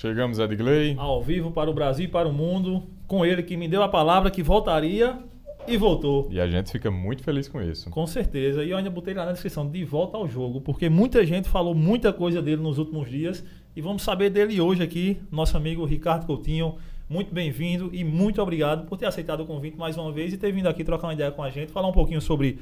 [0.00, 0.94] Chegamos, Edgley.
[0.96, 2.84] Ao vivo para o Brasil e para o mundo.
[3.08, 5.18] Com ele que me deu a palavra que voltaria
[5.66, 6.28] e voltou.
[6.30, 7.90] E a gente fica muito feliz com isso.
[7.90, 8.62] Com certeza.
[8.62, 11.74] E eu ainda botei lá na descrição, de volta ao jogo, porque muita gente falou
[11.74, 13.44] muita coisa dele nos últimos dias.
[13.74, 16.76] E vamos saber dele hoje aqui, nosso amigo Ricardo Coutinho.
[17.08, 20.52] Muito bem-vindo e muito obrigado por ter aceitado o convite mais uma vez e ter
[20.52, 22.60] vindo aqui trocar uma ideia com a gente, falar um pouquinho sobre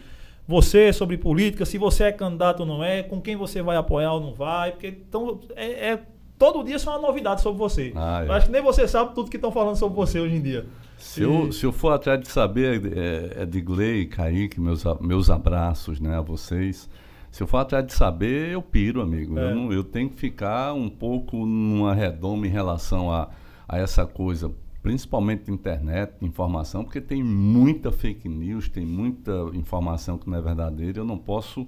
[0.48, 4.14] você, sobre política, se você é candidato ou não é, com quem você vai apoiar
[4.14, 6.02] ou não vai, porque então, é, é
[6.38, 7.92] todo dia são uma novidade sobre você.
[7.94, 8.30] Ah, é.
[8.32, 10.66] Acho que nem você sabe tudo que estão falando sobre você hoje em dia.
[10.98, 11.24] Se, e...
[11.24, 16.00] eu, se eu for atrás de saber, é, é de Glei, Kaique, meus, meus abraços
[16.00, 16.88] né, a vocês.
[17.30, 19.38] Se eu for atrás de saber, eu piro, amigo.
[19.38, 19.50] É.
[19.50, 23.28] Eu, não, eu tenho que ficar um pouco numa redoma em relação a,
[23.68, 24.50] a essa coisa
[24.86, 31.00] principalmente internet, informação, porque tem muita fake news, tem muita informação que não é verdadeira,
[31.00, 31.66] eu não posso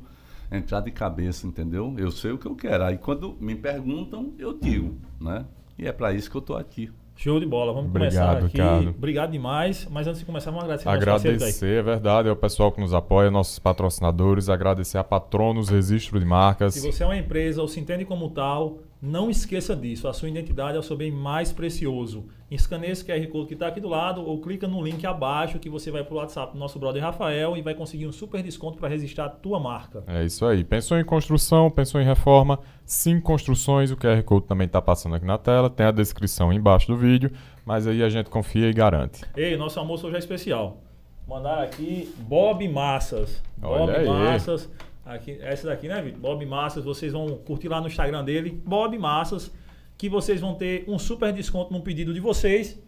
[0.50, 1.94] entrar de cabeça, entendeu?
[1.98, 2.84] Eu sei o que eu quero.
[2.84, 5.44] Aí quando me perguntam, eu digo, né?
[5.78, 6.90] E é para isso que eu estou aqui.
[7.18, 7.72] Show de bola.
[7.72, 8.56] Vamos Obrigado, começar aqui.
[8.58, 8.90] Ricardo.
[8.90, 9.88] Obrigado demais.
[9.90, 13.28] Mas antes de começar, vamos agradecer Agradecer, é verdade, é o pessoal que nos apoia,
[13.28, 14.48] nossos patrocinadores.
[14.48, 16.74] Agradecer a Patronos Registro de Marcas.
[16.74, 20.28] Se você é uma empresa ou se entende como tal, não esqueça disso, a sua
[20.28, 22.26] identidade é o seu bem mais precioso.
[22.50, 25.70] Escaneie esse QR Code que está aqui do lado ou clica no link abaixo que
[25.70, 28.76] você vai para o WhatsApp do nosso brother Rafael e vai conseguir um super desconto
[28.76, 30.02] para registrar a tua marca.
[30.08, 30.64] É isso aí.
[30.64, 35.26] Pensou em construção, pensou em reforma, Sim Construções, o QR Code também está passando aqui
[35.26, 37.30] na tela, tem a descrição embaixo do vídeo,
[37.64, 39.24] mas aí a gente confia e garante.
[39.36, 40.82] Ei, nosso almoço hoje é especial.
[41.28, 43.42] Mandar aqui Bob Massas.
[43.62, 44.06] Olha Bob aí.
[44.06, 44.68] Massas
[45.08, 46.20] Aqui, essa daqui, né, Vitor?
[46.20, 49.50] Bob Massas, vocês vão curtir lá no Instagram dele, Bob Massas,
[49.96, 52.78] que vocês vão ter um super desconto no pedido de vocês.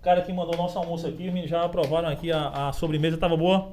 [0.00, 3.72] O cara que mandou nosso almoço aqui, já aprovaram aqui a, a sobremesa, tava boa?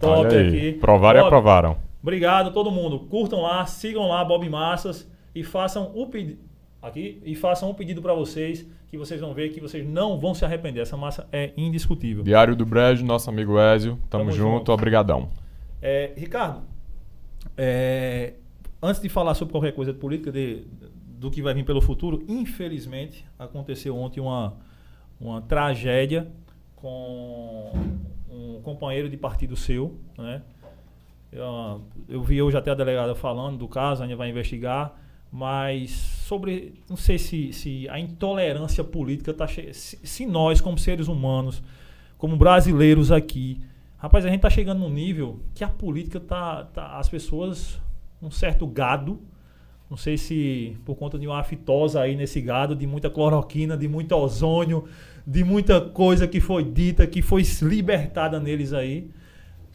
[0.00, 0.74] Top aqui.
[0.74, 1.76] Provaram Bob, e aprovaram.
[2.00, 3.00] Obrigado a todo mundo.
[3.00, 6.38] Curtam lá, sigam lá Bob Massas e façam o pedido
[6.80, 10.32] aqui e façam um pedido para vocês que vocês vão ver que vocês não vão
[10.32, 10.82] se arrepender.
[10.82, 12.22] Essa massa é indiscutível.
[12.22, 13.98] Diário do Brejo, nosso amigo Ézio.
[14.08, 15.28] Tamo, Tamo junto, junto, obrigadão.
[15.82, 16.62] É, Ricardo,
[17.56, 18.34] é,
[18.82, 20.64] antes de falar sobre qualquer coisa de política, de,
[21.06, 24.56] do que vai vir pelo futuro, infelizmente aconteceu ontem uma,
[25.20, 26.30] uma tragédia
[26.76, 27.72] com
[28.30, 30.42] um companheiro de partido seu, né?
[31.32, 34.96] Eu, eu vi hoje até a delegada falando do caso, ainda vai investigar,
[35.30, 41.06] mas sobre, não sei se, se a intolerância política está se, se nós como seres
[41.06, 41.62] humanos,
[42.18, 43.60] como brasileiros aqui,
[44.00, 47.78] Rapaz, a gente tá chegando num nível que a política tá, tá as pessoas
[48.22, 49.20] um certo gado,
[49.90, 53.86] não sei se por conta de uma aftosa aí nesse gado, de muita cloroquina, de
[53.86, 54.84] muito ozônio,
[55.26, 59.10] de muita coisa que foi dita, que foi libertada neles aí.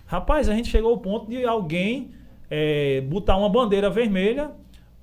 [0.07, 2.09] Rapaz, a gente chegou ao ponto de alguém
[2.49, 4.51] é, botar uma bandeira vermelha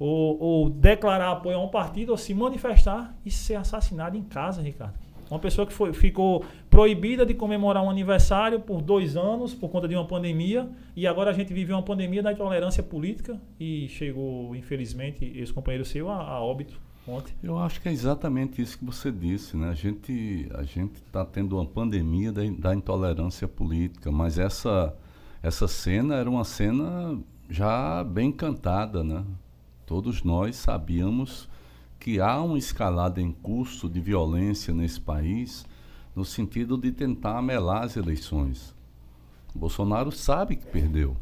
[0.00, 4.60] ou, ou, declarar apoio a um partido ou se manifestar e ser assassinado em casa,
[4.60, 4.98] Ricardo.
[5.32, 9.88] Uma pessoa que foi, ficou proibida de comemorar um aniversário por dois anos por conta
[9.88, 14.54] de uma pandemia e agora a gente vive uma pandemia da intolerância política e chegou,
[14.54, 16.78] infelizmente, esse companheiro seu a, a óbito
[17.08, 17.32] ontem.
[17.42, 19.70] Eu acho que é exatamente isso que você disse, né?
[19.70, 24.94] A gente a gente está tendo uma pandemia da, da intolerância política, mas essa
[25.42, 27.18] essa cena era uma cena
[27.48, 29.24] já bem cantada, né?
[29.86, 31.48] Todos nós sabíamos
[32.02, 35.64] que há uma escalada em curso de violência nesse país,
[36.16, 38.74] no sentido de tentar amelar as eleições.
[39.54, 41.16] Bolsonaro sabe que perdeu.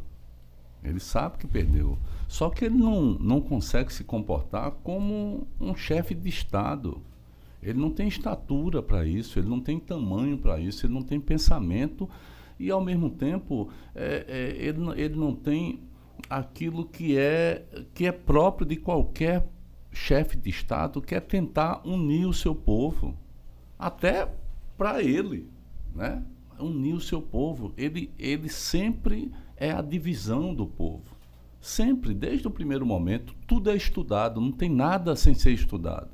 [0.83, 1.99] Ele sabe que perdeu.
[2.27, 6.99] Só que ele não, não consegue se comportar como um chefe de Estado.
[7.61, 11.19] Ele não tem estatura para isso, ele não tem tamanho para isso, ele não tem
[11.19, 12.09] pensamento
[12.59, 15.79] e, ao mesmo tempo, é, é, ele, ele não tem
[16.27, 19.47] aquilo que é, que é próprio de qualquer
[19.91, 23.15] chefe de Estado quer tentar unir o seu povo,
[23.77, 24.31] até
[24.77, 25.49] para ele,
[25.93, 26.23] né?
[26.59, 27.73] unir o seu povo.
[27.77, 31.15] Ele, ele sempre é a divisão do povo.
[31.59, 36.09] Sempre, desde o primeiro momento, tudo é estudado, não tem nada sem ser estudado.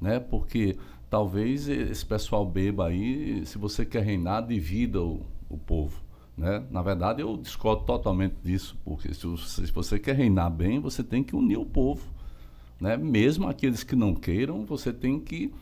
[0.00, 0.18] Né?
[0.18, 0.76] Porque
[1.08, 6.00] talvez esse pessoal beba aí, se você quer reinar, divida o, o povo.
[6.36, 6.64] Né?
[6.70, 11.22] Na verdade, eu discordo totalmente disso, porque se, se você quer reinar bem, você tem
[11.22, 12.02] que unir o povo.
[12.80, 12.96] Né?
[12.96, 15.52] Mesmo aqueles que não queiram, você tem que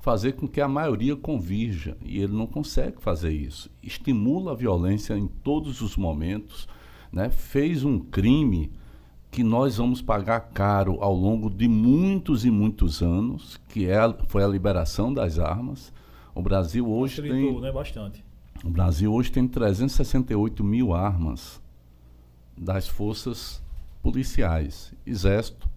[0.00, 1.96] fazer com que a maioria convirja.
[2.04, 3.70] E ele não consegue fazer isso.
[3.82, 6.68] Estimula a violência em todos os momentos.
[7.12, 7.28] Né?
[7.28, 8.70] Fez um crime
[9.30, 13.98] que nós vamos pagar caro ao longo de muitos e muitos anos, que é,
[14.28, 15.92] foi a liberação das armas.
[16.34, 17.60] O Brasil hoje tem.
[17.60, 17.72] Né?
[17.72, 18.24] Bastante.
[18.64, 21.60] O Brasil hoje tem 368 mil armas
[22.56, 23.62] das forças
[24.02, 25.68] policiais, exército,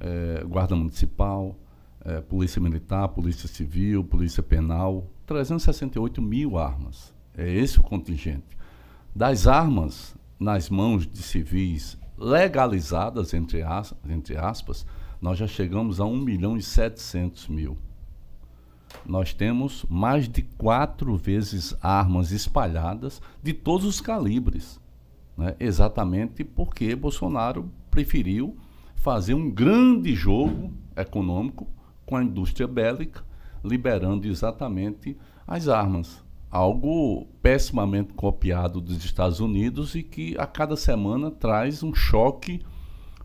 [0.00, 1.56] é, guarda municipal,
[2.04, 7.14] é, Polícia Militar, Polícia Civil, Polícia Penal, 368 mil armas.
[7.36, 8.56] É esse o contingente.
[9.14, 14.86] Das armas nas mãos de civis legalizadas, entre, as, entre aspas,
[15.20, 17.76] nós já chegamos a 1 milhão e 700 mil.
[19.04, 24.80] Nós temos mais de quatro vezes armas espalhadas de todos os calibres.
[25.36, 25.54] Né?
[25.60, 28.56] Exatamente porque Bolsonaro preferiu
[28.98, 31.66] fazer um grande jogo econômico
[32.04, 33.22] com a indústria bélica,
[33.64, 35.16] liberando exatamente
[35.46, 36.24] as armas.
[36.50, 42.60] Algo pessimamente copiado dos Estados Unidos e que a cada semana traz um choque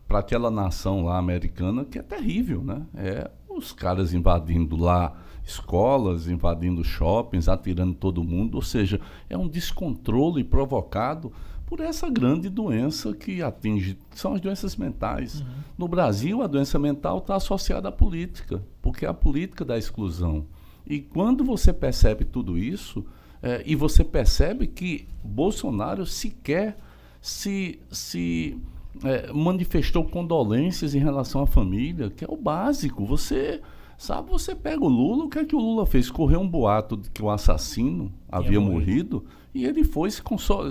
[0.06, 2.86] para aquela nação lá americana que é terrível, né?
[2.94, 9.48] É os caras invadindo lá escolas, invadindo shoppings, atirando todo mundo, ou seja, é um
[9.48, 11.32] descontrole provocado
[11.66, 15.40] por essa grande doença que atinge, são as doenças mentais.
[15.40, 15.46] Uhum.
[15.78, 20.46] No Brasil, a doença mental está associada à política, porque é a política da exclusão.
[20.86, 23.04] E quando você percebe tudo isso,
[23.42, 26.76] é, e você percebe que Bolsonaro sequer
[27.20, 28.58] se, se
[29.02, 33.04] é, manifestou condolências em relação à família, que é o básico.
[33.06, 33.62] Você
[33.96, 36.10] sabe, você pega o Lula, o que é que o Lula fez?
[36.10, 39.22] Correu um boato de que o assassino havia morrido.
[39.22, 39.24] morrido
[39.54, 40.20] e ele foi se,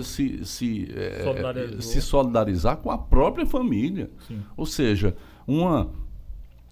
[0.02, 4.10] se, se, é, se solidarizar com a própria família.
[4.28, 4.42] Sim.
[4.54, 5.16] Ou seja,
[5.46, 5.90] uma,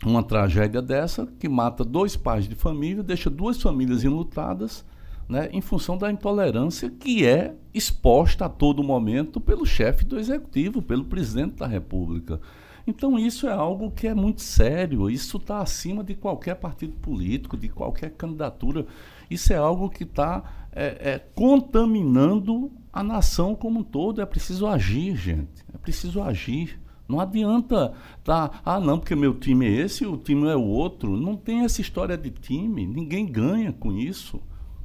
[0.04, 4.84] uma tragédia dessa que mata dois pais de família, deixa duas famílias enlutadas,
[5.26, 10.82] né, em função da intolerância que é exposta a todo momento pelo chefe do executivo,
[10.82, 12.38] pelo presidente da República.
[12.86, 17.56] Então isso é algo que é muito sério, isso está acima de qualquer partido político,
[17.56, 18.84] de qualquer candidatura.
[19.30, 24.20] Isso é algo que está é, é, contaminando a nação como um todo.
[24.20, 25.64] É preciso agir, gente.
[25.72, 26.80] É preciso agir.
[27.08, 27.92] Não adianta
[28.24, 31.16] tá, ah não, porque meu time é esse o time é o outro.
[31.16, 32.86] Não tem essa história de time.
[32.86, 34.40] Ninguém ganha com isso.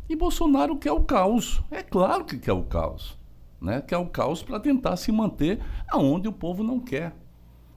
[0.10, 1.62] E Bolsonaro quer o caos.
[1.72, 3.18] É claro que quer o caos.
[3.62, 3.81] Né?
[3.81, 5.60] Quer o caos para tentar se manter
[5.90, 7.16] aonde o povo não quer.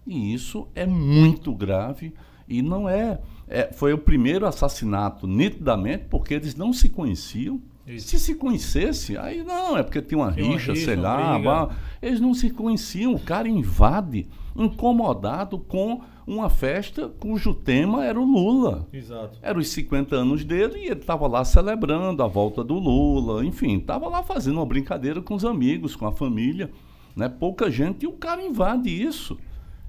[0.06, 2.12] E isso é muito grave
[2.48, 7.60] e não é, é foi o primeiro assassinato nitidamente porque eles não se conheciam.
[7.86, 8.08] Isso.
[8.08, 11.70] Se se conhecesse, aí não, é porque tinha uma rixa, rixa, sei lá.
[12.00, 13.14] Eles não se conheciam.
[13.14, 18.86] O cara invade, incomodado com uma festa cujo tema era o Lula.
[18.92, 19.38] Exato.
[19.42, 23.44] Era os 50 anos dele e ele estava lá celebrando a volta do Lula.
[23.44, 26.70] Enfim, estava lá fazendo uma brincadeira com os amigos, com a família.
[27.16, 27.28] Né?
[27.28, 29.36] Pouca gente e o cara invade isso.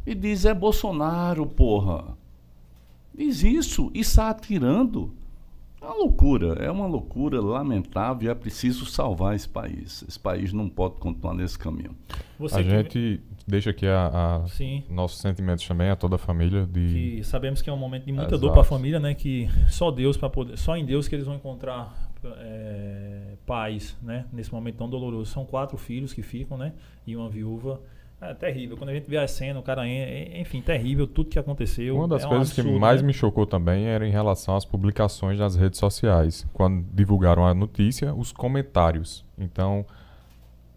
[0.05, 2.17] E diz: é Bolsonaro, porra.
[3.13, 5.13] Diz isso e está atirando.
[5.81, 10.05] É uma loucura, é uma loucura lamentável e é preciso salvar esse país.
[10.07, 11.97] Esse país não pode continuar nesse caminho.
[12.37, 12.69] Você a que...
[12.69, 14.45] gente deixa aqui a, a
[14.93, 18.11] nossos sentimentos também a toda a família de que sabemos que é um momento de
[18.11, 18.41] muita Exato.
[18.41, 19.15] dor para a família, né?
[19.15, 24.25] Que só Deus para poder, só em Deus que eles vão encontrar é, paz, né?
[24.31, 25.31] Nesse momento tão doloroso.
[25.31, 26.73] São quatro filhos que ficam, né?
[27.07, 27.81] E uma viúva.
[28.21, 28.77] É terrível.
[28.77, 31.95] Quando a gente vê a cena, o cara, enfim, terrível, tudo que aconteceu.
[31.95, 33.07] Uma das é coisas um absurdo, que mais né?
[33.07, 36.45] me chocou também era em relação às publicações nas redes sociais.
[36.53, 39.25] Quando divulgaram a notícia, os comentários.
[39.39, 39.83] Então,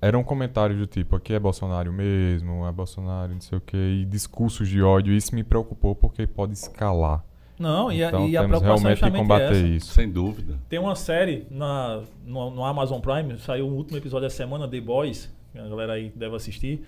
[0.00, 4.06] eram comentários do tipo, aqui é Bolsonaro mesmo, é Bolsonaro, não sei o quê, e
[4.06, 5.12] discursos de ódio.
[5.12, 7.22] Isso me preocupou porque pode escalar.
[7.58, 9.66] Não, e, então, a, e a preocupação realmente é combater essa.
[9.66, 9.92] isso.
[9.92, 10.58] Sem dúvida.
[10.66, 14.80] Tem uma série na, no, no Amazon Prime, saiu o último episódio da semana, The
[14.80, 16.82] Boys, que a galera aí deve assistir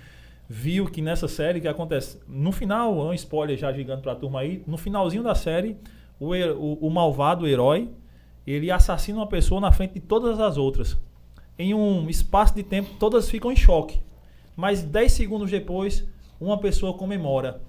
[0.48, 2.20] viu que nessa série que acontece.
[2.28, 5.76] No final, um spoiler já gigante pra turma aí, no finalzinho da série,
[6.18, 7.90] o, o, o malvado o herói,
[8.46, 10.96] ele assassina uma pessoa na frente de todas as outras.
[11.58, 14.00] Em um espaço de tempo, todas ficam em choque.
[14.54, 16.06] Mas 10 segundos depois,
[16.40, 17.60] uma pessoa comemora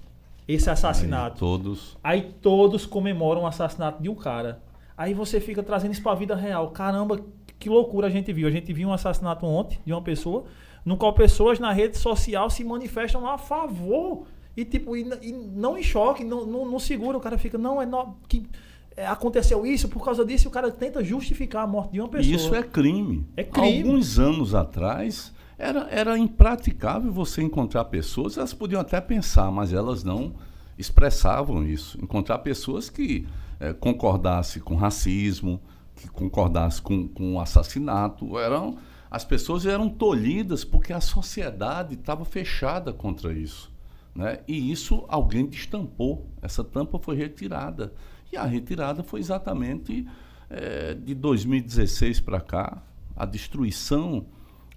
[0.47, 1.33] esse assassinato.
[1.33, 1.97] Aí todos.
[2.03, 4.61] Aí todos comemoram o assassinato de um cara.
[4.95, 6.69] Aí você fica trazendo isso pra vida real.
[6.71, 7.19] Caramba,
[7.59, 8.47] que loucura a gente viu.
[8.47, 10.45] A gente viu um assassinato ontem de uma pessoa
[10.87, 14.25] no qual pessoas na rede social se manifestam a favor
[14.55, 17.81] e tipo e, e não em choque, não, não, não, segura, o cara fica, não,
[17.81, 18.47] é no, que
[18.95, 22.07] é, aconteceu isso por causa disso, e o cara tenta justificar a morte de uma
[22.07, 22.33] pessoa.
[22.33, 23.27] Isso é crime.
[23.35, 23.81] É crime.
[23.89, 30.05] Alguns anos atrás era, era impraticável você encontrar pessoas, elas podiam até pensar, mas elas
[30.05, 30.35] não
[30.77, 32.01] expressavam isso.
[32.01, 33.27] Encontrar pessoas que
[33.59, 35.59] é, concordassem com racismo,
[35.97, 38.77] que concordassem com, com o assassinato, eram
[39.09, 43.71] as pessoas eram tolhidas porque a sociedade estava fechada contra isso.
[44.13, 44.39] Né?
[44.47, 47.93] E isso alguém destampou, essa tampa foi retirada.
[48.31, 50.07] E a retirada foi exatamente
[50.49, 52.83] é, de 2016 para cá,
[53.15, 54.25] a destruição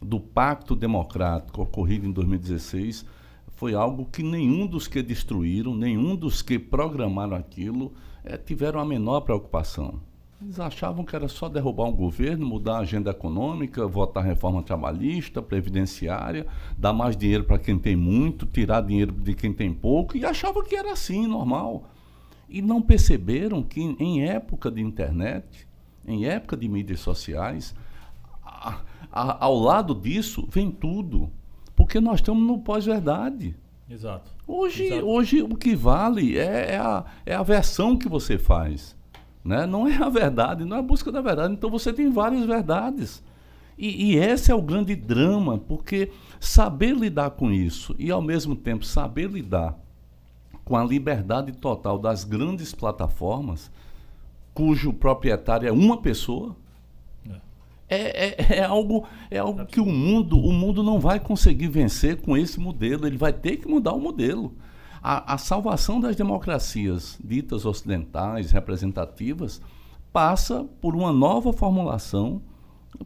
[0.00, 3.04] do pacto democrático ocorrido em 2016
[3.48, 7.92] foi algo que nenhum dos que destruíram, nenhum dos que programaram aquilo
[8.24, 10.00] é, tiveram a menor preocupação.
[10.42, 15.42] Eles achavam que era só derrubar um governo, mudar a agenda econômica, votar reforma trabalhista,
[15.42, 16.46] previdenciária,
[16.78, 20.64] dar mais dinheiro para quem tem muito, tirar dinheiro de quem tem pouco, e achavam
[20.64, 21.84] que era assim, normal.
[22.48, 25.68] E não perceberam que em época de internet,
[26.06, 27.74] em época de mídias sociais,
[28.42, 28.80] a,
[29.12, 31.30] a, ao lado disso vem tudo.
[31.76, 33.54] Porque nós estamos no pós-verdade.
[33.88, 34.30] Exato.
[34.46, 35.06] Hoje, Exato.
[35.06, 38.96] hoje o que vale é, é, a, é a versão que você faz.
[39.44, 39.66] Né?
[39.66, 41.54] Não é a verdade, não é a busca da verdade.
[41.54, 43.22] Então você tem várias verdades.
[43.78, 48.54] E, e esse é o grande drama, porque saber lidar com isso e ao mesmo
[48.54, 49.78] tempo saber lidar
[50.64, 53.70] com a liberdade total das grandes plataformas,
[54.52, 56.54] cujo proprietário é uma pessoa,
[57.90, 62.20] é, é, é, algo, é algo que o mundo, o mundo não vai conseguir vencer
[62.20, 63.04] com esse modelo.
[63.04, 64.54] Ele vai ter que mudar o modelo.
[65.02, 69.60] A, a salvação das democracias ditas ocidentais, representativas,
[70.12, 72.42] passa por uma nova formulação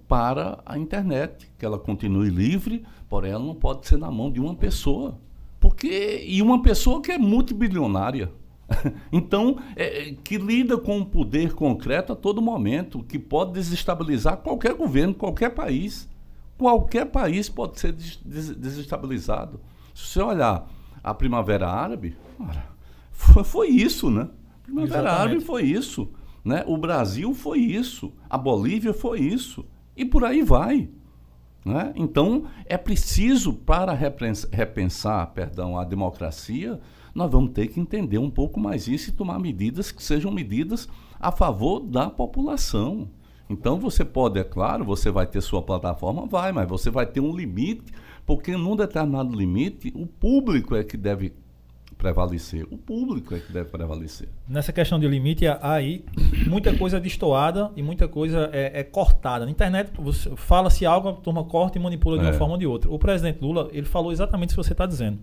[0.09, 4.41] para a internet, que ela continue livre, porém ela não pode ser na mão de
[4.41, 5.19] uma pessoa.
[5.61, 8.33] Porque, e uma pessoa que é multibilionária.
[9.13, 14.75] então, é, que lida com o poder concreto a todo momento, que pode desestabilizar qualquer
[14.75, 16.09] governo, qualquer país.
[16.59, 18.17] Qualquer país pode ser des
[18.57, 19.61] desestabilizado.
[19.95, 20.69] Se você olhar
[21.05, 22.17] a Primavera Árabe,
[23.13, 24.23] foi, foi isso, né?
[24.23, 25.21] A Primavera Exatamente.
[25.21, 26.11] Árabe foi isso.
[26.45, 26.65] Né?
[26.67, 28.13] O Brasil foi isso.
[28.29, 29.65] A Bolívia foi isso.
[29.97, 30.89] E por aí vai.
[31.65, 31.93] Né?
[31.95, 36.81] Então, é preciso, para repensar perdão, a democracia,
[37.15, 40.89] nós vamos ter que entender um pouco mais isso e tomar medidas que sejam medidas
[41.21, 43.09] a favor da população.
[43.49, 47.21] Então você pode, é claro, você vai ter sua plataforma, vai, mas você vai ter
[47.21, 47.93] um limite,
[48.27, 51.33] porque num determinado limite, o público é que deve
[51.95, 52.67] prevalecer.
[52.71, 54.29] O público é que deve prevalecer.
[54.49, 56.05] Nessa questão de limite, aí
[56.47, 59.45] muita coisa é destoada e muita coisa é, é cortada.
[59.45, 59.91] Na internet,
[60.37, 62.35] fala-se algo, a turma corta e manipula de uma é.
[62.35, 62.91] forma ou de outra.
[62.91, 65.19] O presidente Lula, ele falou exatamente o que você está dizendo.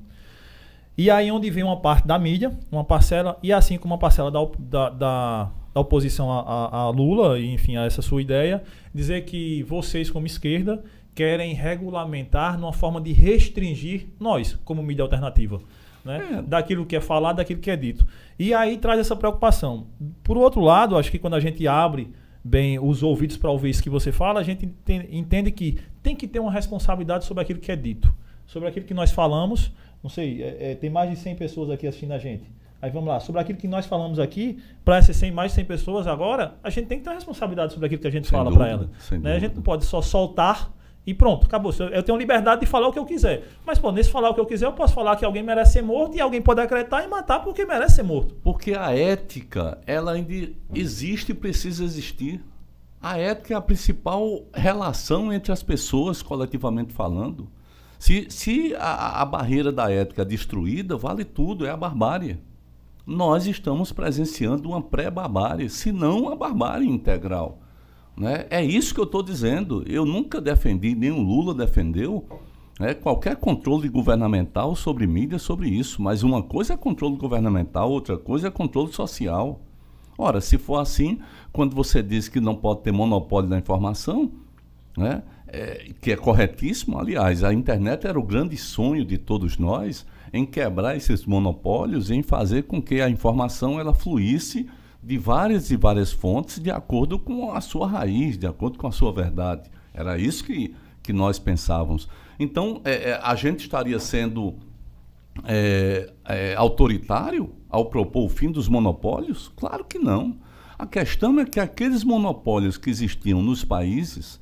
[0.97, 4.29] E aí onde vem uma parte da mídia, uma parcela, e assim como uma parcela
[4.29, 8.61] da, da, da, da oposição a, a, a, Lula, e enfim, a essa sua ideia,
[8.93, 15.61] dizer que vocês, como esquerda, querem regulamentar numa forma de restringir nós, como mídia alternativa.
[16.03, 16.37] Né?
[16.39, 16.41] É.
[16.41, 18.05] Daquilo que é falado, daquilo que é dito.
[18.39, 19.87] E aí traz essa preocupação.
[20.23, 22.11] Por outro lado, acho que quando a gente abre
[22.43, 24.67] bem os ouvidos para ouvir isso que você fala, a gente
[25.11, 28.11] entende que tem que ter uma responsabilidade sobre aquilo que é dito,
[28.47, 31.85] sobre aquilo que nós falamos, não sei, é, é, tem mais de 100 pessoas aqui
[31.85, 32.49] assistindo a gente.
[32.81, 35.65] Aí vamos lá, sobre aquilo que nós falamos aqui, para essas 100, mais de 100
[35.65, 38.35] pessoas agora, a gente tem que ter uma responsabilidade sobre aquilo que a gente sem
[38.35, 38.89] fala para elas.
[39.11, 39.35] Né?
[39.35, 40.73] A gente não pode só soltar
[41.05, 41.73] e pronto, acabou.
[41.91, 43.47] Eu tenho liberdade de falar o que eu quiser.
[43.65, 45.81] Mas, pô, nesse falar o que eu quiser, eu posso falar que alguém merece ser
[45.81, 48.35] morto e alguém pode acreditar e matar porque merece ser morto.
[48.43, 52.43] Porque a ética, ela ainda existe e precisa existir.
[53.01, 57.49] A ética é a principal relação entre as pessoas, coletivamente falando.
[57.97, 62.39] Se, se a, a barreira da ética é destruída, vale tudo, é a barbárie.
[63.07, 67.59] Nós estamos presenciando uma pré-barbárie, se não a barbárie integral.
[68.15, 68.45] Né?
[68.49, 69.83] É isso que eu estou dizendo.
[69.87, 72.25] Eu nunca defendi, nem o Lula defendeu,
[72.79, 76.01] né, qualquer controle governamental sobre mídia, sobre isso.
[76.01, 79.61] Mas uma coisa é controle governamental, outra coisa é controle social.
[80.17, 81.19] Ora, se for assim,
[81.51, 84.31] quando você diz que não pode ter monopólio da informação,
[84.97, 90.05] né, é, que é corretíssimo, aliás, a internet era o grande sonho de todos nós
[90.33, 94.69] em quebrar esses monopólios, em fazer com que a informação ela fluísse
[95.03, 98.91] de várias e várias fontes de acordo com a sua raiz, de acordo com a
[98.91, 99.69] sua verdade.
[99.93, 102.07] Era isso que, que nós pensávamos.
[102.39, 104.55] Então, é, é, a gente estaria sendo
[105.45, 109.51] é, é autoritário ao propor o fim dos monopólios?
[109.55, 110.37] Claro que não.
[110.77, 114.41] A questão é que aqueles monopólios que existiam nos países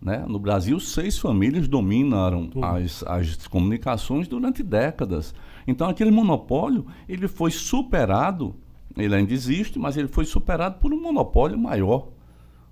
[0.00, 0.24] né?
[0.28, 5.34] No Brasil, seis famílias dominaram as, as comunicações durante décadas.
[5.66, 8.54] Então, aquele monopólio ele foi superado,
[8.96, 12.08] ele ainda existe, mas ele foi superado por um monopólio maior,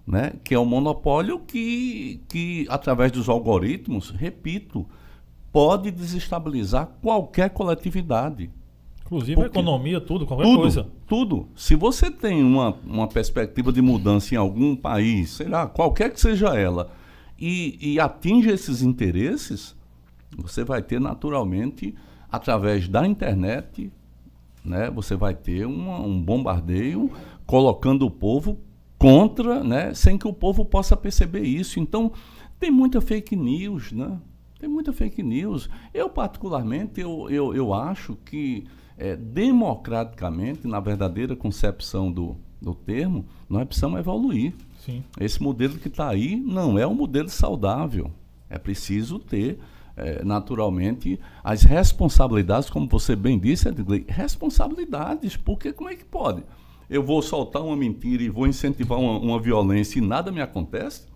[0.07, 0.33] né?
[0.43, 4.87] que é um monopólio que, que, através dos algoritmos, repito,
[5.53, 8.51] pode desestabilizar qualquer coletividade.
[9.05, 10.87] Inclusive Porque a economia, tudo, qualquer tudo, coisa.
[11.07, 11.49] Tudo.
[11.55, 16.21] Se você tem uma, uma perspectiva de mudança em algum país, sei lá, qualquer que
[16.21, 16.91] seja ela,
[17.39, 19.77] e, e atinge esses interesses,
[20.37, 21.95] você vai ter naturalmente,
[22.33, 23.93] através da internet,
[24.65, 27.11] né, você vai ter uma, um bombardeio
[27.47, 28.59] colocando o povo
[28.99, 31.79] contra, né, sem que o povo possa perceber isso.
[31.79, 32.13] Então,
[32.59, 34.19] tem muita fake news, né?
[34.59, 35.69] Tem muita fake news.
[35.93, 38.65] Eu, particularmente, eu, eu, eu acho que
[38.97, 44.55] é, democraticamente, na verdadeira concepção do, do termo, nós precisamos evoluir.
[44.79, 45.03] Sim.
[45.21, 48.11] Esse modelo que está aí não é um modelo saudável.
[48.49, 49.59] É preciso ter,
[50.25, 56.43] naturalmente, as responsabilidades, como você bem disse, Edgley, responsabilidades, porque como é que pode?
[56.91, 61.07] Eu vou soltar uma mentira e vou incentivar uma, uma violência e nada me acontece?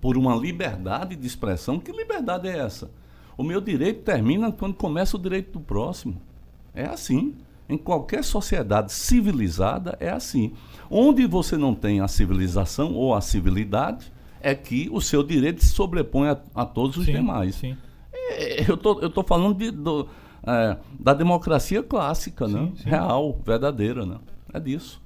[0.00, 1.80] Por uma liberdade de expressão.
[1.80, 2.90] Que liberdade é essa?
[3.36, 6.20] O meu direito termina quando começa o direito do próximo.
[6.74, 7.34] É assim.
[7.68, 10.52] Em qualquer sociedade civilizada é assim.
[10.88, 15.70] Onde você não tem a civilização ou a civilidade, é que o seu direito se
[15.70, 17.56] sobrepõe a, a todos os sim, demais.
[17.56, 17.76] Sim.
[18.12, 20.08] É, eu tô, eu tô falando de, do,
[20.46, 22.60] é, da democracia clássica, né?
[22.60, 22.88] Sim, sim.
[22.88, 24.06] real, verdadeira.
[24.06, 24.16] Né?
[24.52, 25.00] É disso.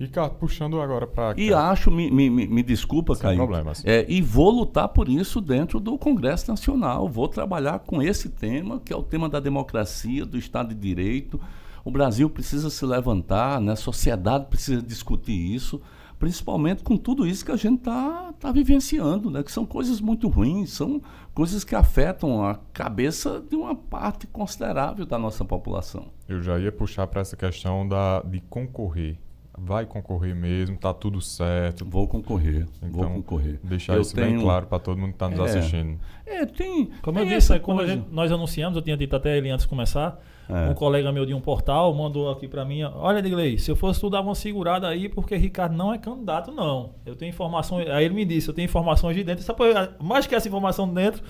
[0.00, 3.36] Ricardo, puxando agora para E acho, me, me, me, me desculpa, Sem Caio.
[3.36, 3.84] problemas.
[3.84, 7.06] É, e vou lutar por isso dentro do Congresso Nacional.
[7.06, 11.38] Vou trabalhar com esse tema, que é o tema da democracia, do Estado de Direito.
[11.84, 13.72] O Brasil precisa se levantar, né?
[13.72, 15.82] a sociedade precisa discutir isso,
[16.20, 19.42] principalmente com tudo isso que a gente está tá vivenciando, né?
[19.42, 21.00] que são coisas muito ruins, são
[21.34, 26.08] coisas que afetam a cabeça de uma parte considerável da nossa população.
[26.28, 29.18] Eu já ia puxar para essa questão da, de concorrer.
[29.62, 31.84] Vai concorrer mesmo, tá tudo certo.
[31.84, 33.58] Vou concorrer, vou Então, concorrer.
[33.64, 35.58] Deixar Eu isso bem tenho- claro para todo mundo que está nos É.
[35.58, 35.98] assistindo.
[36.26, 36.90] É, tem.
[37.02, 37.94] Como eu tem disse, essa quando a coisa.
[38.00, 40.18] gente- nós anunciamos, eu tinha dito até ele antes de começar,
[40.50, 40.70] É.
[40.70, 44.00] um colega meu de um portal mandou aqui pra mim, olha Edgley, se eu fosse
[44.00, 46.90] tu dar uma segurada aí, porque Ricardo não é candidato não.
[47.06, 50.26] Eu tenho informação, aí ele me disse, eu tenho informações de dentro, só pra- mais
[50.26, 51.22] que essa informação de dentro,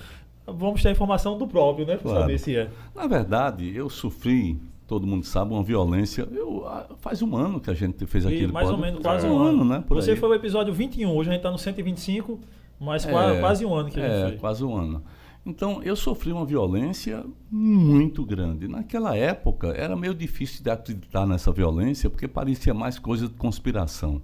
[0.47, 2.19] vamos ter a informação do próprio, né, pra Claro.
[2.21, 2.69] saber se é.
[2.95, 6.27] Na verdade, eu sofri, todo mundo sabe, uma violência.
[6.31, 9.01] Eu, ah, faz um ano que a gente fez E aquele mais ou pod- menos
[9.01, 9.83] quase um ano, né?
[9.87, 10.17] Por Você aí.
[10.17, 12.39] foi o episódio 21, hoje a gente tá no 125,
[12.79, 14.41] mas É, qua- quase um ano que a gente é, fez.
[14.41, 15.01] quase um ano.
[15.43, 18.67] Então, eu sofri uma violência muito grande.
[18.67, 24.21] Naquela época, era meio difícil de acreditar nessa violência, porque parecia mais coisa de conspiração.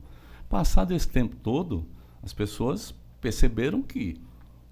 [0.47, 1.85] Passado esse tempo todo,
[2.21, 4.21] as pessoas perceberam que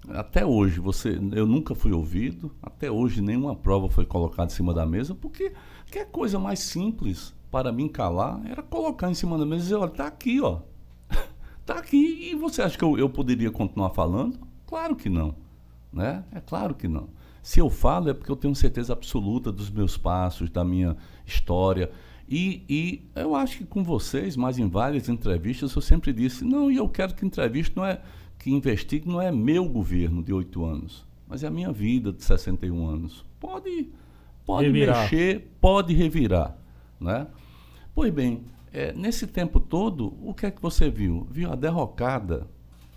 [0.08, 4.72] até hoje você, eu nunca fui ouvido, até hoje nenhuma prova foi colocada em cima
[4.72, 5.52] da mesa, porque
[5.90, 9.74] que coisa mais simples para mim calar era colocar em cima da mesa e dizer,
[9.76, 10.60] olha, tá aqui, ó.
[11.66, 12.30] tá aqui.
[12.30, 14.38] E você acha que eu, eu poderia continuar falando?
[14.64, 15.34] Claro que não.
[15.96, 16.22] Né?
[16.30, 17.08] É claro que não.
[17.42, 21.90] Se eu falo é porque eu tenho certeza absoluta dos meus passos, da minha história.
[22.28, 26.70] E, e eu acho que com vocês, mas em várias entrevistas, eu sempre disse, não,
[26.70, 28.02] e eu quero que entreviste não é
[28.38, 32.22] que investigue não é meu governo de oito anos, mas é a minha vida de
[32.22, 33.24] 61 anos.
[33.40, 33.88] Pode,
[34.44, 35.02] pode Revirar.
[35.02, 36.58] mexer, pode revirar.
[37.00, 37.26] Né?
[37.94, 41.26] Pois bem, é, nesse tempo todo, o que é que você viu?
[41.30, 42.46] Viu a derrocada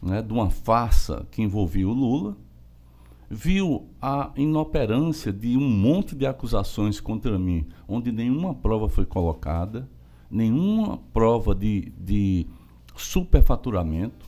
[0.02, 2.36] né, de uma farsa que envolvia o Lula,
[3.30, 9.88] viu a inoperância de um monte de acusações contra mim, onde nenhuma prova foi colocada,
[10.30, 12.48] nenhuma prova de, de
[12.96, 14.28] superfaturamento,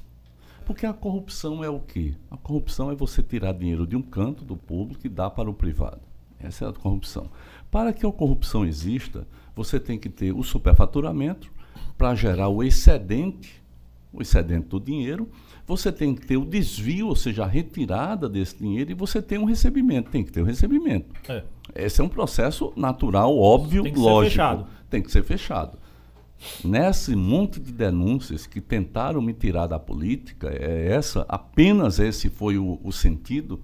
[0.66, 2.14] porque a corrupção é o quê?
[2.30, 5.54] A corrupção é você tirar dinheiro de um canto do público e dar para o
[5.54, 6.02] privado.
[6.40, 7.30] Essa é a corrupção.
[7.70, 11.52] Para que a corrupção exista, você tem que ter o superfaturamento
[11.98, 13.62] para gerar o excedente,
[14.14, 15.30] o excedente do dinheiro.
[15.72, 19.38] Você tem que ter o desvio, ou seja, a retirada desse dinheiro, e você tem
[19.38, 20.12] um recebimento.
[20.12, 21.16] Tem que ter o recebimento.
[21.32, 21.46] É.
[21.74, 24.32] Esse é um processo natural, óbvio, Tem que ser lógico.
[24.32, 24.68] fechado.
[24.90, 25.80] Tem que ser fechado.
[26.62, 32.58] Nesse monte de denúncias que tentaram me tirar da política, é essa, apenas esse foi
[32.58, 33.62] o, o sentido.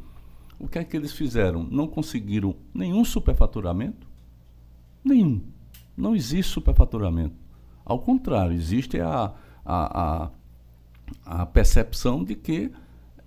[0.58, 1.62] O que é que eles fizeram?
[1.70, 4.08] Não conseguiram nenhum superfaturamento?
[5.04, 5.42] Nenhum.
[5.98, 7.36] Não existe superfaturamento.
[7.84, 9.34] Ao contrário, existe a,
[9.66, 10.30] a, a,
[11.26, 12.72] a percepção de que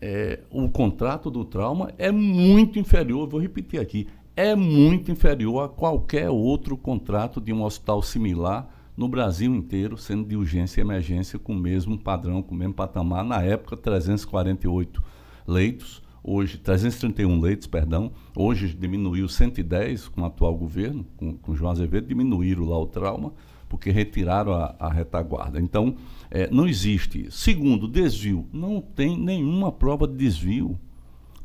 [0.01, 5.69] é, o contrato do trauma é muito inferior, vou repetir aqui, é muito inferior a
[5.69, 11.39] qualquer outro contrato de um hospital similar no Brasil inteiro, sendo de urgência e emergência
[11.39, 13.25] com o mesmo padrão, com o mesmo patamar.
[13.25, 15.03] Na época, 348
[15.47, 21.73] leitos, hoje 331 leitos, perdão, hoje diminuiu 110 com o atual governo, com, com João
[21.73, 23.33] Azevedo, diminuíram lá o trauma,
[23.69, 25.61] porque retiraram a, a retaguarda.
[25.61, 25.97] Então,
[26.31, 27.27] é, não existe.
[27.31, 28.47] Segundo, desvio.
[28.53, 30.79] Não tem nenhuma prova de desvio.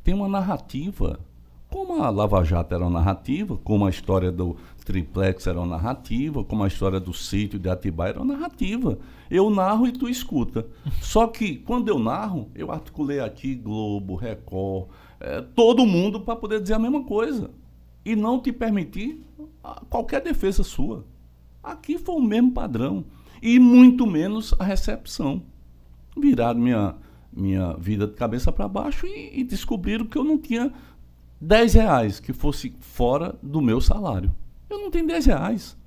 [0.04, 1.20] Tem uma narrativa.
[1.70, 6.44] Como a Lava Jato era uma narrativa, como a história do Triplex era uma narrativa,
[6.44, 9.00] como a história do sítio de Atibaia era uma narrativa.
[9.30, 10.68] Eu narro e tu escuta.
[11.02, 14.88] Só que quando eu narro, eu articulei aqui Globo, Record,
[15.20, 17.50] eh, todo mundo para poder dizer a mesma coisa.
[18.06, 19.26] E não te permitir
[19.64, 21.04] ah, qualquer defesa sua.
[21.64, 23.04] Aqui foi o mesmo padrão.
[23.42, 25.42] E muito menos a recepção.
[26.18, 26.96] Viraram minha,
[27.32, 30.72] minha vida de cabeça para baixo e, e descobriram que eu não tinha
[31.40, 34.34] 10 reais que fosse fora do meu salário.
[34.70, 35.78] Eu não tenho 10 reais.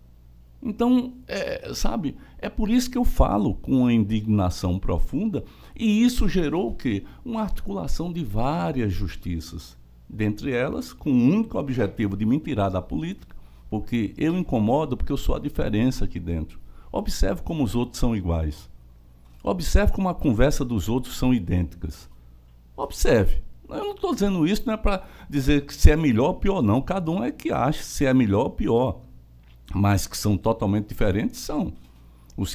[0.62, 5.44] Então, é, sabe, é por isso que eu falo com uma indignação profunda,
[5.76, 7.04] e isso gerou o quê?
[7.24, 9.76] Uma articulação de várias justiças,
[10.08, 13.36] dentre elas com o único objetivo de me tirar da política,
[13.70, 16.58] porque eu incomodo porque eu sou a diferença aqui dentro.
[16.90, 18.68] Observe como os outros são iguais.
[19.42, 22.08] Observe como a conversa dos outros são idênticas.
[22.76, 23.42] Observe.
[23.68, 26.62] Eu não estou dizendo isso não é para dizer que se é melhor ou pior,
[26.62, 26.80] não.
[26.80, 29.00] Cada um é que acha se é melhor ou pior.
[29.74, 31.72] Mas que são totalmente diferentes, são.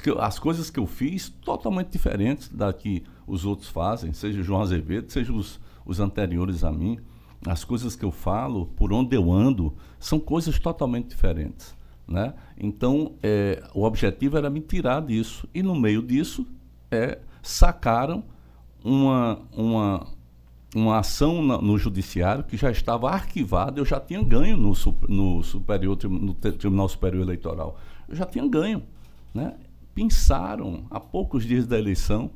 [0.02, 4.62] Que, as coisas que eu fiz, totalmente diferentes da que os outros fazem, seja João
[4.62, 6.98] Azevedo, seja os, os anteriores a mim.
[7.46, 11.76] As coisas que eu falo, por onde eu ando, são coisas totalmente diferentes.
[12.08, 12.34] Né?
[12.58, 15.48] Então, é, o objetivo era me tirar disso.
[15.54, 16.46] E no meio disso,
[16.92, 18.24] é, sacaram
[18.84, 20.08] uma, uma,
[20.76, 24.74] uma ação na, no judiciário que já estava arquivada, eu já tinha ganho no,
[25.08, 27.80] no, superior, no Tribunal Superior Eleitoral.
[28.08, 28.84] Eu já tinha ganho.
[29.34, 29.56] Né?
[29.96, 32.30] Pensaram, há poucos dias da eleição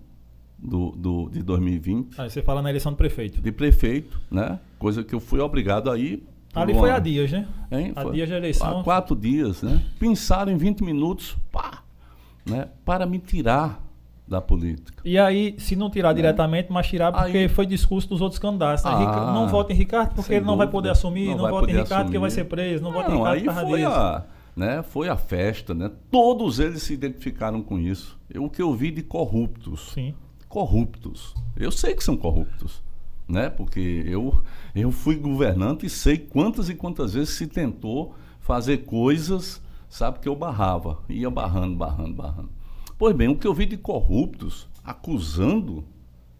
[0.57, 2.19] do, do, de 2020.
[2.19, 3.41] Aí você fala na eleição do prefeito.
[3.41, 4.59] De prefeito, né?
[4.79, 6.23] Coisa que eu fui obrigado a ir.
[6.53, 7.47] Ali uma, foi há dias, né?
[7.71, 7.93] Hein?
[7.95, 8.79] Há dias da eleição.
[8.79, 9.81] Há quatro dias, né?
[9.99, 11.83] Pensaram em 20 minutos, pá,
[12.45, 12.69] né?
[12.83, 13.83] para me tirar
[14.27, 15.01] da política.
[15.05, 16.13] E aí, se não tirar é.
[16.13, 18.83] diretamente, mas tirar porque aí, foi discurso dos outros candidatos.
[18.83, 18.91] Né?
[18.91, 21.71] Ah, não vote em Ricardo porque ele não dúvida, vai poder assumir, não, não vote
[21.71, 22.03] em Ricardo assumir.
[22.05, 24.23] porque vai ser preso, não, não vote em Ricardo aí foi a,
[24.55, 25.89] né, foi a festa, né?
[26.11, 28.19] Todos eles se identificaram com isso.
[28.29, 29.91] Eu, o que eu vi de corruptos.
[29.93, 30.13] Sim.
[30.49, 31.33] Corruptos.
[31.55, 32.83] Eu sei que são corruptos.
[33.27, 33.49] Né?
[33.49, 34.41] Porque eu,
[34.73, 40.29] eu fui governante e sei quantas e quantas vezes se tentou fazer coisas, sabe, que
[40.29, 40.99] eu barrava.
[41.09, 42.49] Ia barrando, barrando, barrando.
[42.97, 45.83] Pois bem, o que eu vi de corruptos acusando,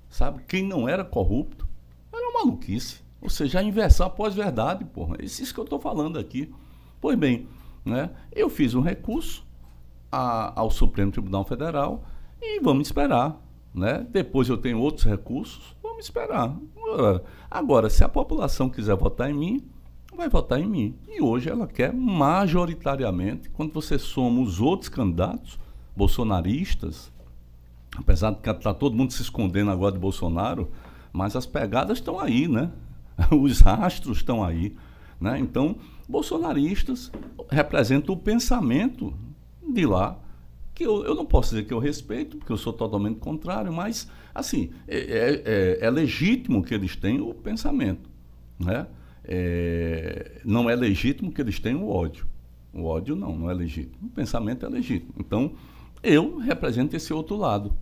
[0.09, 1.67] sabe, quem não era corrupto,
[2.11, 3.01] era uma maluquice.
[3.21, 5.17] Ou seja, a inversão após verdade, porra.
[5.19, 6.51] É isso que eu estou falando aqui.
[7.01, 7.47] Pois bem,
[7.83, 9.45] né, eu fiz um recurso
[10.11, 12.03] a, ao Supremo Tribunal Federal
[12.41, 13.41] e vamos esperar.
[13.73, 14.05] Né?
[14.09, 16.55] Depois eu tenho outros recursos, vamos esperar.
[17.49, 19.63] Agora, se a população quiser votar em mim,
[20.15, 20.95] vai votar em mim.
[21.07, 25.59] E hoje ela quer majoritariamente, quando você soma os outros candidatos,
[25.95, 27.11] bolsonaristas,
[27.95, 30.69] apesar de que está todo mundo se escondendo agora de Bolsonaro,
[31.11, 32.71] mas as pegadas estão aí, né?
[33.31, 34.75] Os rastros estão aí.
[35.19, 35.39] Né?
[35.39, 37.11] Então, bolsonaristas
[37.49, 39.11] representam o pensamento
[39.67, 40.19] de lá,
[40.75, 44.07] que eu, eu não posso dizer que eu respeito, porque eu sou totalmente contrário, mas,
[44.37, 48.09] assim, é, é, é, é legítimo que eles tenham o pensamento.
[48.59, 48.85] Né?
[49.23, 52.27] É, não é legítimo que eles tenham o ódio.
[52.73, 53.95] O ódio não, não é legítimo.
[54.03, 55.13] O pensamento é legítimo.
[55.19, 55.53] Então,
[56.03, 57.73] eu represento esse outro lado.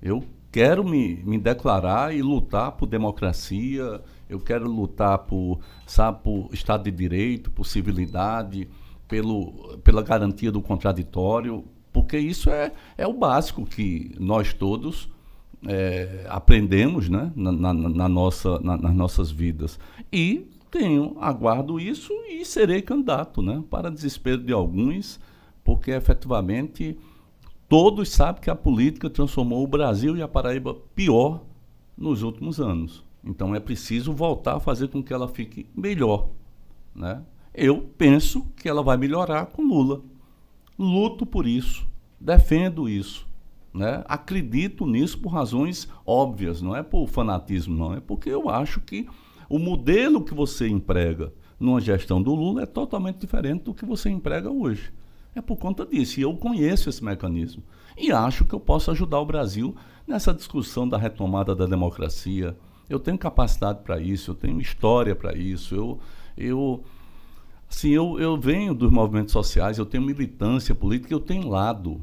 [0.00, 6.48] Eu quero me, me declarar e lutar por democracia, eu quero lutar por, sabe, por
[6.52, 8.68] Estado de Direito, por civilidade,
[9.08, 15.08] pelo, pela garantia do contraditório, porque isso é, é o básico que nós todos
[15.66, 19.78] é, aprendemos né, na, na, na nossa, na, nas nossas vidas.
[20.12, 25.20] E tenho, aguardo isso e serei candidato, né, para desespero de alguns,
[25.62, 26.96] porque efetivamente
[27.68, 31.42] Todos sabem que a política transformou o Brasil e a Paraíba pior
[31.96, 33.02] nos últimos anos.
[33.24, 36.28] Então é preciso voltar a fazer com que ela fique melhor.
[36.94, 37.22] Né?
[37.54, 40.02] Eu penso que ela vai melhorar com Lula.
[40.78, 41.84] Luto por isso,
[42.20, 43.26] defendo isso.
[43.74, 44.04] Né?
[44.06, 47.92] Acredito nisso por razões óbvias, não é por fanatismo, não.
[47.92, 49.08] É porque eu acho que
[49.48, 54.08] o modelo que você emprega numa gestão do Lula é totalmente diferente do que você
[54.08, 54.92] emprega hoje.
[55.34, 56.20] É por conta disso.
[56.20, 57.64] E eu conheço esse mecanismo.
[57.98, 59.74] E acho que eu posso ajudar o Brasil
[60.06, 62.56] nessa discussão da retomada da democracia.
[62.88, 65.74] Eu tenho capacidade para isso, eu tenho história para isso.
[65.74, 65.98] Eu,
[66.36, 66.84] eu,
[67.68, 72.00] assim, eu, eu venho dos movimentos sociais, eu tenho militância política, eu tenho lado.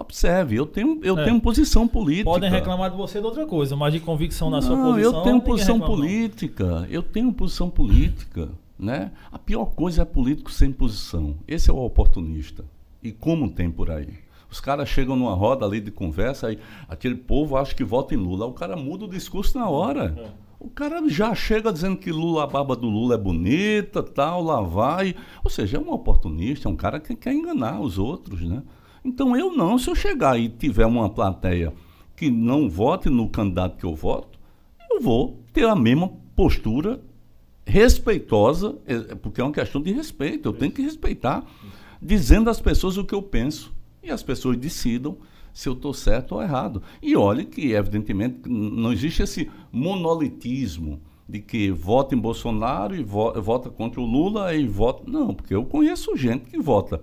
[0.00, 1.24] Observe, eu tenho, eu é.
[1.24, 2.30] tenho posição política.
[2.30, 5.12] Podem reclamar de você de outra coisa, mas de convicção na Não, sua posição.
[5.12, 6.86] Eu tenho posição política.
[6.88, 8.48] Eu tenho posição política.
[8.78, 9.10] Né?
[9.32, 11.34] A pior coisa é político sem posição.
[11.48, 12.64] Esse é o oportunista.
[13.02, 14.14] E como tem por aí?
[14.48, 16.58] Os caras chegam numa roda ali de conversa, aí
[16.88, 18.46] aquele povo acha que vota em Lula.
[18.46, 20.14] O cara muda o discurso na hora.
[20.16, 20.48] É.
[20.60, 24.60] O cara já chega dizendo que Lula, a barba do Lula é bonita, tal, lá
[24.60, 25.14] vai.
[25.44, 28.62] Ou seja, é um oportunista, é um cara que quer enganar os outros, né?
[29.08, 31.72] Então eu não, se eu chegar e tiver uma plateia
[32.14, 34.38] que não vote no candidato que eu voto,
[34.90, 37.00] eu vou ter a mesma postura
[37.64, 41.42] respeitosa, é, porque é uma questão de respeito, eu tenho que respeitar,
[42.02, 43.72] dizendo às pessoas o que eu penso.
[44.02, 45.16] E as pessoas decidam
[45.54, 46.82] se eu estou certo ou errado.
[47.02, 53.32] E olhe que, evidentemente, não existe esse monolitismo de que vota em Bolsonaro e vo
[53.40, 55.10] vota contra o Lula e vota.
[55.10, 57.02] Não, porque eu conheço gente que vota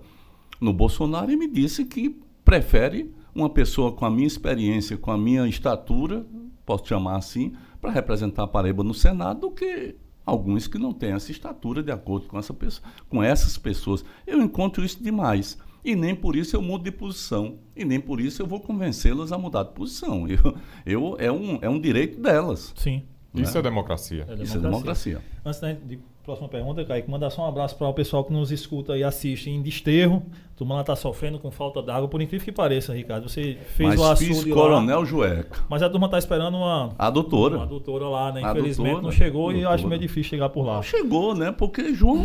[0.60, 5.18] no Bolsonaro e me disse que prefere uma pessoa com a minha experiência, com a
[5.18, 6.24] minha estatura,
[6.64, 11.12] posso chamar assim, para representar a Paraíba no Senado do que alguns que não têm
[11.12, 14.04] essa estatura de acordo com, essa pessoa, com essas pessoas.
[14.26, 15.58] Eu encontro isso demais.
[15.84, 17.58] E nem por isso eu mudo de posição.
[17.76, 20.26] E nem por isso eu vou convencê-las a mudar de posição.
[20.28, 22.72] Eu, eu, é, um, é um direito delas.
[22.74, 23.04] Sim.
[23.34, 24.22] Isso é, é democracia.
[24.22, 24.44] é democracia.
[24.44, 25.22] Isso é democracia.
[25.44, 28.98] Antes de próxima pergunta, Kaique, mandar só um abraço para o pessoal que nos escuta
[28.98, 30.26] e assiste em Desterro.
[30.52, 33.28] A turma lá está sofrendo com falta d'água, por incrível que pareça, Ricardo.
[33.28, 35.64] Você fez mas o açude fiz Coronel Jueca.
[35.68, 36.92] Mas a turma está esperando uma...
[36.98, 37.58] A doutora.
[37.58, 38.40] Uma doutora lá, né?
[38.40, 40.74] Infelizmente doutora, não chegou e eu acho meio difícil chegar por lá.
[40.76, 41.52] Não chegou, né?
[41.52, 42.24] Porque João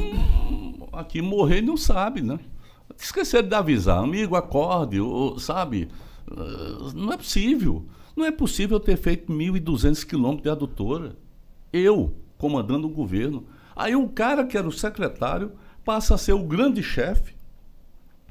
[0.92, 2.40] aqui morrer e não sabe, né?
[2.98, 4.04] Esqueceram de avisar.
[4.04, 5.88] Amigo, acorde, ou, sabe?
[6.30, 7.86] Ah, não é possível.
[8.16, 11.16] Não é possível ter feito 1.200 quilômetros de adutora.
[11.72, 13.46] Eu, comandando o governo.
[13.82, 17.34] Aí o cara que era o secretário passa a ser o grande chefe,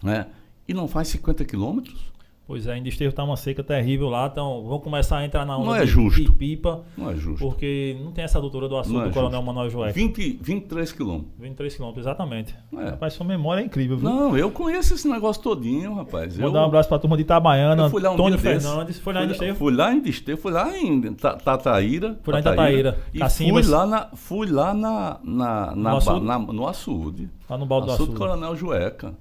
[0.00, 0.28] né?
[0.68, 2.09] E não faz 50 quilômetros.
[2.50, 5.56] Pois é, ainda esteve tá uma seca terrível lá, então vamos começar a entrar na
[5.56, 6.20] onda não é de, justo.
[6.20, 6.82] de pipa.
[6.98, 7.38] Não é justo.
[7.38, 9.92] Porque não tem essa doutora do assunto é do Coronel Manuel Joé.
[9.92, 11.32] 20, 23 quilômetros.
[11.38, 12.52] 23 quilômetros, exatamente.
[12.76, 12.86] É.
[12.86, 14.10] Rapaz, sua memória é incrível, viu?
[14.10, 16.36] Não, eu conheço esse negócio todinho, rapaz.
[16.36, 18.98] Vou eu, dar um abraço pra turma de Itabaiana, um Tony Fernandes.
[18.98, 19.54] Foi lá em Desterro?
[19.54, 22.18] Fui lá em Desterro, fui lá em Tataíra.
[22.20, 22.98] Fui lá em Tataíra.
[23.14, 26.26] E fui lá, na, fui lá na, na, na, no, açude.
[26.26, 27.30] Na, no açude.
[27.48, 28.16] Lá no balde do açude.
[28.16, 29.14] Coronel Jueca.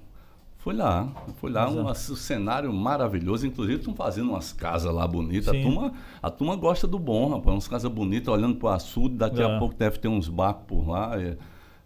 [0.60, 3.46] Fui lá, fui lá, um, um, cenário maravilhoso.
[3.46, 5.48] Inclusive, estão fazendo umas casas lá bonitas.
[5.48, 5.92] A turma,
[6.22, 7.54] a turma gosta do bom, rapaz.
[7.54, 9.14] Umas casas bonitas, olhando para o açude.
[9.14, 9.44] Daqui é.
[9.44, 11.18] a pouco deve ter uns barcos por lá.
[11.18, 11.34] É,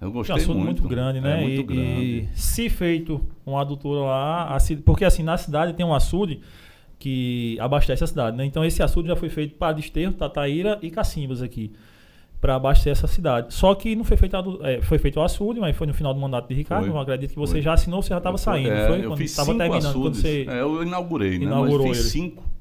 [0.01, 0.59] eu gostei muito.
[0.59, 1.39] muito grande, né?
[1.39, 1.81] É muito e, grande.
[1.83, 6.41] e se feito um adutor lá, porque assim, na cidade tem um açude
[6.99, 8.45] que abastece a cidade, né?
[8.45, 11.73] Então esse açude já foi feito para Desterro, Tataíra e Cacimbas aqui
[12.45, 13.55] para abastecer essa cidade.
[13.55, 16.21] Só que não foi feito, é, foi feito o açude, mas foi no final do
[16.21, 16.85] mandato de Ricardo.
[16.85, 16.95] Foi.
[16.95, 17.63] Eu acredito que você foi.
[17.63, 18.69] já assinou, você já estava saindo.
[18.69, 19.03] É, foi?
[19.03, 19.87] Eu quando estava terminando.
[19.87, 19.95] Açudes.
[19.95, 21.89] Quando você é, eu inaugurei, inaugurou né?
[21.89, 22.23] Mas fiz ele.
[22.23, 22.54] cinco.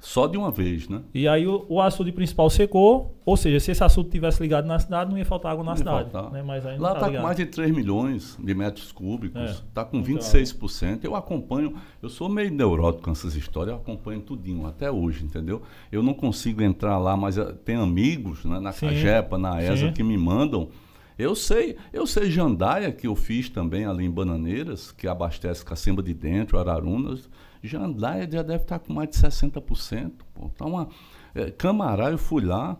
[0.00, 1.02] Só de uma vez, né?
[1.12, 4.78] E aí o, o açude principal secou, ou seja, se esse açude tivesse ligado na
[4.78, 6.08] cidade, não ia faltar água na cidade.
[6.32, 6.42] Né?
[6.42, 9.84] Mas aí Lá está tá com mais de 3 milhões de metros cúbicos, está é.
[9.84, 11.00] com 26%.
[11.04, 15.60] Eu acompanho, eu sou meio neurótico com essas histórias, eu acompanho tudinho, até hoje, entendeu?
[15.92, 18.86] Eu não consigo entrar lá, mas eh, tem amigos né, na Sim.
[18.86, 19.92] Cagepa, na ESA, Sim.
[19.92, 20.70] que me mandam.
[21.18, 26.02] Eu sei, eu sei Jandaia, que eu fiz também ali em Bananeiras, que abastece Cacimba
[26.02, 27.28] de Dentro, Ararunas
[27.62, 30.12] Jandaia já deve estar com mais de 60%.
[30.34, 30.48] Pô.
[30.56, 30.88] Tá uma,
[31.34, 32.76] é, Camará, eu fui lá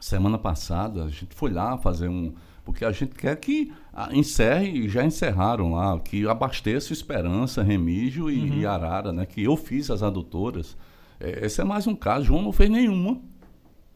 [0.00, 2.32] semana passada, a gente foi lá fazer um.
[2.64, 3.72] Porque a gente quer que
[4.10, 8.58] encerre, e já encerraram lá, que abasteça Esperança, Remígio e, uhum.
[8.58, 9.24] e Arara, né?
[9.24, 10.76] Que eu fiz as adutoras.
[11.20, 12.26] É, esse é mais um caso.
[12.26, 13.20] João não fez nenhuma.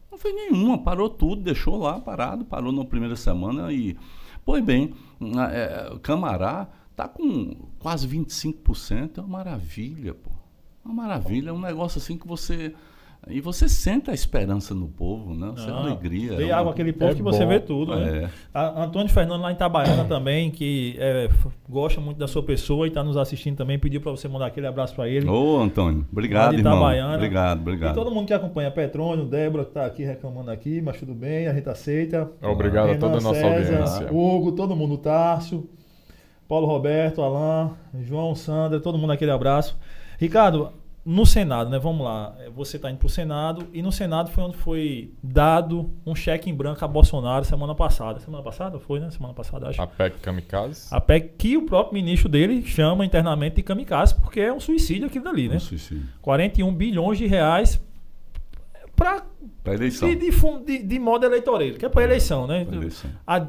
[0.09, 3.97] Não fez nenhuma, parou tudo, deixou lá parado, parou na primeira semana e.
[4.43, 4.93] Pois bem,
[5.51, 6.67] é, Camará
[7.01, 10.29] Está com quase 25%, é uma maravilha, pô.
[10.85, 12.75] Uma maravilha, é um negócio assim que você.
[13.27, 15.51] E você sente a esperança no povo, né?
[15.55, 16.35] Você é ah, alegria.
[16.37, 17.31] Vê é água aquele povo é que bom.
[17.31, 18.23] você vê tudo, né?
[18.25, 18.29] É.
[18.53, 21.29] A Antônio Fernando lá em Itabaiana também, que é,
[21.67, 24.67] gosta muito da sua pessoa e está nos assistindo também, pediu para você mandar aquele
[24.67, 25.27] abraço para ele.
[25.27, 26.83] Ô, Antônio, obrigado, irmão.
[27.15, 27.91] Obrigado, obrigado.
[27.91, 31.47] E todo mundo que acompanha, Petrônio, Débora, que está aqui reclamando aqui, mas tudo bem,
[31.47, 32.31] a gente aceita.
[32.41, 34.07] Obrigado Renan, a toda a nossa César, audiência.
[34.11, 35.67] Hugo, todo mundo, Tarso.
[36.51, 39.79] Paulo Roberto, Alain, João, Sandra, todo mundo aquele abraço.
[40.19, 40.73] Ricardo,
[41.05, 41.79] no Senado, né?
[41.79, 42.35] Vamos lá.
[42.53, 46.49] Você está indo para o Senado e no Senado foi onde foi dado um cheque
[46.49, 48.19] em branco a Bolsonaro semana passada.
[48.19, 49.09] Semana passada foi, né?
[49.11, 49.81] Semana passada, acho.
[49.81, 50.87] A PEC Kamikaze.
[50.91, 55.07] A PEC que o próprio ministro dele chama internamente de kamikaze, porque é um suicídio
[55.07, 55.55] aquilo dali, né?
[55.55, 56.03] Um suicídio.
[56.21, 57.81] 41 bilhões de reais
[58.93, 59.23] para
[59.67, 60.09] eleição.
[60.09, 62.65] De, de, de, modo eleitoreiro, que é para eleição, né?
[62.65, 63.09] Pra eleição.
[63.25, 63.39] A,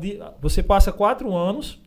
[0.40, 1.81] você passa quatro anos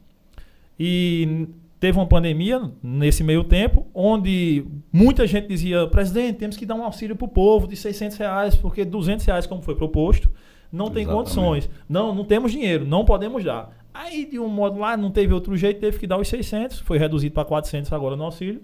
[0.80, 1.48] e
[1.80, 6.84] teve uma pandemia nesse meio tempo, onde muita gente dizia, presidente, temos que dar um
[6.84, 10.30] auxílio para o povo de 600 reais, porque 200 reais, como foi proposto,
[10.72, 11.70] não tem condições.
[11.88, 13.70] Não, não temos dinheiro, não podemos dar.
[13.94, 16.98] Aí, de um modo lá, não teve outro jeito, teve que dar os 600, foi
[16.98, 18.62] reduzido para 400 agora no auxílio.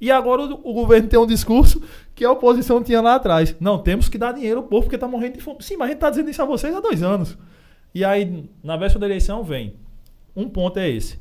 [0.00, 1.82] E agora o, o, governo tem um discurso
[2.14, 3.56] que a oposição tinha lá atrás.
[3.58, 5.56] Não, temos que dar dinheiro ao povo porque está morrendo de fome.
[5.60, 7.36] Sim, mas a gente está dizendo isso a vocês há dois anos.
[7.92, 9.74] E aí, na véspera da eleição, vem.
[10.36, 11.18] Um ponto é esse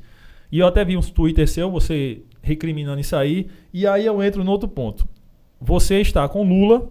[0.51, 3.49] e eu até vi uns Twitter seu, você recriminando isso aí.
[3.73, 5.07] E aí eu entro no outro ponto.
[5.59, 6.89] Você está com Lula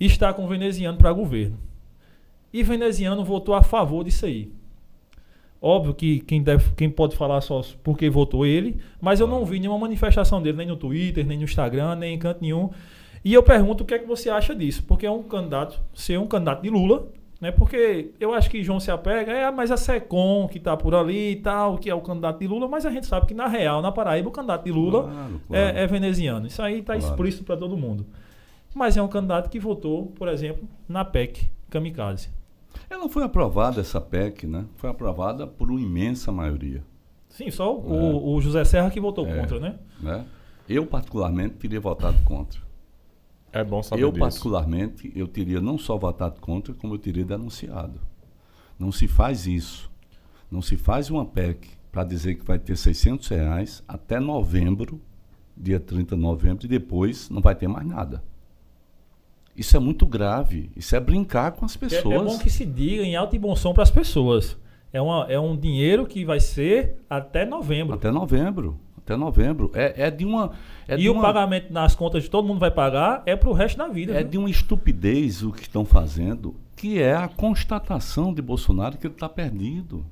[0.00, 1.58] e está com veneziano para governo.
[2.52, 4.52] E veneziano votou a favor disso aí.
[5.60, 9.60] Óbvio que quem, deve, quem pode falar só porque votou ele, mas eu não vi
[9.60, 12.68] nenhuma manifestação dele, nem no Twitter, nem no Instagram, nem em canto nenhum.
[13.24, 16.18] E eu pergunto o que é que você acha disso, porque é um candidato, ser
[16.18, 17.06] um candidato de Lula,
[17.42, 17.50] Né?
[17.50, 21.32] Porque eu acho que João se apega, é mais a SECOM que está por ali
[21.32, 23.82] e tal, que é o candidato de Lula, mas a gente sabe que na real,
[23.82, 25.76] na Paraíba, o candidato de Lula Claro, claro.
[25.76, 26.46] É, é veneziano.
[26.46, 27.04] Isso aí está Claro.
[27.12, 28.06] explícito para todo mundo.
[28.72, 32.30] Mas é um candidato que votou, por exemplo, na PEC Kamikaze.
[32.88, 34.64] Ela foi aprovada, essa PEC, né?
[34.76, 36.84] Foi aprovada por uma imensa maioria.
[37.28, 39.34] Sim, só o, o José Serra que votou É.
[39.36, 39.74] contra, né?
[40.00, 40.24] Né?
[40.68, 42.60] Eu, particularmente, teria votado contra.
[43.52, 44.20] É bom saber Eu, disso.
[44.20, 48.00] particularmente, eu teria não só votado contra, como eu teria denunciado.
[48.78, 49.90] Não se faz isso.
[50.50, 55.00] Não se faz uma PEC para dizer que vai ter 600 reais até novembro,
[55.56, 58.22] dia 30 de novembro, e depois não vai ter mais nada.
[59.54, 60.70] Isso é muito grave.
[60.74, 62.14] Isso é brincar com as É, pessoas.
[62.14, 64.56] é bom que se diga em alto e bom som para as pessoas.
[64.90, 67.94] É, uma, é um dinheiro que vai ser até novembro.
[67.94, 68.78] Até novembro.
[69.04, 69.70] Até novembro.
[69.74, 70.52] É, é de uma.
[70.86, 73.52] É e de o uma, pagamento nas contas de todo mundo vai pagar é pro
[73.52, 74.12] resto da vida.
[74.12, 74.28] É viu?
[74.28, 79.14] de uma estupidez o que estão fazendo, que é a constatação de Bolsonaro que ele
[79.14, 80.04] está perdido.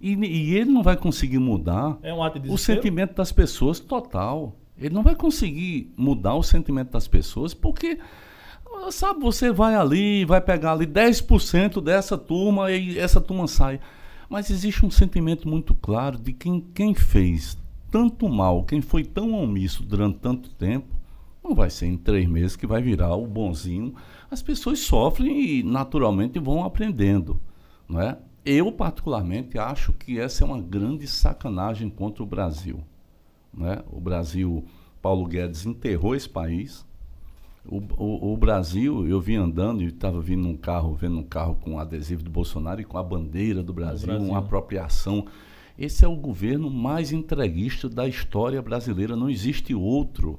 [0.00, 4.56] E, e ele não vai conseguir mudar É um de o sentimento das pessoas total.
[4.78, 7.98] Ele não vai conseguir mudar o sentimento das pessoas porque,
[8.90, 13.78] sabe, você vai ali, vai pegar ali 10% dessa turma e essa turma sai.
[14.26, 17.59] Mas existe um sentimento muito claro de quem, quem fez
[17.90, 20.94] tanto mal, quem foi tão omisso durante tanto tempo,
[21.42, 23.94] não vai ser em três meses que vai virar o bonzinho.
[24.30, 27.40] As pessoas sofrem e naturalmente vão aprendendo,
[27.88, 28.18] não é?
[28.44, 32.80] Eu particularmente acho que essa é uma grande sacanagem contra o Brasil,
[33.52, 33.82] né?
[33.90, 34.64] O Brasil,
[35.02, 36.86] Paulo Guedes enterrou esse país.
[37.66, 41.56] O, o, o Brasil, eu vim andando e estava vindo num carro, vendo um carro
[41.60, 44.26] com adesivo do Bolsonaro e com a bandeira do Brasil, Brasil.
[44.26, 45.26] uma apropriação.
[45.80, 49.16] Esse é o governo mais entreguista da história brasileira.
[49.16, 50.38] Não existe outro.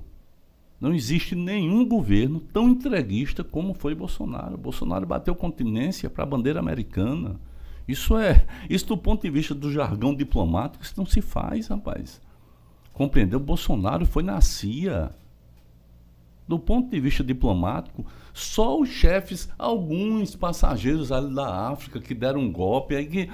[0.79, 4.55] Não existe nenhum governo tão entreguista como foi Bolsonaro.
[4.55, 7.39] Bolsonaro bateu continência para a bandeira americana.
[7.87, 12.21] Isso é, isso do ponto de vista do jargão diplomático, isso não se faz, rapaz.
[12.93, 13.39] Compreendeu?
[13.39, 15.11] Bolsonaro foi na CIA.
[16.47, 22.39] Do ponto de vista diplomático, só os chefes, alguns passageiros ali da África que deram
[22.41, 23.29] um golpe, aí que,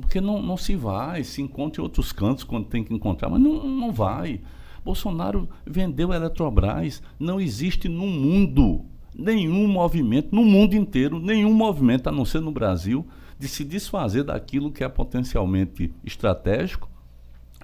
[0.00, 3.40] porque não, não se vai, se encontra em outros cantos quando tem que encontrar, mas
[3.40, 4.40] não, não vai.
[4.84, 7.02] Bolsonaro vendeu a Eletrobras.
[7.18, 8.84] Não existe no mundo
[9.16, 13.06] nenhum movimento, no mundo inteiro, nenhum movimento, a não ser no Brasil,
[13.38, 16.90] de se desfazer daquilo que é potencialmente estratégico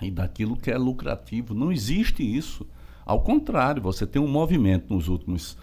[0.00, 1.52] e daquilo que é lucrativo.
[1.54, 2.66] Não existe isso.
[3.04, 5.58] Ao contrário, você tem um movimento nos últimos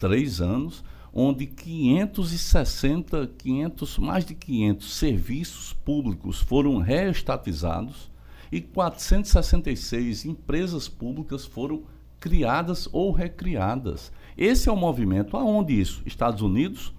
[0.00, 0.82] três anos
[1.12, 8.10] onde 560, 500, mais de 500 serviços públicos foram reestatizados
[8.50, 11.82] e 466 empresas públicas foram
[12.18, 14.12] criadas ou recriadas.
[14.36, 15.36] Esse é o movimento.
[15.36, 16.02] Aonde isso?
[16.06, 16.92] Estados Unidos,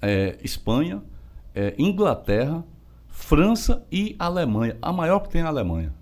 [0.00, 1.02] é, Espanha,
[1.54, 2.64] é, Inglaterra,
[3.08, 4.76] França e Alemanha.
[4.82, 5.94] A maior que tem é a Alemanha.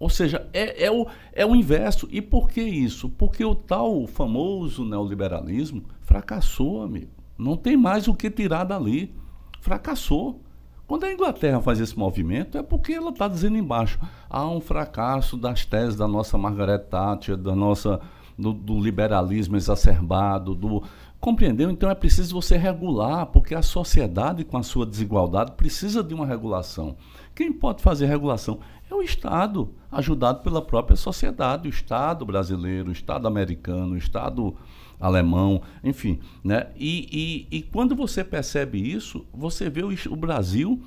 [0.00, 2.08] Ou seja, é, é, o, é o inverso.
[2.10, 3.10] E por que isso?
[3.10, 7.10] Porque o tal famoso neoliberalismo fracassou, amigo.
[7.36, 9.14] Não tem mais o que tirar dali.
[9.60, 10.40] Fracassou.
[10.86, 15.36] Quando a Inglaterra faz esse movimento, é porque ela está dizendo embaixo: há um fracasso
[15.36, 18.00] das teses da nossa Margaret Thatcher, da nossa,
[18.38, 20.82] do, do liberalismo exacerbado, do.
[21.20, 21.70] Compreendeu?
[21.70, 26.24] Então é preciso você regular, porque a sociedade, com a sua desigualdade, precisa de uma
[26.24, 26.96] regulação.
[27.34, 28.58] Quem pode fazer regulação?
[28.90, 34.56] É o Estado, ajudado pela própria sociedade, o Estado brasileiro, o Estado americano, o Estado
[34.98, 36.18] alemão, enfim.
[36.42, 36.66] Né?
[36.76, 40.82] E, e, e quando você percebe isso, você vê o, o Brasil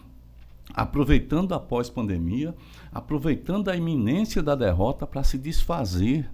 [0.73, 2.53] aproveitando a pós-pandemia,
[2.91, 6.29] aproveitando a iminência da derrota para se desfazer.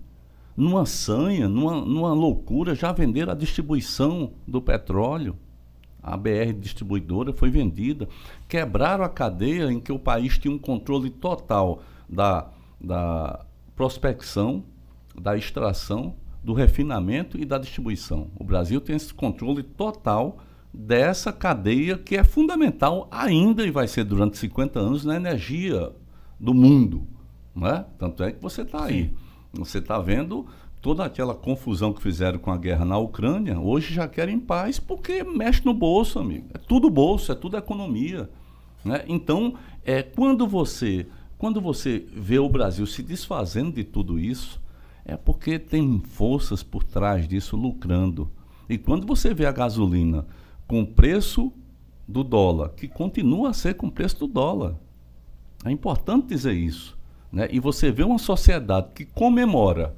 [0.58, 5.38] Numa sanha, numa, numa loucura, já venderam a distribuição do petróleo.
[6.02, 8.08] A BR distribuidora foi vendida.
[8.48, 14.64] Quebraram a cadeia em que o país tinha um controle total da, da prospecção,
[15.20, 18.30] da extração, do refinamento e da distribuição.
[18.36, 20.38] O Brasil tem esse controle total
[20.74, 25.92] dessa cadeia que é fundamental ainda e vai ser durante 50 anos na energia
[26.40, 27.08] do mundo.
[27.54, 27.86] Não é?
[27.98, 29.14] Tanto é que você está aí.
[29.54, 30.46] Você está vendo
[30.82, 35.24] toda aquela confusão que fizeram com a guerra na Ucrânia, hoje já querem paz porque
[35.24, 36.48] mexe no bolso, amigo.
[36.54, 38.30] É tudo bolso, é tudo economia.
[38.84, 39.04] Né?
[39.08, 41.08] Então, é, quando, você,
[41.38, 44.62] quando você vê o Brasil se desfazendo de tudo isso,
[45.04, 48.32] é porque tem forças por trás disso lucrando.
[48.70, 50.26] E quando você vê a gasolina
[50.68, 51.52] com o preço
[52.08, 54.76] do dólar, que continua a ser com o preço do dólar,
[55.66, 56.98] é importante dizer isso.
[57.32, 57.50] Né?
[57.52, 59.96] E você vê uma sociedade que comemora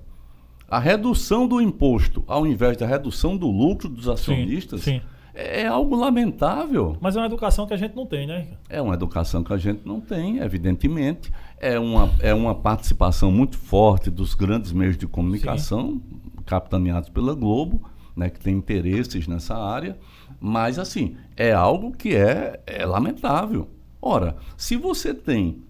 [0.71, 5.01] a redução do imposto ao invés da redução do lucro dos acionistas, sim.
[5.33, 6.95] é algo lamentável.
[7.01, 8.47] Mas é uma educação que a gente não tem, né?
[8.69, 11.29] É uma educação que a gente não tem, evidentemente.
[11.59, 16.43] É uma, é uma participação muito forte dos grandes meios de comunicação, Sim.
[16.45, 17.83] capitaneados pela Globo,
[18.15, 19.97] né, que tem interesses nessa área.
[20.39, 23.67] Mas, assim, é algo que é, é lamentável.
[24.01, 25.61] Ora, se você tem,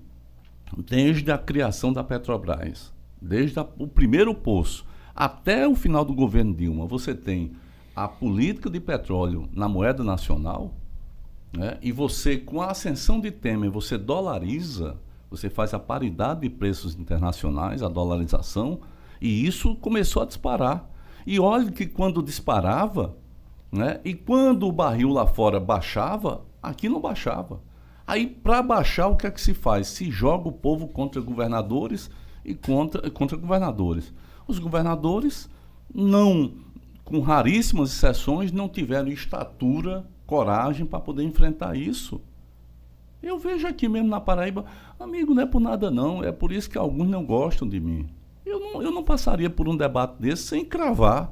[0.78, 4.91] desde a criação da Petrobras, desde a, o primeiro poço
[5.22, 7.52] até o final do governo Dilma, você tem
[7.96, 10.74] a política de petróleo na moeda nacional,
[11.56, 14.98] né, e você, com a ascensão de Temer, você dolariza,
[15.30, 18.80] você faz a paridade de preços internacionais, a dolarização,
[19.22, 20.90] e isso começou a disparar.
[21.24, 23.16] E olha que quando disparava,
[23.72, 27.62] né, e quando o barril lá fora baixava, aqui não baixava.
[28.08, 29.86] Aí, para baixar, o que é que se faz?
[29.86, 32.10] Se joga o povo contra governadores
[32.44, 34.12] e contra, contra governadores.
[34.52, 35.50] Os governadores
[35.94, 36.52] não
[37.04, 42.22] com raríssimas exceções, não tiveram estatura, coragem para poder enfrentar isso.
[43.22, 44.66] Eu vejo aqui mesmo na Paraíba,
[45.00, 48.08] amigo, não é por nada não, é por isso que alguns não gostam de mim.
[48.46, 51.32] Eu não, eu não passaria por um debate desse sem cravar.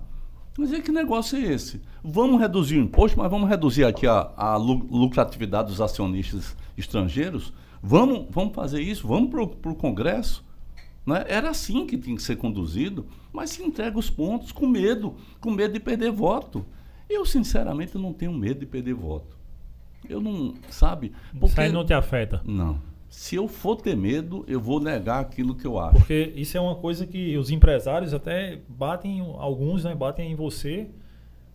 [0.58, 1.82] Mas é que negócio é esse?
[2.04, 7.54] Vamos reduzir o imposto, mas vamos reduzir aqui a, a lucratividade dos acionistas estrangeiros?
[7.82, 9.08] Vamos, vamos fazer isso?
[9.08, 10.44] Vamos para o Congresso?
[11.10, 11.26] Né?
[11.28, 15.50] Era assim que tinha que ser conduzido, mas se entrega os pontos com medo, com
[15.50, 16.64] medo de perder voto.
[17.10, 19.36] Eu, sinceramente, não tenho medo de perder voto.
[20.08, 21.12] Eu não, sabe?
[21.32, 22.42] Porque, isso aí não te afeta?
[22.46, 22.80] Não.
[23.10, 25.98] Se eu for ter medo, eu vou negar aquilo que eu acho.
[25.98, 30.88] Porque isso é uma coisa que os empresários até batem, alguns, né, batem em você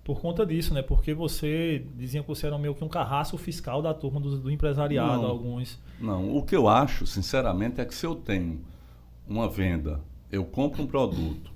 [0.03, 0.83] por conta disso, né?
[0.83, 4.51] Porque você dizia que você era meio que um carrasco fiscal da turma do, do
[4.51, 5.79] empresariado, não, alguns.
[6.01, 8.61] Não, o que eu acho, sinceramente, é que se eu tenho
[9.29, 10.01] uma venda,
[10.31, 11.53] eu compro um produto,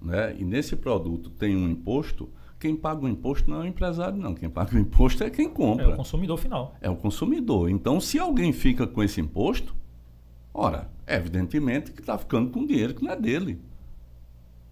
[0.00, 0.34] né?
[0.38, 4.34] E nesse produto tem um imposto, quem paga o imposto não é o empresário, não.
[4.34, 5.84] Quem paga o imposto é quem compra.
[5.84, 6.74] É o consumidor final.
[6.80, 7.70] É o consumidor.
[7.70, 9.74] Então, se alguém fica com esse imposto,
[10.52, 13.60] ora, evidentemente que está ficando com dinheiro que não é dele.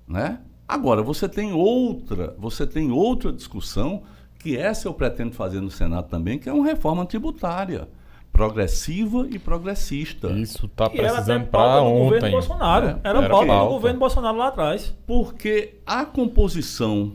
[0.08, 0.40] Né?
[0.66, 4.02] Agora, você tem outra, você tem outra discussão,
[4.38, 7.88] que essa eu pretendo fazer no Senado também, que é uma reforma tributária
[8.34, 10.28] progressiva e progressista.
[10.32, 12.04] Isso está precisando para ontem.
[12.04, 12.86] Governo Bolsonaro.
[12.86, 14.92] É, era, era pauta do governo Bolsonaro lá atrás.
[15.06, 17.12] Porque a composição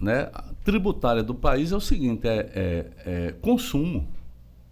[0.00, 0.30] né,
[0.64, 4.08] tributária do país é o seguinte, é, é, é consumo.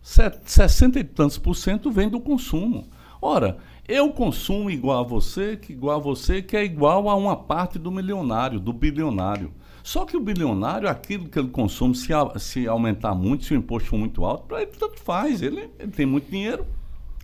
[0.00, 2.88] 60 e tantos por cento vem do consumo.
[3.20, 7.36] Ora, eu consumo igual a você, que igual a você, que é igual a uma
[7.36, 9.52] parte do milionário, do bilionário.
[9.82, 12.08] Só que o bilionário, aquilo que ele consome, se,
[12.38, 15.42] se aumentar muito, se o imposto for muito alto, para ele tanto faz.
[15.42, 16.64] Ele, ele, tem muito dinheiro,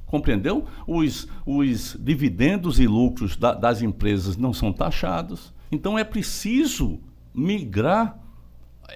[0.07, 0.67] compreendeu?
[0.87, 5.53] Os, os dividendos e lucros da, das empresas não são taxados.
[5.71, 6.99] Então é preciso
[7.33, 8.19] migrar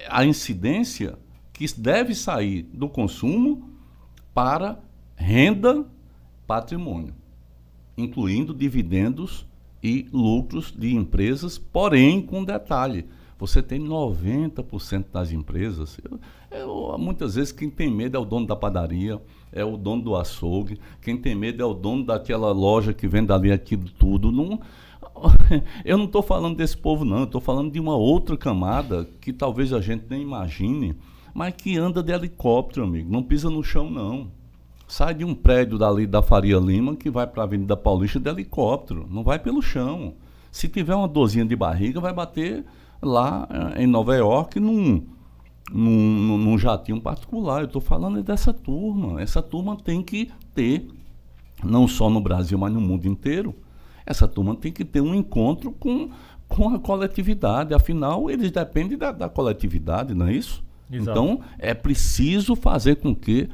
[0.09, 1.17] a incidência
[1.53, 3.69] que deve sair do consumo
[4.33, 4.79] para
[5.15, 5.85] renda,
[6.45, 7.13] patrimônio,
[7.95, 9.47] incluindo dividendos
[9.81, 13.05] e lucros de empresas, porém com detalhe
[13.37, 15.97] você tem 90% das empresas.
[16.03, 16.19] Eu,
[16.51, 19.21] eu, muitas vezes quem tem medo é o dono da padaria,
[19.51, 23.31] é o dono do açougue, quem tem medo é o dono daquela loja que vende
[23.31, 24.31] ali aquilo tudo.
[24.31, 24.59] Não,
[25.83, 27.23] eu não estou falando desse povo, não.
[27.23, 30.95] Estou falando de uma outra camada que talvez a gente nem imagine,
[31.33, 33.11] mas que anda de helicóptero, amigo.
[33.11, 34.31] Não pisa no chão, não.
[34.87, 38.29] Sai de um prédio dali da Faria Lima que vai para a Avenida Paulista de
[38.29, 39.07] helicóptero.
[39.09, 40.13] Não vai pelo chão.
[40.51, 42.63] Se tiver uma dorzinha de barriga, vai bater
[43.03, 45.03] lá eh, em Nova York num,
[45.71, 47.61] num, num jatinho particular.
[47.61, 49.21] Eu estou falando dessa turma.
[49.21, 50.87] Essa turma tem que ter,
[51.63, 53.55] não só no Brasil, mas no mundo inteiro,
[54.05, 56.09] essa turma tem que ter um encontro com,
[56.47, 57.73] com a coletividade.
[57.73, 60.63] Afinal, eles dependem da, da coletividade, não é isso?
[60.91, 61.11] Exato.
[61.11, 63.49] Então, é preciso fazer com que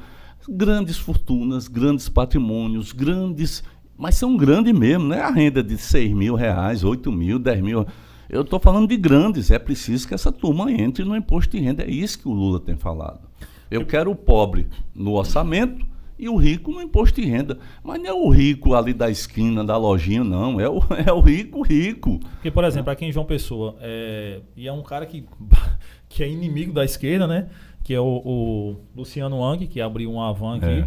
[0.48, 3.62] grandes fortunas, grandes patrimônios, grandes.
[3.96, 7.60] Mas são grandes mesmo, não é a renda de 6 mil reais, 8 mil, 10
[7.60, 7.86] mil.
[8.30, 11.82] Eu estou falando de grandes, é preciso que essa turma entre no imposto de renda.
[11.82, 13.28] É isso que o Lula tem falado.
[13.68, 15.84] Eu quero o pobre no orçamento
[16.16, 17.58] e o rico no imposto de renda.
[17.82, 20.60] Mas não é o rico ali da esquina, da lojinha, não.
[20.60, 22.20] É o, é o rico rico.
[22.34, 25.24] Porque, por exemplo, aqui em João Pessoa, é, e é um cara que,
[26.08, 27.48] que é inimigo da esquerda, né?
[27.82, 30.66] Que é o, o Luciano Wang, que abriu um Avan aqui.
[30.66, 30.86] É.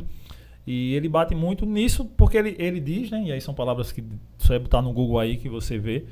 [0.65, 3.21] E ele bate muito nisso porque ele, ele diz, né?
[3.25, 4.01] E aí são palavras que
[4.37, 6.05] só é botar no Google aí que você vê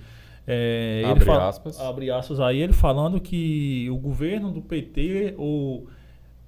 [0.48, 1.80] é, abre fala, aspas.
[1.80, 5.86] Abre aspas aí, ele falando que o governo do PT o,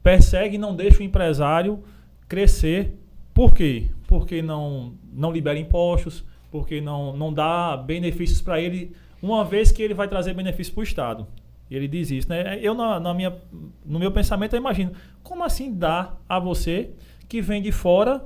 [0.02, 1.84] persegue e não deixa o empresário
[2.28, 2.98] crescer.
[3.34, 3.90] Por quê?
[4.08, 9.82] Porque não, não libera impostos, porque não, não dá benefícios para ele, uma vez que
[9.82, 11.28] ele vai trazer benefícios para o Estado.
[11.72, 12.60] Ele diz isso, né?
[12.62, 13.36] Eu, na, na minha,
[13.84, 14.92] no meu pensamento, eu imagino,
[15.24, 16.92] como assim dá a você
[17.28, 18.24] que vem de fora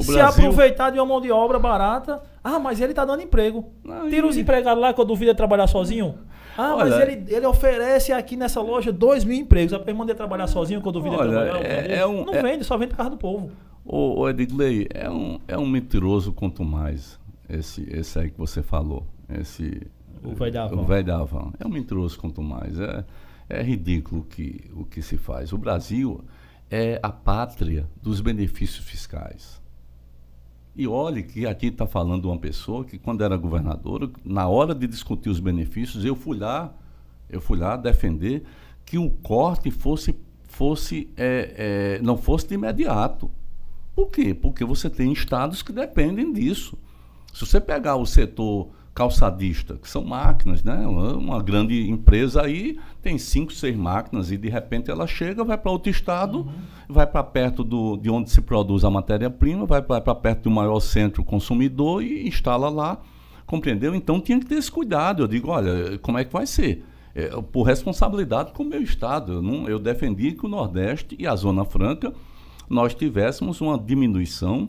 [0.00, 2.22] O se Brasil- aproveitar de uma mão de obra barata?
[2.42, 3.70] Ah, mas ele tá dando emprego.
[3.84, 6.14] Não, Tira os empregados lá que eu duvido de trabalhar sozinho.
[6.58, 9.72] Ah, mas Olha- ele, ele oferece aqui nessa loja dois mil empregos.
[9.72, 11.64] Eu mandei trabalhar sozinho que eu duvido de Olha, trabalhar.
[11.64, 13.50] é- é um- Não é- vende, só vende por causa do povo.
[13.84, 18.62] Ô, ô Edgley, é um, é um mentiroso quanto mais esse, esse aí que você
[18.62, 19.06] falou.
[19.28, 19.86] Esse,
[20.22, 20.76] O velho da Havan.
[20.80, 21.52] O velho da Havan.
[21.58, 22.78] É um mentiroso quanto mais.
[22.78, 23.04] É,
[23.48, 25.52] é ridículo que, o que se faz.
[25.52, 26.22] O Brasil
[26.70, 29.59] é a pátria dos benefícios fiscais.
[30.74, 34.86] E olhe que aqui está falando uma pessoa que, quando era governadora, na hora de
[34.86, 36.72] discutir os benefícios, eu fui lá,
[37.28, 38.44] eu fui lá defender
[38.84, 40.14] que o corte fosse,
[40.44, 43.30] fosse é, é, não fosse de imediato.
[43.94, 44.32] Por quê?
[44.32, 46.78] Porque você tem estados que dependem disso.
[47.32, 50.86] Se você pegar o setor calçadista, que são máquinas, né?
[50.86, 55.70] Uma grande empresa aí tem cinco, seis máquinas e de repente ela chega, vai para
[55.70, 56.50] outro estado,
[56.88, 60.80] vai para perto do, de onde se produz a matéria-prima, vai para perto do maior
[60.80, 63.00] centro consumidor e instala lá.
[63.46, 63.94] Compreendeu?
[63.94, 65.22] Então tinha que ter esse cuidado.
[65.22, 66.84] Eu digo, olha, como é que vai ser?
[67.14, 69.34] É, por responsabilidade com o meu estado.
[69.34, 72.12] Eu, não, eu defendi que o Nordeste e a Zona Franca
[72.68, 74.68] nós tivéssemos uma diminuição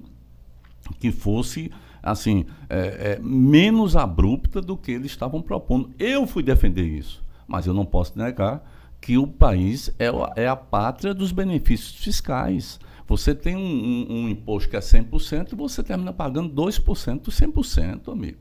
[0.99, 1.71] que fosse
[2.01, 5.89] assim é, é, menos abrupta do que eles estavam propondo.
[5.99, 8.63] Eu fui defender isso, mas eu não posso negar
[8.99, 10.07] que o país é,
[10.43, 12.79] é a pátria dos benefícios fiscais.
[13.07, 17.31] Você tem um, um- um imposto que é 100% e você termina pagando 2% do
[17.31, 18.37] 100%, amigo.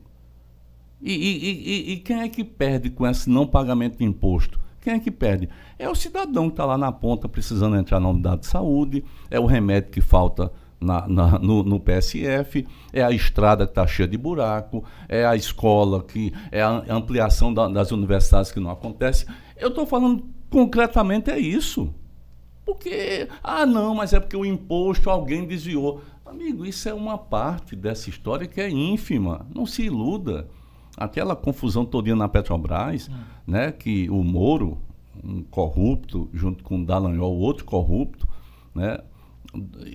[1.01, 4.59] E- e- e- e quem é que perde com esse não pagamento de imposto?
[4.79, 5.49] Quem é que perde?
[5.77, 9.39] É o cidadão que está lá na ponta precisando entrar na unidade de saúde, é
[9.39, 10.51] o remédio que falta
[10.81, 15.35] na- na- no, no PSF, é a estrada que está cheia de buraco, é a
[15.35, 19.25] escola, que é a ampliação da- das universidades que não acontece.
[19.55, 21.93] Eu estou falando concretamente é isso.
[22.65, 26.01] Porque, ah, não, mas é porque o imposto alguém desviou.
[26.25, 29.45] Amigo, isso é uma parte dessa história que é ínfima.
[29.53, 30.47] Não se iluda.
[30.97, 33.09] Aquela confusão todinha na Petrobras,
[33.47, 34.77] né, que o Moro,
[35.23, 38.27] um corrupto, junto com o Dallagnol, outro corrupto,
[38.73, 38.99] né,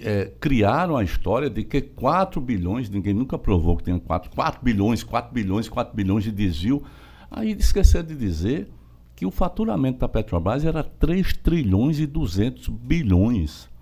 [0.02, 4.60] é, criaram a história de que 4 bilhões, ninguém nunca provou que tem 4, 4
[4.62, 6.82] bilhões, 4 bilhões, 4 bilhões de desvio.
[7.30, 8.68] Aí esqueceram de dizer
[9.14, 13.74] que o faturamento da Petrobras era 3 trilhões e 200 bilhões.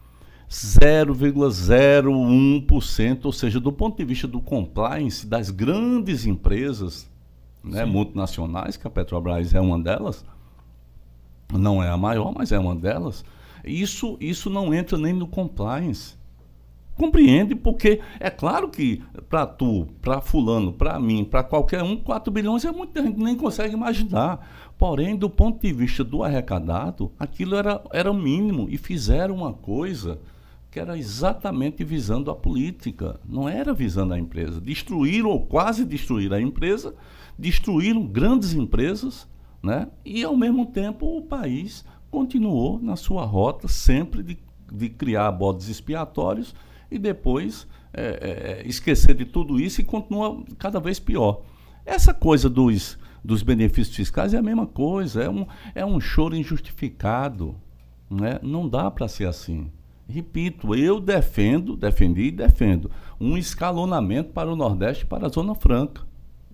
[0.49, 7.11] 0,01%, ou seja, do ponto de vista do compliance das grandes empresas
[7.65, 10.25] né, multinacionais, que a Petrobras é uma delas,
[11.53, 13.25] não é a maior, mas é uma delas,
[13.67, 16.17] isso, isso não entra nem no compliance.
[16.97, 17.57] Compreende?
[17.57, 22.65] Porque é claro que para tu, para fulano, para mim, para qualquer um, 4 bilhões
[22.65, 24.73] é muito, a gente nem consegue imaginar.
[24.79, 29.53] Porém, do ponto de vista do arrecadado, aquilo era, era o mínimo e fizeram uma
[29.53, 30.21] coisa
[30.71, 34.61] que era exatamente visando a política, não era visando a empresa.
[34.61, 36.95] Destruíram ou quase destruíram a empresa,
[37.39, 39.29] destruíram grandes empresas,
[39.63, 39.89] né?
[40.05, 41.85] e ao mesmo tempo o país
[42.15, 44.39] continuou na sua rota sempre de,
[44.73, 46.55] de criar bodes expiatórios
[46.89, 51.43] e depois é, é, esquecer de tudo isso e continua cada vez pior.
[51.85, 55.45] Essa coisa dos, dos benefícios fiscais é a mesma coisa, é um,
[55.75, 57.57] é um choro injustificado.
[58.09, 58.39] Né?
[58.45, 59.69] Não dá para ser assim.
[60.09, 65.57] Repito, eu defendo, defendi e defendo um escalonamento para o Nordeste e para a Zona
[65.57, 66.03] Franca.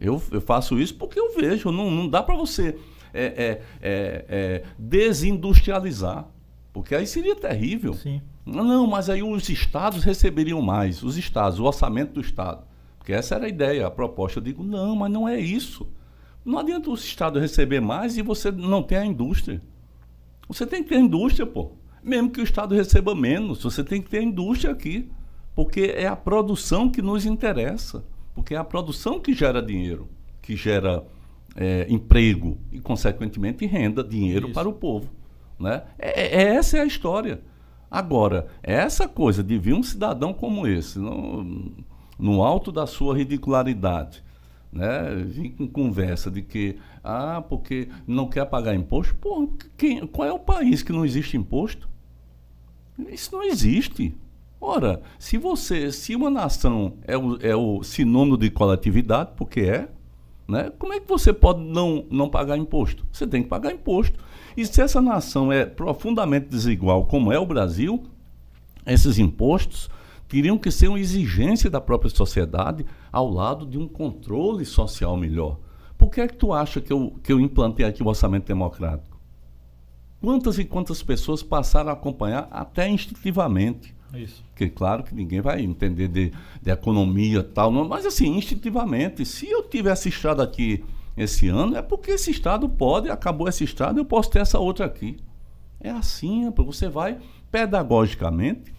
[0.00, 2.78] Eu, eu faço isso porque eu vejo, não, não dá para você
[3.12, 6.26] é, é, é, é, desindustrializar,
[6.72, 7.94] porque aí seria terrível.
[7.94, 8.20] Sim.
[8.44, 12.64] Não, mas aí os estados receberiam mais, os estados, o orçamento do estado.
[12.98, 14.38] Porque essa era a ideia, a proposta.
[14.38, 15.86] Eu digo, não, mas não é isso.
[16.44, 19.60] Não adianta o estado receber mais e você não ter a indústria.
[20.48, 21.72] Você tem que ter a indústria, pô.
[22.02, 25.10] Mesmo que o estado receba menos, você tem que ter a indústria aqui.
[25.54, 28.04] Porque é a produção que nos interessa.
[28.34, 30.08] Porque é a produção que gera dinheiro,
[30.40, 31.04] que gera
[31.56, 34.54] é, emprego e, consequentemente, renda, dinheiro Isso.
[34.54, 35.10] para o povo.
[35.58, 35.82] Né?
[35.98, 37.40] É, é- essa é a história.
[37.90, 41.72] Agora, essa coisa de vir um cidadão como esse, no,
[42.18, 44.22] no alto da sua ridicularidade,
[44.72, 45.16] né?
[45.26, 49.16] vir com conversa de que, ah, porque não quer pagar imposto.
[49.76, 51.88] Quem, qual é o país que não existe imposto?
[53.08, 54.14] Isso não existe.
[54.60, 59.88] Ora, se você, se uma nação é o, é o sinônimo de coletividade, porque é,
[60.50, 60.70] né?
[60.78, 63.06] Como é que você pode não, não pagar imposto?
[63.12, 64.18] Você tem que pagar imposto.
[64.56, 68.02] E se essa nação é profundamente desigual, como é o Brasil,
[68.86, 69.88] esses impostos
[70.28, 75.58] teriam que ser uma exigência da própria sociedade ao lado de um controle social melhor.
[75.96, 79.20] Por que é que tu acha que eu, que eu implantei aqui o orçamento democrático?
[80.20, 83.94] Quantas e quantas pessoas passaram a acompanhar até instintivamente.
[84.14, 84.42] Isso.
[84.50, 89.48] Porque claro que ninguém vai entender de, de economia tal, não, mas assim, instintivamente, se
[89.48, 90.84] eu tivesse estado aqui
[91.16, 94.86] esse ano, é porque esse estado pode, acabou esse estado, eu posso ter essa outra
[94.86, 95.18] aqui.
[95.80, 97.18] É assim, você vai
[97.50, 98.72] pedagogicamente,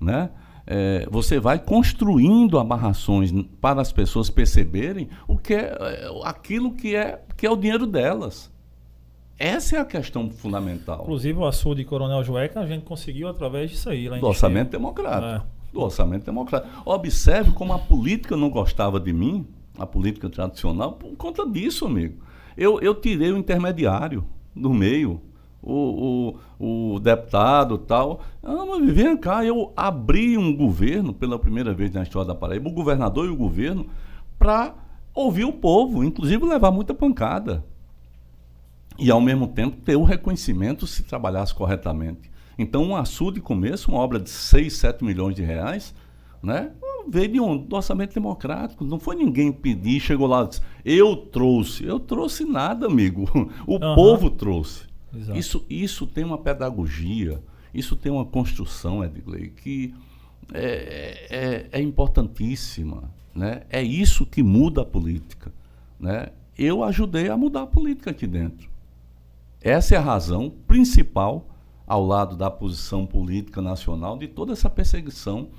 [0.00, 0.30] né?
[0.66, 6.94] É, você vai construindo amarrações para as pessoas perceberem o que é, é aquilo que
[6.94, 8.52] é, que é o dinheiro delas.
[9.38, 11.02] Essa é a questão fundamental.
[11.02, 14.08] Inclusive o açude de Coronel Jueca a gente conseguiu através disso aí.
[14.08, 15.46] Lá Do orçamento democrático.
[15.46, 15.72] É.
[15.72, 16.82] Do orçamento democrático.
[16.84, 19.46] Observe como a política não gostava de mim,
[19.78, 22.16] a política tradicional, por conta disso, amigo.
[22.56, 24.24] Eu, eu tirei o intermediário
[24.56, 25.20] do meio,
[25.62, 28.20] o, o, o deputado tal.
[28.42, 32.68] Ah, mas vem cá, eu abri um governo pela primeira vez na história da Paraíba,
[32.68, 33.86] o governador e o governo,
[34.36, 34.74] para
[35.14, 37.64] ouvir o povo, inclusive levar muita pancada
[38.98, 42.30] e, ao mesmo tempo, ter o reconhecimento se trabalhasse corretamente.
[42.58, 45.94] Então, um açude começo, uma obra de 6, 7 milhões de reais,
[46.42, 46.72] né?
[47.08, 48.84] veio de um, do orçamento democrático.
[48.84, 51.84] Não foi ninguém pedir, chegou lá e disse, eu trouxe.
[51.84, 53.24] Eu trouxe nada, amigo.
[53.66, 53.94] O uhum.
[53.94, 54.86] povo trouxe.
[55.34, 57.42] Isso, isso tem uma pedagogia,
[57.72, 59.94] isso tem uma construção, Edgley, que
[60.52, 63.10] é, é, é importantíssima.
[63.34, 63.62] Né?
[63.70, 65.52] É isso que muda a política.
[65.98, 66.28] Né?
[66.58, 68.68] Eu ajudei a mudar a política aqui dentro.
[69.68, 71.46] Essa é a razão principal,
[71.86, 75.50] ao lado da posição política nacional, de toda essa perseguição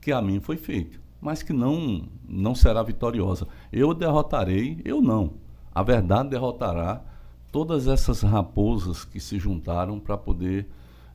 [0.00, 3.46] que a mim foi feita, mas que não, não será vitoriosa.
[3.70, 5.34] Eu derrotarei, eu não.
[5.74, 7.02] A verdade derrotará
[7.52, 10.66] todas essas raposas que se juntaram para poder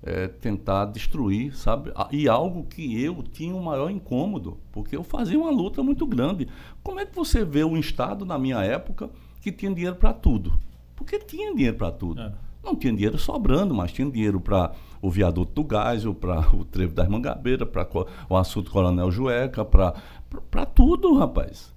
[0.04, 1.92] é, tentar destruir, sabe?
[2.12, 6.48] E algo que eu tinha o maior incômodo, porque eu fazia uma luta muito grande.
[6.84, 9.10] Como é que você vê um Estado, na minha época,
[9.42, 10.54] que tinha dinheiro para tudo?
[10.96, 12.22] Porque tinha dinheiro para tudo.
[12.22, 12.32] É.
[12.64, 16.96] Não tinha dinheiro sobrando, mas tinha dinheiro para o viaduto do Geisel, para o trevo
[16.96, 17.88] das Mangabeiras, para
[18.28, 21.74] o assunto Coronel Jueca, para tudo, rapaz.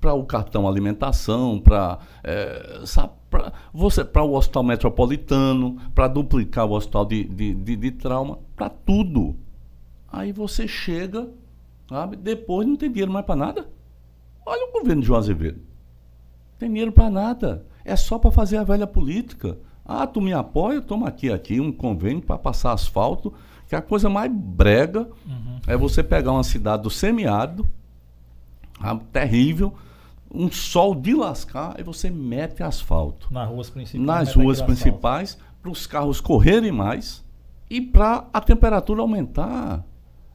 [0.00, 2.82] Para o cartão alimentação, para é,
[3.72, 8.68] você para o hospital metropolitano, para duplicar o hospital de, de, de, de trauma, para
[8.68, 9.36] tudo.
[10.12, 11.28] Aí você chega,
[11.88, 12.16] sabe?
[12.16, 13.68] Depois não tem dinheiro mais para nada.
[14.44, 15.60] Olha o governo de João Azevedo.
[16.58, 17.66] Tem dinheiro para nada.
[17.86, 19.56] É só para fazer a velha política.
[19.84, 23.32] Ah, tu me apoia, toma aqui, aqui um convênio para passar asfalto,
[23.68, 25.60] que a coisa mais brega uhum.
[25.68, 27.64] é você pegar uma cidade do semiárido,
[28.80, 29.72] ah, terrível,
[30.28, 33.32] um sol de lascar, e você mete asfalto.
[33.32, 34.04] Nas ruas principais.
[34.04, 37.24] Nas ruas principais, para os carros correrem mais
[37.70, 39.84] e para a temperatura aumentar.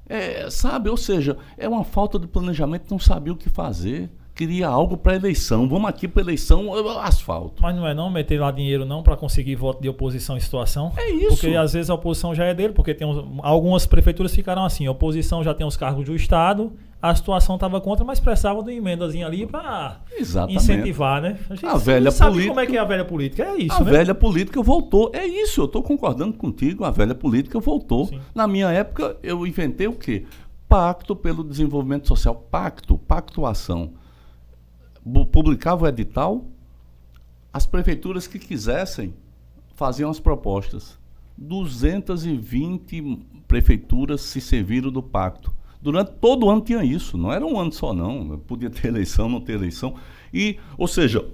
[0.08, 4.10] É, sabe, ou seja, é uma falta de planejamento, não sabia o que fazer
[4.42, 5.70] queria algo para eleição.
[5.70, 7.62] Vamos aqui para eleição, asfalto.
[7.62, 10.92] Mas não é não meter lá dinheiro não para conseguir voto de oposição em situação?
[10.98, 11.30] É isso.
[11.30, 14.88] Porque às vezes a oposição já é dele, porque tem uns, algumas prefeituras ficaram assim,
[14.88, 18.72] a oposição já tem os cargos do Estado, a situação estava contra, mas precisava de
[18.72, 20.02] uma emendazinha ali para
[20.50, 21.38] incentivar, né?
[21.48, 23.76] A, gente a velha sabe política, como é que é a velha política, é isso,
[23.76, 23.92] A né?
[23.92, 28.08] velha política voltou, é isso, eu estou concordando contigo, a velha política voltou.
[28.08, 28.20] Sim.
[28.34, 30.26] Na minha época, eu inventei o quê?
[30.68, 33.92] Pacto pelo desenvolvimento social, pacto, pactuação
[35.32, 36.46] publicava o edital,
[37.52, 39.14] as prefeituras que quisessem
[39.76, 41.00] faziam as propostas.
[41.38, 45.52] 220 prefeituras se serviram do pacto.
[45.82, 49.28] Durante todo o ano tinha isso, não era um ano só não, podia ter eleição,
[49.28, 49.96] não ter eleição.
[50.32, 51.26] E, ou seja,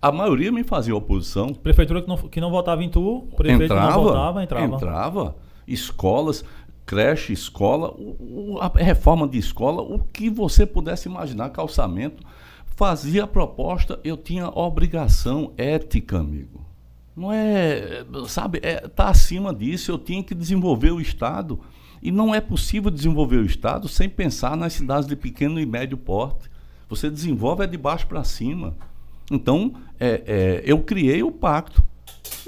[0.00, 1.54] a maioria me fazia oposição.
[1.54, 4.74] Prefeitura que não, que não votava em tu, prefeito entrava, que não votava, entrava.
[4.74, 5.36] Entrava.
[5.68, 6.44] Escolas,
[6.84, 12.20] creche, escola, o, o, a reforma de escola, o que você pudesse imaginar, calçamento
[12.76, 16.64] fazia a proposta, eu tinha obrigação ética, amigo.
[17.14, 21.60] Não é, sabe, é, tá acima disso, eu tinha que desenvolver o Estado.
[22.02, 25.96] E não é possível desenvolver o Estado sem pensar nas cidades de pequeno e médio
[25.96, 26.50] porte.
[26.88, 28.74] Você desenvolve é de baixo para cima.
[29.30, 31.82] Então, é, é, eu criei o pacto.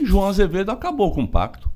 [0.02, 1.70] João Azevedo acabou com o pacto.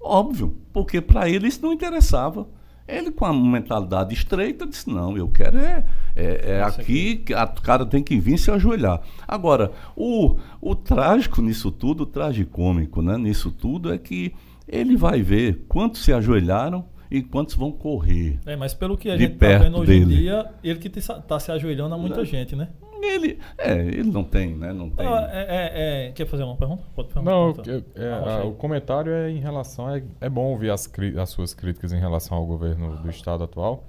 [0.00, 2.46] Óbvio, porque para ele isso não interessava.
[2.86, 5.84] Ele, com a mentalidade estreita, disse: Não, eu quero é,
[6.16, 9.00] é, é aqui, que a cara tem que vir se ajoelhar.
[9.26, 14.34] Agora, o, o trágico nisso tudo, o tragicômico né, nisso tudo, é que
[14.66, 18.40] ele vai ver quantos se ajoelharam e quantos vão correr.
[18.46, 20.14] É, mas pelo que a gente está vendo hoje dele.
[20.14, 22.24] em dia, ele que está se ajoelhando a muita não.
[22.24, 22.70] gente, né?
[23.02, 24.72] Ele, é, ele não tem, né?
[24.72, 25.06] Não tem.
[25.06, 26.84] Ah, é, é, é, quer fazer uma pergunta?
[26.94, 27.50] Pode fazer Não,
[27.96, 29.94] é, ah, o comentário é em relação.
[29.94, 30.90] É, é bom ouvir as,
[31.20, 33.84] as suas críticas em relação ao governo do estado atual,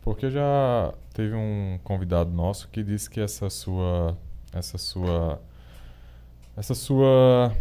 [0.00, 4.16] porque já teve um convidado nosso que disse que essa sua.
[4.52, 5.40] Essa sua.
[6.56, 7.52] Essa sua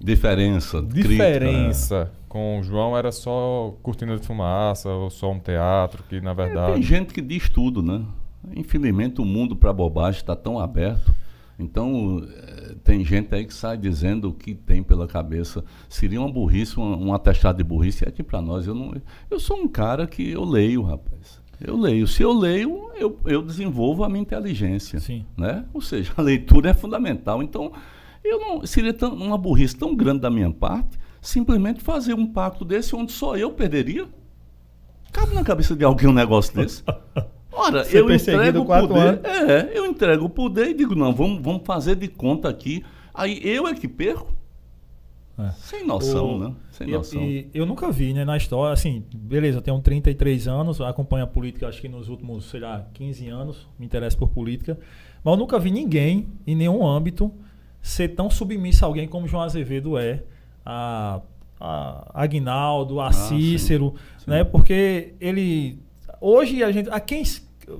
[0.00, 0.82] Diferença.
[0.82, 2.10] crítica, Diferença.
[2.30, 6.34] Com o João era só cortina de fumaça ou só um teatro que, na é.
[6.34, 6.74] verdade.
[6.74, 8.06] Tem gente que diz tudo, né?
[8.56, 11.12] Infelizmente o mundo para bobagem está tão aberto.
[11.58, 15.64] Então, eh, tem gente aí que sai dizendo o que tem pela cabeça.
[15.88, 18.04] Seria uma burrice, um, um atestado de burrice.
[18.04, 18.94] E aqui para nós, eu não.
[19.28, 21.42] Eu sou um cara que eu leio, rapaz.
[21.60, 22.06] Eu leio.
[22.06, 25.00] Se eu leio, eu, eu desenvolvo a minha inteligência.
[25.00, 25.26] Sim.
[25.36, 25.64] Né?
[25.74, 27.42] Ou seja, a leitura é fundamental.
[27.42, 27.72] Então,
[28.22, 28.64] eu não.
[28.64, 33.12] Seria tão, uma burrice tão grande da minha parte simplesmente fazer um pacto desse onde
[33.12, 34.06] só eu perderia.
[35.12, 36.82] Cabe na cabeça de alguém um negócio desse?
[37.52, 39.20] Ora, Ser eu entrego o poder.
[39.24, 42.84] É, eu entrego o poder e digo, não, vamos, vamos fazer de conta aqui.
[43.12, 44.32] Aí eu é que perco?
[45.36, 45.50] É.
[45.52, 46.54] Sem noção, O- né?
[46.70, 47.22] Sem E- noção.
[47.22, 51.26] E, eu nunca vi, né, na história, assim, beleza, eu tenho 33 anos, acompanho a
[51.26, 54.78] política acho que nos últimos, sei lá, 15 anos, me interesso por política,
[55.24, 57.32] mas eu nunca vi ninguém, em nenhum âmbito,
[57.82, 60.22] ser tão submisso a alguém como João Azevedo é,
[60.64, 61.20] a,
[61.60, 63.12] a Aguinaldo, a Ah.
[63.12, 64.30] Cícero, Sim.
[64.30, 65.78] né, porque ele,
[66.20, 67.22] hoje a gente, a quem,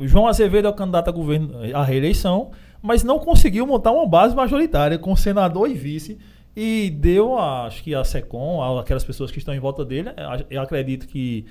[0.02, 2.50] João Azevedo é o candidato a governo, à reeleição,
[2.82, 6.18] mas não conseguiu montar uma base majoritária com senador e vice,
[6.56, 10.08] e deu, a- acho que a SECOM, a- aquelas pessoas que estão em volta dele,
[10.16, 11.44] a- eu acredito que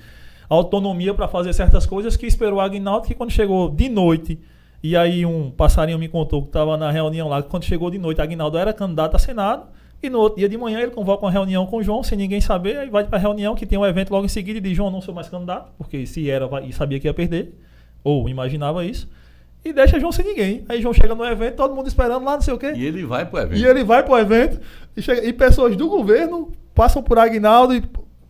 [0.48, 4.38] autonomia para fazer certas coisas que esperou o Agnaldo, que quando chegou de noite,
[4.82, 7.98] e aí um passarinho me contou que estava na reunião lá, que quando chegou de
[7.98, 9.66] noite, Agnaldo era candidato a Senado,
[10.02, 12.40] e no outro dia de manhã ele convoca uma reunião com o João, sem ninguém
[12.40, 14.76] saber, aí vai para a reunião que tem um evento logo em seguida e diz,
[14.76, 17.54] João, não sou mais candidato, porque se era, e sabia que ia perder,
[18.02, 19.08] ou imaginava isso,
[19.64, 20.64] e deixa João sem ninguém.
[20.70, 22.72] Aí João chega no evento, todo mundo esperando lá, não sei o quê.
[22.74, 23.60] E ele vai pro evento.
[23.60, 24.58] E ele vai pro evento
[24.96, 27.82] e, chega- e pessoas do governo passam por Agnaldo e.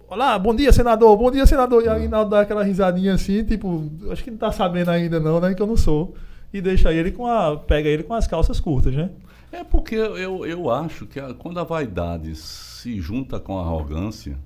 [0.09, 1.85] Olá, bom dia, senador, bom dia, senador.
[1.85, 5.55] E Agnaldo dá aquela risadinha assim, tipo, acho que não tá sabendo ainda, não, né?
[5.55, 6.17] Que eu não sou.
[6.53, 7.57] E deixa ele com a.
[7.57, 9.09] pega ele com as calças curtas, né?
[9.53, 14.39] É porque eu, eu acho que a- quando a vaidade se junta com a arrogância,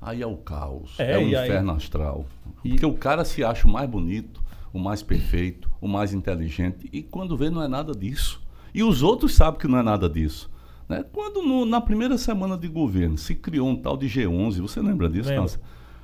[0.00, 2.26] aí é o caos, É, é, o e aí- inferno astral.
[2.62, 4.42] Porque o cara se acha o mais bonito,
[4.72, 8.40] o mais perfeito, o mais inteligente, e quando vê não é nada disso.
[8.74, 10.50] E os outros sabem que não é nada disso.
[10.88, 11.02] né?
[11.12, 15.08] Quando no- na primeira semana de governo se criou um tal de G11, você lembra
[15.08, 15.50] disso, Lembro.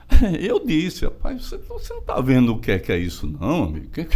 [0.41, 3.65] Eu disse, rapaz, você, você não está vendo o que é, que é isso, não,
[3.65, 3.91] amigo.
[3.91, 4.09] Que-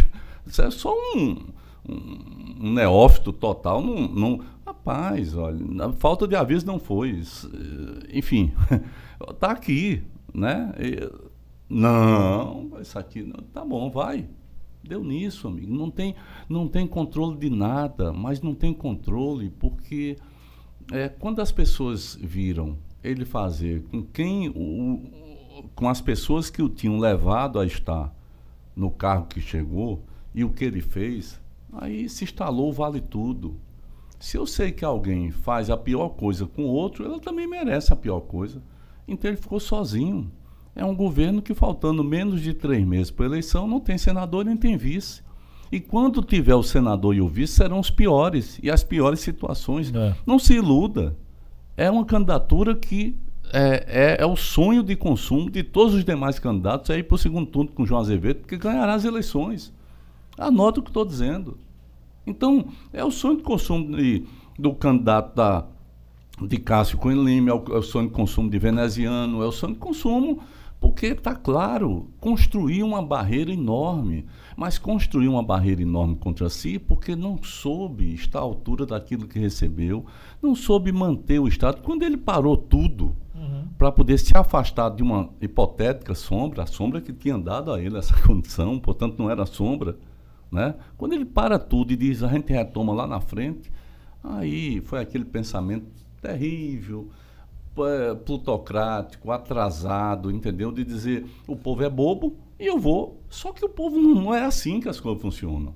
[0.47, 1.45] Isso é só um,
[1.87, 3.81] um, um neófito total.
[3.81, 7.11] Não, não, rapaz, olha, a falta de aviso não foi.
[7.21, 8.51] eh, Enfim,
[9.39, 10.03] tá aqui,
[10.33, 10.73] né?
[10.79, 11.33] E-
[11.69, 14.27] não, isso aqui, não, tá bom, vai.
[14.83, 15.73] Deu nisso, amigo.
[15.73, 16.13] Não tem,
[16.49, 20.17] não tem controle de nada, mas não tem controle porque
[20.91, 25.01] é, quando as pessoas viram ele fazer com quem o-
[25.75, 28.13] com as pessoas que o tinham levado a estar
[28.75, 30.01] no carro que chegou
[30.35, 31.39] e o que ele fez,
[31.77, 33.59] aí se instalou o vale tudo.
[34.19, 37.91] Se eu sei que alguém faz a pior coisa com o outro, ela também merece
[37.91, 38.61] a pior coisa.
[39.07, 40.31] Então ele ficou sozinho.
[40.75, 44.45] É um governo que, faltando menos de três meses para a eleição, não tem senador
[44.45, 45.21] nem tem vice.
[45.71, 49.93] E quando tiver o senador e o vice, serão os piores e as piores situações.
[49.93, 50.15] É.
[50.25, 51.15] Não se iluda.
[51.75, 53.17] É uma candidatura que
[53.51, 57.15] é, é, é o sonho de consumo de todos os demais candidatos é ir para
[57.15, 59.73] o segundo turno com o João Azevedo, porque ganhará as eleições.
[60.37, 61.57] Anota o que estou dizendo.
[62.25, 64.25] Então, é o sonho de consumo de-
[64.57, 65.65] do candidato da,
[66.41, 69.51] de Cássio Cunha Lima, é o, é o sonho de consumo de Veneziano, é o
[69.51, 70.39] sonho de consumo,
[70.79, 74.25] porque está claro, construir uma barreira enorme,
[74.57, 79.39] mas construir uma barreira enorme contra si porque não soube estar à altura daquilo que
[79.39, 80.05] recebeu,
[80.41, 81.81] não soube manter o Estado.
[81.81, 83.15] Quando ele parou tudo
[83.77, 87.97] para poder se afastar de uma hipotética sombra, a sombra que tinha dado a ele
[87.97, 89.97] essa condição, portanto não era sombra,
[90.53, 90.75] né?
[90.97, 93.71] Quando ele para tudo e diz a gente retoma lá na frente,
[94.23, 95.85] aí foi aquele pensamento
[96.21, 97.09] terrível,
[97.77, 100.71] é, plutocrático, atrasado, entendeu?
[100.71, 103.19] De dizer o povo é bobo e eu vou.
[103.29, 105.73] Só que o povo não, é assim que as coisas funcionam.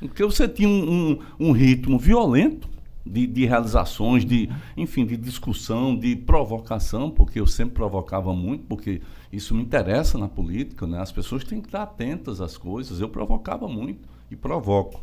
[0.00, 1.18] Porque você tinha um, um-
[1.48, 2.68] um ritmo violento
[3.06, 9.00] de, de realizações, de, enfim, de discussão, de provocação, porque eu sempre provocava muito, porque
[9.32, 10.98] isso me interessa na política, né?
[11.00, 13.00] As pessoas têm que estar atentas às coisas.
[13.00, 15.00] Eu provocava muito e provoco.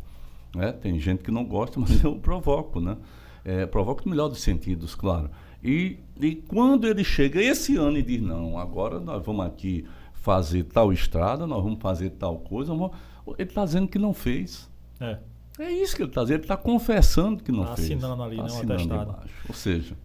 [0.54, 0.72] Né?
[0.72, 2.96] Tem gente que não gosta, mas eu provoco, né?
[3.44, 5.30] É, provoco no melhor dos sentidos, claro.
[5.64, 10.64] E, e quando ele chega esse ano e diz, não, agora nós vamos aqui fazer
[10.64, 12.92] tal estrada, nós vamos fazer tal coisa, vamos-
[13.38, 14.68] ele está dizendo que não fez.
[15.00, 15.18] É.
[15.58, 17.90] É isso que ele está dizendo, ele está confessando que não Tá fez.
[17.90, 19.10] assinando ali, Tá né, um assinando atestado.
[19.10, 19.34] embaixo.
[19.48, 19.96] Ou seja,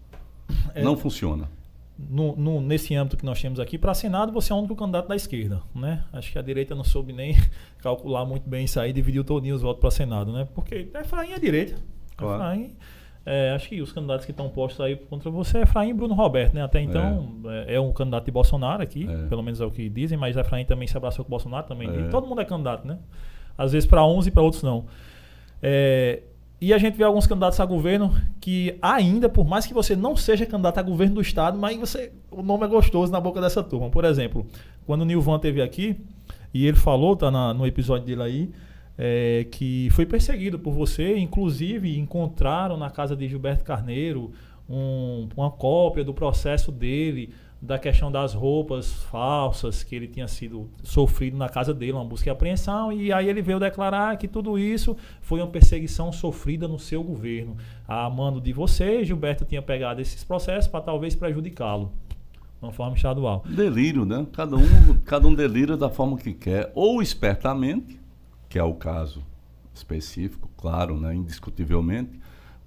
[0.74, 0.84] É.
[0.84, 1.50] não funciona.
[1.98, 5.08] No, no- nesse âmbito que nós temos aqui, para Senado você é o único candidato
[5.08, 6.04] da esquerda, né?
[6.14, 7.36] Acho que a direita não soube nem
[7.82, 10.48] calcular muito bem isso aí, dividiu todinho os votos para Senado, né?
[10.54, 11.76] Porque é Efraim é direita.
[12.16, 12.36] Claro.
[12.36, 12.76] Efraim,
[13.30, 16.14] É, acho que os candidatos que estão postos aí contra você é Efraim e Bruno
[16.14, 16.64] Roberto, né?
[16.64, 19.28] Até então é, é um candidato de Bolsonaro aqui, É.
[19.28, 21.90] pelo menos é o que dizem, mas Efraim também se abraçou com o Bolsonaro também.
[21.90, 22.00] É.
[22.02, 22.98] E todo mundo é candidato, né?
[23.58, 24.86] Às vezes para uns e para outros não.
[25.62, 26.22] É,
[26.60, 30.16] e a gente vê alguns candidatos a governo que ainda, por mais que você não
[30.16, 33.62] seja candidato a governo do estado, mas você, o nome é gostoso na boca dessa
[33.64, 33.90] turma.
[33.90, 34.46] Por exemplo,
[34.86, 35.96] quando o Nilvan teve aqui
[36.54, 38.50] e ele falou, tá na- no episódio dele aí,
[38.98, 44.32] é, que foi perseguido por você, inclusive encontraram na casa de Gilberto Carneiro
[44.68, 47.30] um- uma cópia do processo dele,
[47.62, 52.30] da questão das roupas falsas que ele tinha sido sofrido na casa dele, uma busca
[52.30, 56.78] e apreensão, e aí ele veio declarar que tudo isso foi uma perseguição sofrida no
[56.78, 57.58] seu governo.
[57.88, 61.92] A mando de você, Gilberto tinha pegado esses processos para talvez prejudicá-lo,
[62.60, 63.44] de uma forma estadual.
[63.48, 64.26] Delírio, né?
[64.34, 68.00] Cada um, cada um delira da forma que quer, ou espertamente,
[68.48, 69.26] que é o caso
[69.74, 71.16] específico, claro, né?
[71.16, 72.20] indiscutivelmente,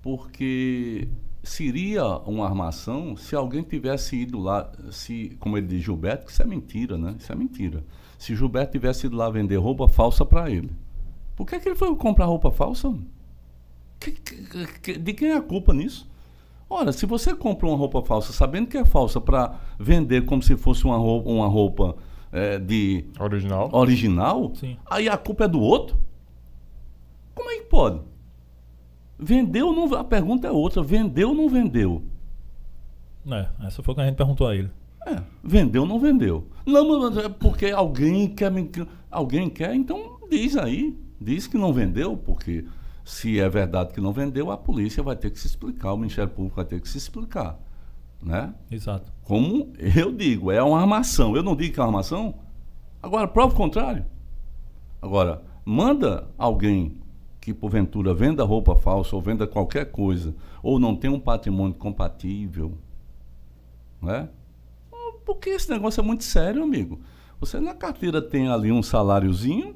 [0.03, 1.09] porque
[1.43, 6.43] seria uma armação se alguém tivesse ido lá, se, como ele diz Gilberto, que isso
[6.43, 7.15] é mentira, né?
[7.19, 7.83] Isso é mentira.
[8.19, 10.71] Se Gilberto tivesse ido lá vender roupa falsa para ele.
[11.37, 12.95] Por que, que ele foi comprar roupa falsa?
[13.99, 14.13] Que-
[14.83, 16.09] que- de quem é a culpa nisso?
[16.69, 20.57] Ora, se você compra uma roupa falsa sabendo que é falsa para vender como se
[20.57, 21.97] fosse uma roupa, uma roupa
[22.33, 23.69] eh, de Original.
[23.73, 24.77] original, Sim.
[24.89, 25.99] aí a culpa é do outro?
[27.35, 28.01] Como é que pode?
[29.21, 29.95] Vendeu ou não?
[29.99, 30.83] A pergunta é outra.
[30.83, 32.03] Vendeu ou não vendeu?
[33.31, 34.71] É, essa foi o que a gente perguntou a ele.
[35.07, 36.47] É, vendeu ou não vendeu?
[36.65, 38.71] Não, mas é porque alguém quer me...
[39.11, 40.99] Alguém quer, então diz aí.
[41.21, 42.65] Diz que não vendeu, porque
[43.05, 46.31] se é verdade que não vendeu, a polícia vai ter que se explicar, o Ministério
[46.31, 47.59] Público vai ter que se explicar.
[48.23, 48.55] Né?
[48.71, 49.13] Exato.
[49.23, 51.35] Como eu digo, é uma armação.
[51.35, 52.35] Eu não digo que é uma armação.
[53.03, 54.05] Agora, prova o contrário.
[55.01, 57.00] Agora, manda alguém
[57.41, 62.77] que porventura venda roupa falsa ou venda qualquer coisa, ou não tem um patrimônio compatível,
[64.03, 64.29] né?
[65.25, 67.01] Porque esse negócio é muito sério, amigo.
[67.41, 69.75] Você na carteira tem ali um saláriozinho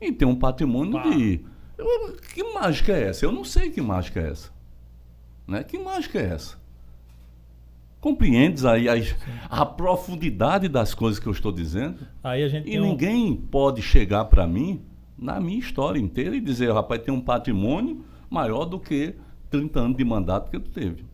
[0.00, 1.08] e tem um patrimônio Pá.
[1.10, 1.40] de.
[1.78, 3.24] Eu- que mágica é essa?
[3.24, 4.50] Eu não sei que mágica é essa.
[5.46, 5.62] Né?
[5.62, 6.56] Que mágica é essa?
[8.00, 9.14] Compreendes aí as-
[9.50, 11.98] a profundidade das coisas que eu estou dizendo?
[12.22, 14.80] Aí a gente E tem um- ninguém pode chegar para mim,
[15.18, 19.14] na minha história inteira, e dizer, rapaz, tem um patrimônio maior do que
[19.50, 21.04] 30 anos de mandato que tu teve.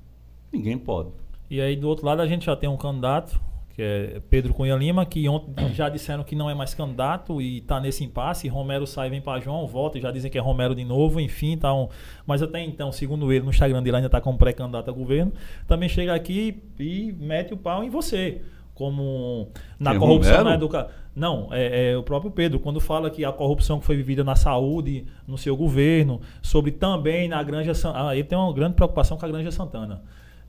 [0.53, 1.11] Ninguém pode.
[1.50, 3.38] E aí do outro lado a gente já tem um candidato,
[3.74, 7.59] que é Pedro Cunha Lima, que ontem já disseram que não é mais candidato e
[7.59, 8.48] está nesse impasse.
[8.48, 11.57] Romero sai, vem para João, volta e já dizem que é Romero de novo, enfim,
[11.57, 11.88] tá um...
[12.26, 15.32] mas até então, segundo ele, no Instagram dele ainda está como pré-candidato a governo.
[15.66, 18.42] Também chega aqui e mete o pau em você.
[18.74, 19.48] Como
[19.78, 20.48] na Quem, corrupção Romero?
[20.48, 20.90] na educação.
[21.14, 24.34] Não, é, é o próprio Pedro, quando fala que a corrupção que foi vivida na
[24.34, 28.08] saúde, no seu governo, sobre também na Granja Santana.
[28.08, 30.02] Ah, ele tem uma grande preocupação com a Granja Santana.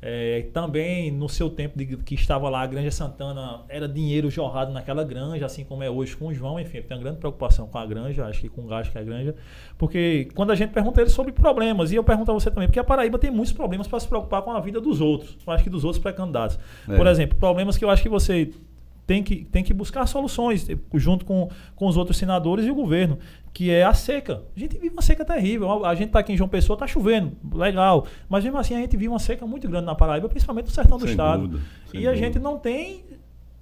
[0.05, 4.73] É, também no seu tempo de, que estava lá, a Granja Santana era dinheiro jorrado
[4.73, 6.59] naquela granja, assim como é hoje com o João.
[6.59, 9.01] Enfim, tem uma grande preocupação com a granja, acho que com o gasto que é
[9.01, 9.33] a granja.
[9.77, 12.79] Porque quando a gente pergunta ele sobre problemas, e eu pergunto a você também, porque
[12.79, 15.37] a Paraíba tem muitos problemas para se preocupar com a vida dos outros.
[15.47, 16.59] Eu acho que dos outros pré-candidatos.
[16.89, 16.97] É.
[16.97, 18.51] Por exemplo, problemas que eu acho que você
[19.05, 22.75] tem que, tem que buscar soluções eh, junto com, com os outros senadores e o
[22.75, 23.19] governo,
[23.53, 24.43] que é a seca.
[24.55, 25.85] A gente vive uma seca terrível.
[25.85, 28.07] A gente está aqui em João Pessoa, está chovendo, legal.
[28.29, 30.97] Mas mesmo assim a gente vive uma seca muito grande na Paraíba, principalmente no sertão
[30.97, 31.47] do Sem estado.
[31.47, 32.15] dúvida, e a dúvida.
[32.15, 33.03] gente não tem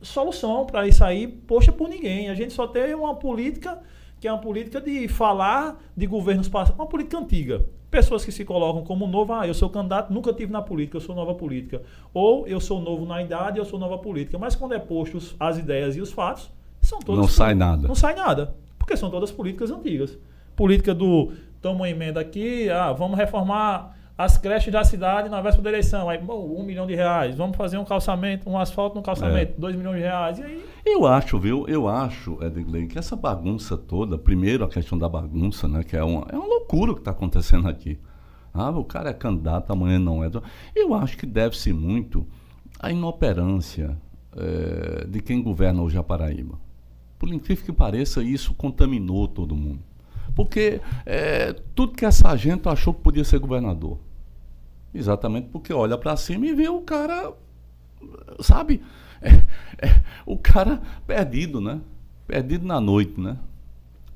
[0.01, 2.29] solução para isso aí posta por ninguém.
[2.29, 3.79] A gente só tem uma política
[4.19, 7.65] que é uma política de falar de governos passados, uma política antiga.
[7.91, 11.01] Pessoas que se colocam como novo, ah, eu sou candidato, nunca tive na política, eu
[11.01, 11.81] sou nova política.
[12.13, 14.39] Ou eu sou novo na idade, eu sou nova política.
[14.39, 16.49] Mas quando é posto os- as ideias e os fatos,
[16.81, 17.87] são todas Não sai nada.
[17.87, 18.55] Não sai nada.
[18.79, 20.17] Porque são todas políticas antigas.
[20.55, 25.63] Política do toma uma emenda aqui, ah, vamos reformar as creches da cidade na véspera
[25.63, 26.09] da eleição.
[26.09, 27.35] Aí, bom, um milhão de reais.
[27.35, 30.39] Vamos fazer um calçamento, um asfalto no calçamento, dois milhões de reais.
[30.39, 31.65] E aí, Eu acho, viu?
[31.67, 35.83] Eu acho, Edgley, que essa bagunça toda, primeiro a questão da bagunça, né?
[35.83, 37.99] Que é uma, é uma loucura o que está acontecendo aqui.
[38.53, 40.29] Ah, o cara é candidato, amanhã não é.
[40.75, 42.27] Eu acho que deve-se muito
[42.79, 43.97] à inoperância
[44.35, 46.59] eh, de quem governa hoje a Paraíba.
[47.17, 49.79] Por incrível que pareça, isso contaminou todo mundo.
[50.35, 53.99] Porque eh, tudo que é sargento achou que podia ser governador.
[54.93, 57.33] Exatamente porque olha para cima e vê o cara
[58.39, 58.81] sabe?
[59.21, 59.29] É,
[59.87, 61.79] é, o cara perdido, né?
[62.27, 63.37] Perdido na noite, né?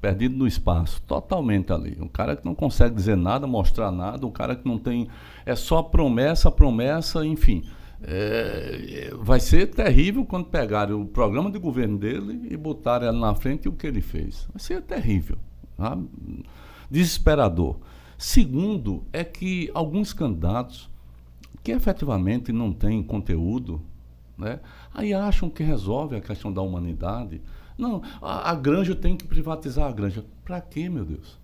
[0.01, 1.97] Perdido no espaço, totalmente ali.
[1.99, 5.07] Um cara que não consegue dizer nada, mostrar nada, um cara que não tem.
[5.45, 7.63] É só promessa, promessa, enfim.
[8.03, 13.33] É, vai ser terrível quando pegarem o programa de governo dele e botarem ali na
[13.33, 14.47] frente o que ele fez.
[14.53, 15.37] Vai ser terrível.
[15.77, 16.07] sabe?
[16.89, 17.77] Desesperador.
[18.17, 20.89] Segundo, é que alguns candidatos
[21.63, 23.81] que efetivamente não têm conteúdo,
[24.37, 24.59] né,
[24.93, 27.41] aí acham que resolve a questão da humanidade.
[27.77, 30.23] Não, a, a granja tem que privatizar a granja.
[30.43, 31.39] Para quê, meu Deus?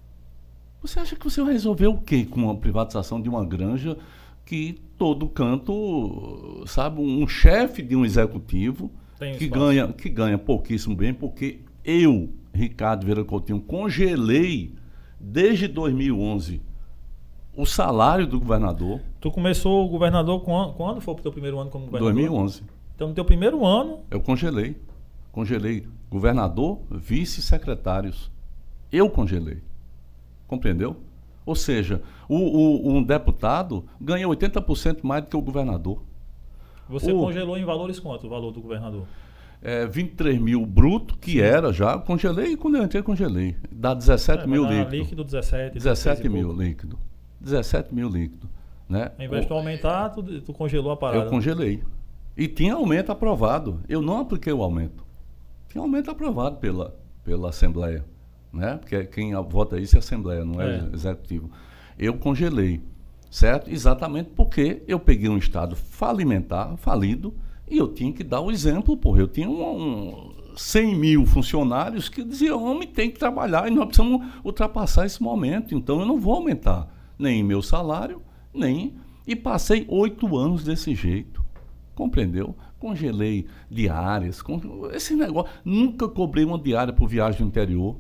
[0.82, 3.98] Você acha que você vai resolver o quê com a privatização de uma granja
[4.46, 8.92] que todo canto, sabe, um chefe de um executivo
[9.38, 14.74] que ganha, que ganha pouquíssimo bem, porque eu, Ricardo Vieira Coutinho, congelei
[15.22, 16.62] desde 2011
[17.56, 19.02] o salário do governador.
[19.20, 22.14] Tu começou o governador quando, quando foi o teu primeiro ano como governador?
[22.14, 22.64] 2011.
[22.96, 24.00] Então, no teu primeiro ano...
[24.10, 24.76] Eu congelei.
[25.32, 28.32] Congelei governador, vice-secretários.
[28.92, 29.62] Eu congelei.
[30.48, 30.98] Compreendeu?
[31.46, 36.02] Ou seja, o, o, um deputado ganha 80% mais do que o governador.
[36.90, 39.06] Você o, congelou em valores quanto o valor do governador?
[39.62, 41.40] É, 23 mil bruto, que Sim.
[41.42, 43.56] era já, congelei e quando eu entrei, congelei.
[43.72, 44.90] Dá 17 é, mil líquido.
[44.90, 45.74] líquido 17.
[45.74, 46.98] 17 mil líquido.
[47.40, 48.50] 17 mil líquido.
[48.90, 49.12] Né?
[49.18, 51.24] Ao invés de aumentar, tu, tu congelou a parada.
[51.24, 51.84] Eu congelei.
[52.36, 53.80] E tinha aumento aprovado.
[53.88, 55.06] Eu não apliquei o aumento.
[55.70, 58.04] Tinha aumento aprovado pela, pela Assembleia
[58.52, 58.78] né?
[58.78, 61.50] Porque quem vota isso é a Assembleia, não é, é Executivo.
[61.98, 62.82] Eu congelei,
[63.30, 63.72] certo?
[63.72, 67.34] Exatamente porque eu peguei um Estado falimentar, falido,
[67.72, 69.22] e eu tinha que dar o exemplo, porra.
[69.22, 73.86] Eu tinha um, um 100 mil funcionários que diziam, homem, tem que trabalhar e nós
[73.86, 75.74] precisamos ultrapassar esse momento.
[75.74, 78.22] Então eu não vou aumentar nem meu salário,
[78.54, 78.96] nem...
[79.26, 81.46] E passei oito anos desse jeito,
[81.96, 82.56] compreendeu?
[82.78, 84.44] Congelei diárias,
[84.94, 85.50] esse negócio.
[85.64, 87.96] Nunca cobrei uma diária por viagem no interior.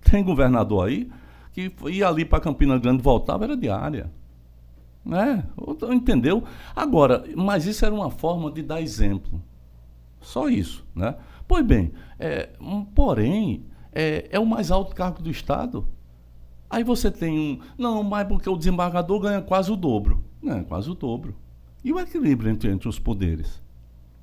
[0.00, 1.10] Tem governador aí
[1.52, 4.10] que ia ali para Campina Grande voltava, era diária.
[5.08, 5.42] Né?
[5.90, 6.44] Entendeu?
[6.76, 9.42] Agora, mas isso era uma forma de dar exemplo.
[10.20, 10.86] Só isso.
[10.94, 11.14] Né?
[11.46, 12.50] Pois bem, é,
[12.94, 15.88] porém, é, é o mais alto cargo do Estado.
[16.68, 17.58] Aí você tem um.
[17.78, 20.22] Não, mas porque o desembargador ganha quase o dobro.
[20.42, 21.34] Ganha quase o dobro.
[21.82, 23.62] E o equilíbrio entre, entre os poderes?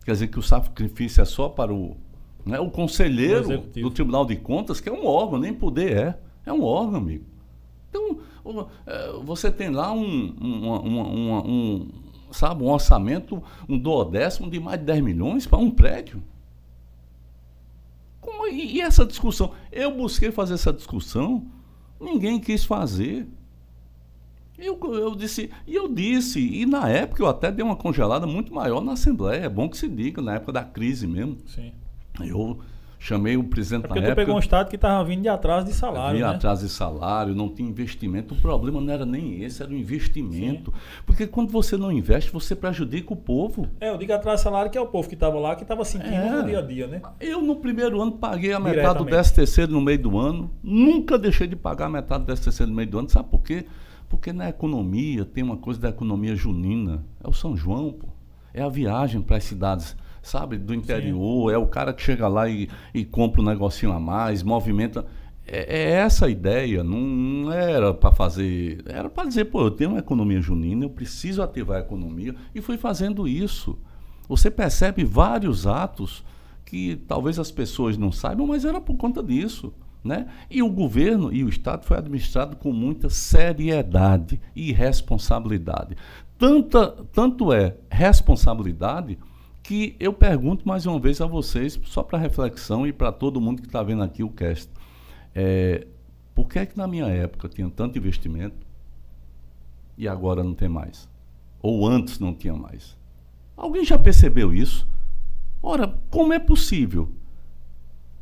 [0.05, 1.97] Quer dizer que o sacrifício é só para o,
[2.45, 2.59] né?
[2.59, 6.19] O conselheiro do Tribunal de Contas, que é um órgão, nem poder é.
[6.45, 7.25] É um órgão, amigo.
[7.95, 11.01] Então, é, você tem lá um, um,
[11.49, 11.87] um,
[12.31, 16.21] sabe, um orçamento, um duodécimo de mais de 10 milhões para um prédio.
[18.19, 19.53] Como, e, e essa discussão?
[19.71, 21.45] Eu busquei fazer essa discussão,
[21.99, 23.27] ninguém quis fazer.
[24.57, 28.53] Eu, eu disse, e eu disse, e na época eu até dei uma congelada muito
[28.53, 31.37] maior na Assembleia, é bom que se diga, na época da crise mesmo.
[31.45, 31.73] Sim.
[32.21, 32.59] Eu
[33.05, 34.25] chamei o presidente é porque na tu época.
[34.25, 36.17] pegou um estado que estava vindo de atrás de salário.
[36.17, 36.35] Vinha né?
[36.35, 38.33] atrás de salário, não tinha investimento.
[38.33, 40.71] O problema não era nem esse, era o investimento.
[40.71, 41.03] Sim.
[41.05, 43.67] Porque quando você não investe, você prejudica o povo.
[43.79, 45.85] É, eu digo atrás de salário que é o povo que estava lá, que estava
[45.85, 46.29] sentindo é.
[46.31, 47.01] no dia a dia, né?
[47.19, 50.49] Eu, no primeiro ano, paguei a metade do DSTC no meio do ano.
[50.63, 53.09] Nunca deixei de pagar a metade do DSTC no meio do ano.
[53.09, 53.65] Sabe por quê?
[54.09, 57.05] Porque na economia tem uma coisa da economia junina.
[57.23, 58.07] É o São João, pô.
[58.51, 59.95] É a viagem para as cidades
[60.25, 61.55] sabe, do interior, Sim.
[61.55, 65.05] é o cara que chega lá e, e compra um negocinho a mais, movimenta.
[65.47, 68.83] É, é essa a ideia, não, não era para fazer.
[68.87, 72.61] Era para dizer, pô, eu tenho uma economia junina, eu preciso ativar a economia, e
[72.61, 73.77] fui fazendo isso.
[74.27, 76.23] Você percebe vários atos
[76.65, 79.71] que talvez as pessoas não saibam, mas era por conta disso.
[80.03, 80.27] Né?
[80.51, 85.95] E o governo e o Estado foi administrado com muita seriedade e responsabilidade.
[86.37, 89.17] Tanta, tanto é responsabilidade
[89.65, 93.63] que eu pergunto mais uma vez a vocês, só para reflexão e para todo mundo
[93.63, 94.71] que está vendo aqui o cast.
[95.33, 95.87] É,
[96.35, 98.55] por que é que na minha época tinha tanto investimento
[99.97, 101.09] e agora não tem mais?
[101.63, 102.95] Ou antes não tinha mais?
[103.57, 104.87] Alguém já percebeu isso?
[105.63, 107.11] Ora, como é possível?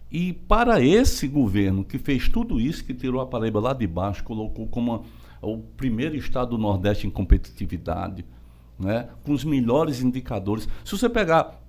[0.09, 4.23] E para esse governo que fez tudo isso, que tirou a Paraíba lá de baixo,
[4.23, 5.03] colocou como
[5.41, 8.23] o primeiro estado do Nordeste em competitividade,
[8.83, 10.67] né, com os melhores indicadores.
[10.83, 11.59] Se você pegar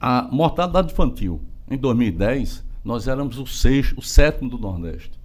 [0.00, 5.18] a mortalidade infantil em 2010, nós éramos o sexto, o sétimo do Nordeste.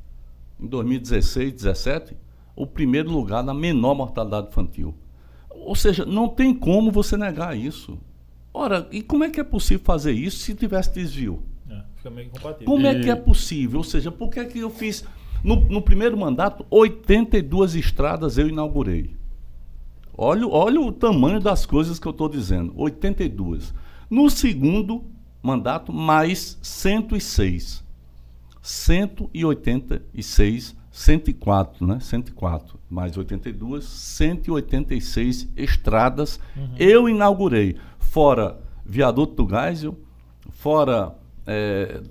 [0.60, 2.18] Em 2016, 2017,
[2.56, 4.96] o primeiro lugar na menor mortalidade infantil.
[5.50, 8.00] Ou seja, não tem como você negar isso.
[8.54, 11.44] Ora, e como é que é possível fazer isso se tivesse desvio?
[11.70, 12.66] É, fica meio incompatível.
[12.66, 13.80] Como é que é possível?
[13.80, 15.06] Ou seja, por que, é que eu fiz.
[15.44, 19.16] No, no primeiro mandato, 82 estradas eu inaugurei.
[20.18, 22.74] Olha, olha o tamanho das coisas que eu estou dizendo.
[22.76, 23.74] 82.
[24.10, 25.04] No segundo
[25.42, 27.84] mandato, mais 106.
[28.62, 32.00] 186, 104, né?
[32.00, 36.70] 104, mais 82, 186 estradas uhum.
[36.78, 37.78] eu inaugurei.
[37.98, 39.98] Fora Viaduto do Geisel,
[40.50, 41.16] fora
[41.48, 42.02] é,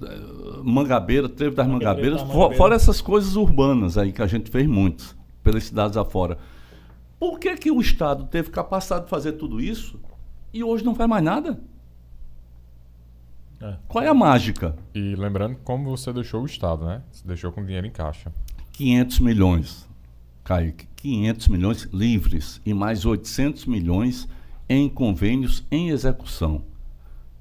[0.64, 2.57] Mangabeira, Trevo das Mangabeiras, Mangabeira.
[2.57, 6.38] fora essas coisas urbanas aí que a gente fez muitas, pelas cidades afora.
[7.21, 10.01] Por que, que o Estado teve capacidade de fazer tudo isso
[10.55, 11.61] e hoje não faz mais nada?
[13.61, 13.77] É.
[13.87, 14.75] Qual é a mágica?
[14.95, 17.03] E lembrando como você deixou o Estado, né?
[17.12, 18.33] Você deixou com dinheiro em caixa.
[18.73, 19.87] 500 milhões,
[20.43, 24.27] Kaique, 500 milhões livres e mais 800 milhões
[24.66, 26.64] em convênios em execução.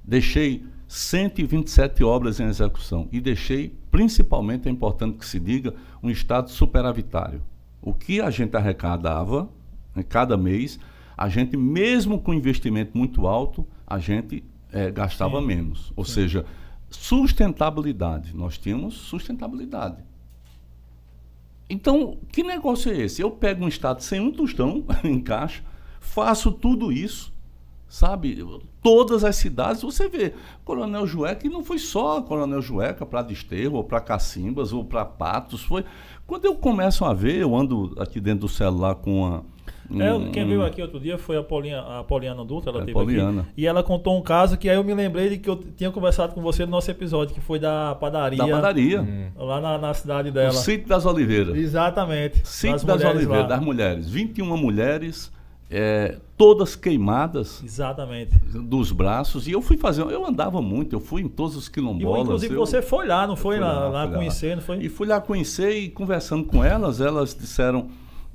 [0.03, 5.73] Deixei 127 obras em execução e deixei, principalmente, é importante que se diga,
[6.03, 7.41] um estado superavitário.
[7.81, 9.49] O que a gente arrecadava
[10.07, 10.79] cada mês,
[11.17, 15.47] a gente, mesmo com investimento muito alto, a gente eh, gastava Sim.
[15.47, 15.91] menos.
[15.95, 16.45] Ou seja,
[16.89, 18.35] sustentabilidade.
[18.35, 20.03] Nós tínhamos sustentabilidade.
[21.69, 23.21] Então, que negócio é esse?
[23.21, 25.63] Eu pego um estado sem um tostão em caixa,
[25.99, 27.31] faço tudo isso,
[27.87, 28.43] sabe?
[28.81, 30.33] Todas as cidades, você vê,
[30.65, 35.05] Coronel Jueca, e não foi só Coronel Jueca para Desterro, ou para Cacimbas, ou para
[35.05, 35.85] Patos, foi...
[36.25, 39.45] Quando eu começo a ver, eu ando aqui dentro do celular com uma...
[39.97, 42.81] É, um- quem veio aqui outro dia foi a Paulinha, a Pauliana Dutra, ela É,
[42.81, 43.41] teve Pauliana.
[43.41, 43.49] aqui.
[43.57, 46.33] E ela contou um caso que aí eu me lembrei de que eu tinha conversado
[46.33, 48.37] com você no nosso episódio, que foi da padaria.
[48.37, 49.31] Da padaria.
[49.35, 50.51] Lá na, na cidade O dela.
[50.51, 51.55] Sítio das Oliveiras.
[51.57, 52.41] Exatamente.
[52.47, 53.09] Sítio das, lá.
[53.09, 54.09] Oliveiras, das mulheres.
[54.09, 55.31] 21 mulheres,
[55.71, 58.37] é, todas queimadas Exatamente.
[58.39, 59.47] dos braços.
[59.47, 62.23] E eu fui fazer, eu andava muito, eu fui em todos os E quilombolas.
[62.23, 63.59] inclusive eu- você foi lá, não foi?
[63.59, 64.11] lá, lá, lá lá.
[64.15, 64.77] conhecer, não foi?
[64.77, 67.87] E fui lá conhecer e conversando com elas, elas disseram.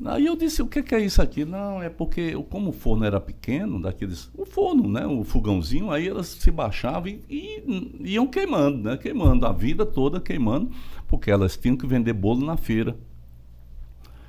[0.05, 1.45] Aí eu disse, o que, que é isso aqui?
[1.45, 4.29] Não, é porque como o forno era pequeno, daqueles.
[4.37, 5.07] O forno, né?
[5.07, 8.97] O fogãozinho, aí elas se baixavam e, e iam queimando, né?
[8.97, 10.71] Queimando, a vida toda queimando,
[11.07, 12.97] porque elas tinham que vender bolo na feira.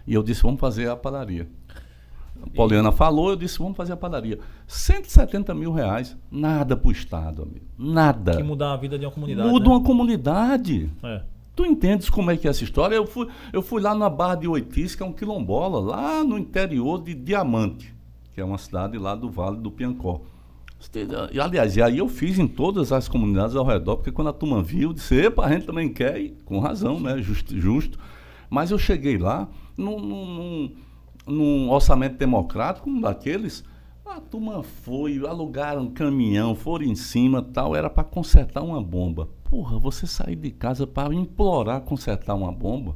[0.05, 1.49] E eu disse, vamos fazer a padaria.
[2.43, 4.39] A Poliana falou, eu disse, vamos fazer a padaria.
[4.68, 7.66] 170 mil reais, nada para o Estado, amigo.
[7.78, 8.38] Nada.
[8.38, 9.49] Que mudar a vida de uma comunidade.
[9.49, 9.72] Muda né?
[9.72, 10.91] uma comunidade.
[11.01, 11.24] É.
[11.55, 12.95] Tu entendes como é que é essa história?
[12.95, 16.37] Eu fui, eu fui lá na Barra de Oitis, que é um quilombola, lá no
[16.37, 17.93] interior de Diamante,
[18.33, 20.21] que é uma cidade lá do Vale do Piancó.
[21.31, 24.33] E, aliás, e aí eu fiz em todas as comunidades ao redor, porque quando a
[24.33, 27.17] turma viu, disse, epa, a gente também quer, e com razão, né?
[27.21, 27.57] Justo.
[27.57, 27.97] justo.
[28.49, 29.47] Mas eu cheguei lá
[29.77, 30.71] num, num- num-
[31.27, 33.63] num orçamento democrático, um daqueles.
[34.16, 39.28] A turma foi, alugaram um caminhão, foram em cima tal, era para consertar uma bomba.
[39.43, 42.95] Porra, você sair de casa para implorar consertar uma bomba?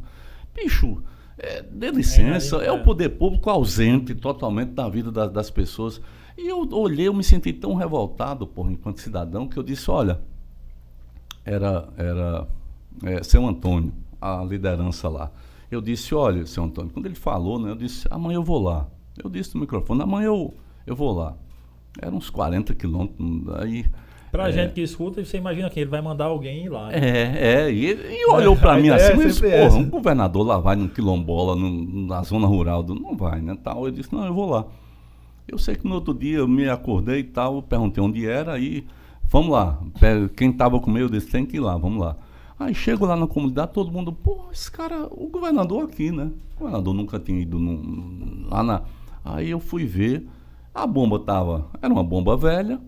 [0.55, 1.03] Bicho,
[1.37, 2.83] é, dê licença, É, é, o é.
[2.83, 5.99] poder público ausente totalmente da vida da- das pessoas.
[6.37, 10.21] E eu olhei, eu me senti tão revoltado, porra, enquanto cidadão, que eu disse, olha,
[11.43, 12.47] era, era
[13.03, 13.91] é, seu Antônio,
[14.21, 15.29] a liderança lá.
[15.69, 18.87] Eu disse, olha, seu Antônio, quando ele falou, né, eu disse, amanhã eu vou lá.
[19.21, 20.53] Eu disse no microfone, amanhã eu,
[20.89, 21.35] eu vou lá.
[22.01, 23.27] Eram uns 40 quilômetros,
[23.61, 23.85] aí...
[24.31, 26.89] Pra é, gente que escuta, você imagina que ele vai mandar alguém ir lá.
[26.89, 26.99] né?
[26.99, 30.75] É, é, e, e olhou pra mim assim, é mas porra, um governador lá vai
[30.75, 33.85] num quilombola, num- na zona rural, do, não vai, né, tal.
[33.85, 34.65] Eu disse, não, eu vou lá.
[35.47, 38.85] Eu sei que no outro dia eu me acordei e tal, perguntei onde era, aí,
[39.23, 39.79] vamos lá.
[40.37, 42.15] Quem tava comigo, eu disse, tem que ir lá, vamos lá.
[42.59, 46.29] Aí chego lá na comunidade, todo mundo, pô, esse cara, o governador aqui, né?
[46.55, 48.81] O governador nunca tinha ido num- lá na.
[49.25, 50.27] Aí eu fui ver,
[50.73, 52.79] a bomba tava, era uma bomba velha.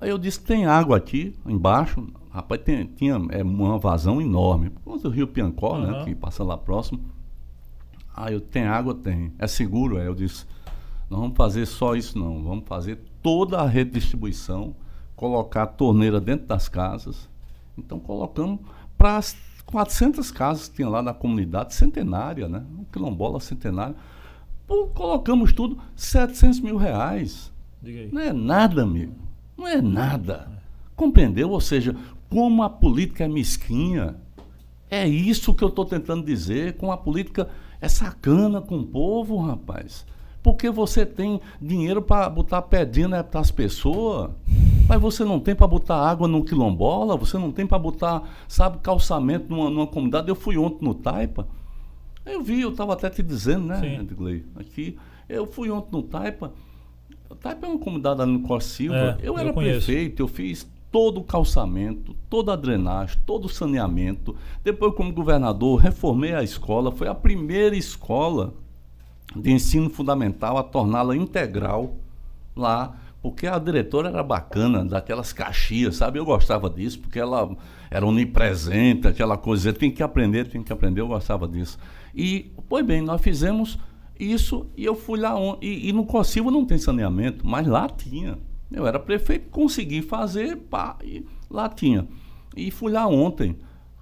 [0.00, 2.06] Aí eu disse, tem água aqui embaixo.
[2.30, 4.70] Rapaz, tem- tinha é, uma vazão enorme.
[4.84, 5.90] Causa do rio Piancó, né?
[5.90, 6.04] Aham.
[6.04, 7.00] Que passa lá próximo.
[8.16, 8.94] Aí eu, tem água?
[8.94, 9.32] Tem.
[9.38, 9.96] É seguro?
[9.98, 10.44] Aí eu disse,
[11.08, 12.42] não vamos fazer só isso não.
[12.42, 14.74] Vamos fazer toda a rede de distribuição,
[15.14, 17.28] colocar a torneira dentro das casas.
[17.78, 18.60] Então colocamos
[18.98, 19.36] para as
[19.66, 22.64] 400 casas que tinha lá na comunidade centenária, né?
[22.78, 23.94] Um quilombola centenário.
[24.66, 27.52] Pô, colocamos tudo, 700 mil reais.
[28.12, 29.14] Não é nada, amigo.
[29.56, 30.48] Não é nada.
[30.96, 31.50] Compreendeu?
[31.50, 31.94] Ou seja,
[32.30, 34.16] como a política é mesquinha.
[34.90, 36.76] É isso que eu estou tentando dizer.
[36.76, 37.48] Com a política
[37.80, 40.06] é sacana com o povo, rapaz.
[40.42, 44.30] Porque você tem dinheiro para botar pedrinha para as pessoas,
[44.86, 48.78] mas você não tem para botar água no quilombola, você não tem para botar, sabe,
[48.78, 50.28] calçamento numa, numa comunidade.
[50.28, 51.46] Eu fui ontem no Taipa,
[52.24, 53.96] eu vi, eu estava até te dizendo, né.
[54.00, 54.44] Edgley?
[54.56, 54.96] Aqui,
[55.28, 56.52] eu fui ontem no Taipa.
[57.28, 59.18] O Taipa é uma comunidade ali no Cor Silva.
[59.20, 59.86] É, eu eu era conheço.
[59.86, 64.36] prefeito, eu fiz todo o calçamento, toda a drenagem, todo o saneamento.
[64.62, 66.92] Depois, como governador, reformei a escola.
[66.92, 68.54] Foi a primeira escola
[69.34, 71.96] de ensino fundamental a torná-la integral
[72.54, 76.18] lá, porque a diretora era bacana, daquelas caxias, sabe?
[76.18, 77.56] Eu gostava disso, porque ela
[77.90, 81.78] era onipresente, aquela coisa, tem que aprender, tem que aprender, eu gostava disso.
[82.14, 83.78] E, pois bem, nós fizemos
[84.18, 87.88] isso e eu fui lá, on- e, e no Cossilva não tem saneamento, mas lá
[87.88, 88.38] tinha.
[88.70, 92.06] Eu era prefeito, consegui fazer, pá, e lá tinha.
[92.56, 93.56] E fui lá ontem.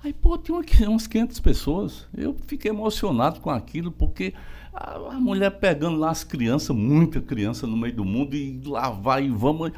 [0.05, 0.59] Aí, pô, tinha
[0.89, 2.07] umas 500 pessoas.
[2.17, 4.35] Eu fiquei emocionado com aquilo, porque
[4.75, 8.91] a, a mulher pegando lá as crianças, muita criança no meio do mundo, e lá
[8.91, 9.71] vai e vamos.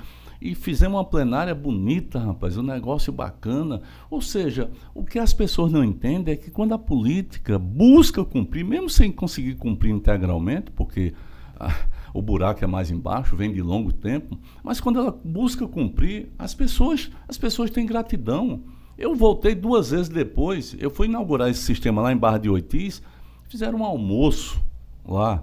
[0.45, 3.81] E fizemos uma plenária bonita, rapaz, um negócio bacana.
[4.11, 8.63] Ou seja, o que as pessoas não entendem é que quando a política busca cumprir,
[8.63, 11.15] mesmo sem conseguir cumprir integralmente, porque
[11.59, 11.75] ah,
[12.13, 16.53] o buraco é mais embaixo, vem de longo tempo, mas quando ela busca cumprir, as
[16.53, 18.65] pessoas, as pessoas têm gratidão.
[18.99, 23.03] Eu voltei duas vezes depois, eu fui inaugurar esse sistema lá em Barra de Oitis,
[23.49, 24.63] fizeram um almoço
[25.09, 25.43] lá.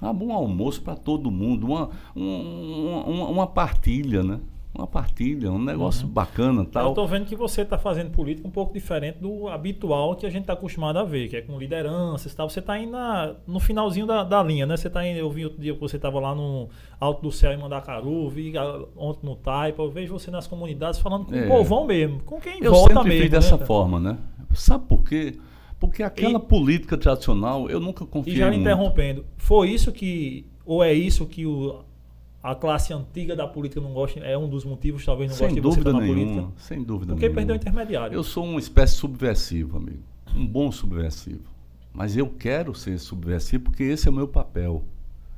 [0.00, 4.40] Um bom almoço para todo mundo, uma, uma, uma, uma partilha, né?
[4.74, 6.12] uma partilha, um negócio uhum.
[6.12, 6.84] bacana tal.
[6.84, 10.30] Eu estou vendo que você está fazendo política um pouco diferente do habitual que a
[10.30, 12.48] gente está acostumado a ver, que é com lideranças tal.
[12.48, 14.76] Você está aí na, no finalzinho da, da linha, né?
[14.76, 16.68] Você está eu vi outro dia que você estava lá no
[17.00, 18.52] Alto do Céu em Mandacaru, vi
[18.96, 21.44] ontem no Taipa, eu vejo você nas comunidades falando com é.
[21.44, 23.22] o povão mesmo, com quem eu volta sempre mesmo.
[23.22, 23.66] Fiz dessa né?
[23.66, 24.18] forma, né?
[24.54, 25.38] Sabe por quê?
[25.80, 28.60] Porque aquela e, política tradicional eu nunca confiei E já muito.
[28.60, 31.84] interrompendo, foi isso que, ou é isso que o
[32.42, 35.60] a classe antiga da política não gosta, é um dos motivos, talvez não sem goste
[35.60, 36.48] de você na política.
[36.56, 37.36] Sem dúvida Porque nenhuma.
[37.36, 38.14] perdeu o intermediário.
[38.14, 40.02] Eu sou uma espécie subversivo, amigo.
[40.34, 41.42] Um bom subversivo.
[41.92, 44.84] Mas eu quero ser subversivo porque esse é o meu papel.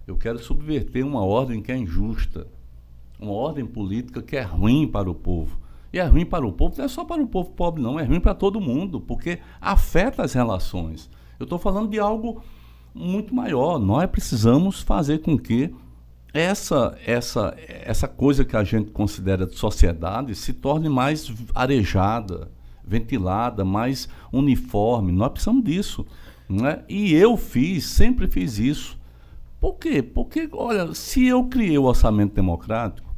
[0.07, 2.47] Eu quero subverter uma ordem que é injusta.
[3.19, 5.59] Uma ordem política que é ruim para o povo.
[5.93, 8.05] E é ruim para o povo, não é só para o povo pobre, não, é
[8.05, 11.11] ruim para todo mundo, porque afeta as relações.
[11.39, 12.43] Eu estou falando de algo
[12.95, 13.79] muito maior.
[13.79, 15.75] Nós precisamos fazer com que
[16.33, 22.51] essa, essa, essa coisa que a gente considera de sociedade se torne mais arejada,
[22.85, 25.13] ventilada, mais uniforme.
[25.13, 26.07] Nós precisamos disso.
[26.49, 26.83] Né?
[26.89, 28.99] E eu fiz, sempre fiz isso.
[29.61, 30.03] Por quê?
[30.03, 33.10] Porque, olha, se eu criei o orçamento democrático,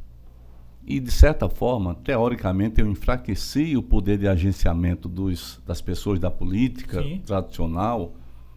[0.85, 6.29] e de certa forma, teoricamente, eu enfraqueci o poder de agenciamento dos, das pessoas da
[6.29, 7.21] política Sim.
[7.25, 8.13] tradicional,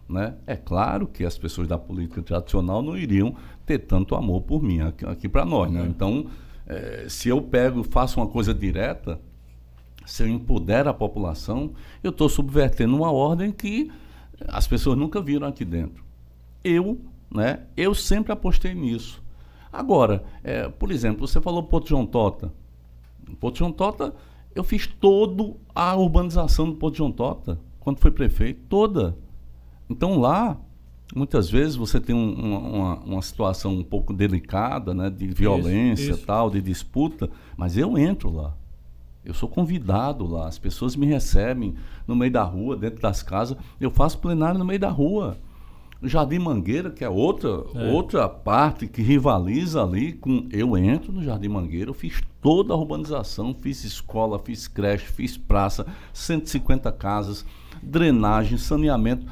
[0.09, 0.35] né?
[0.45, 3.35] É claro que as pessoas da política tradicional não iriam
[3.65, 5.71] ter tanto amor por mim aqui, aqui para nós.
[5.71, 5.85] Né?
[5.87, 6.27] Então,
[6.65, 9.19] é, se eu pego, faço uma coisa direta,
[10.05, 13.91] se eu empodero a população, eu estou subvertendo uma ordem que
[14.47, 16.03] as pessoas nunca viram aqui dentro.
[16.63, 16.99] Eu,
[17.29, 19.21] né, eu sempre apostei nisso.
[19.71, 22.51] Agora, é, por exemplo, você falou Porto João Tota.
[23.39, 24.13] Porto João Tota,
[24.55, 29.17] eu fiz toda a urbanização do Porto João Tota, quando foi prefeito, toda.
[29.89, 30.59] Então lá,
[31.15, 36.11] muitas vezes você tem um, uma, uma, situação um pouco delicada, né, de violência, isso,
[36.13, 36.25] isso.
[36.25, 38.55] tal, de disputa, mas eu entro lá.
[39.23, 41.75] Eu sou convidado lá, as pessoas me recebem
[42.07, 43.57] no meio da rua, dentro das casas.
[43.79, 45.37] Eu faço plenário no meio da rua.
[46.03, 47.91] Jardim Mangueira, que é outra, é.
[47.91, 50.47] outra parte que rivaliza ali com.
[50.51, 55.37] Eu entro no Jardim Mangueira, eu fiz toda a urbanização, fiz escola, fiz creche, fiz
[55.37, 57.45] praça, 150 casas,
[57.81, 59.25] drenagem, saneamento.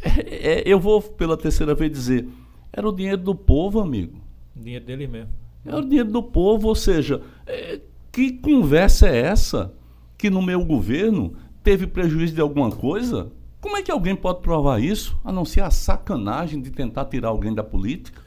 [0.00, 2.28] É, é, eu vou pela terceira vez dizer,
[2.72, 4.20] era o dinheiro do povo, amigo.
[4.54, 5.30] Dinheiro dele mesmo.
[5.64, 7.80] Era o dinheiro do povo, ou seja, é,
[8.12, 9.74] que conversa é essa
[10.16, 13.30] que no meu governo teve prejuízo de alguma coisa?
[13.60, 17.28] Como é que alguém pode provar isso, a não ser a sacanagem de tentar tirar
[17.28, 18.22] alguém da política?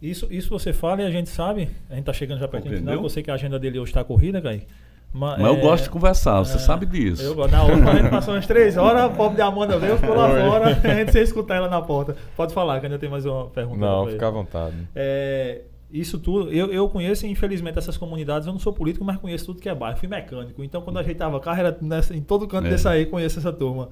[0.00, 2.76] Isso, isso você fala e a gente sabe, a gente está chegando já perto do
[2.76, 4.66] final, eu sei que a agenda dele hoje está corrida, Kaique.
[5.12, 7.22] Mas, Mas eu gosto de conversar, você é, sabe disso.
[7.22, 10.16] Eu, na outra a gente passou umas três horas, a pobre de Amanda veio, ficou
[10.16, 12.16] lá fora, a gente sem escutar ela na porta.
[12.34, 13.78] Pode falar, que ainda tem mais uma pergunta.
[13.78, 14.76] Não, fica à vontade.
[14.94, 15.60] É,
[15.92, 19.60] isso tudo, eu, eu conheço, infelizmente, essas comunidades, eu não sou político, mas conheço tudo
[19.60, 20.64] que é bairro, fui mecânico.
[20.64, 22.70] Então, quando ajeitava carro, era nessa, em todo canto é.
[22.70, 23.90] desse aí, conheço essa turma.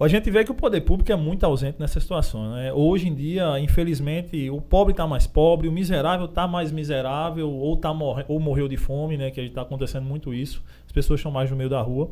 [0.00, 2.54] A gente vê que o poder público é muito ausente nessa situação.
[2.54, 2.72] Né?
[2.72, 7.76] Hoje em dia, infelizmente, o pobre está mais pobre, o miserável está mais miserável, ou,
[7.76, 9.30] tá morre, ou morreu de fome, né?
[9.30, 10.60] que está acontecendo muito isso.
[10.84, 12.10] As pessoas estão mais no meio da rua.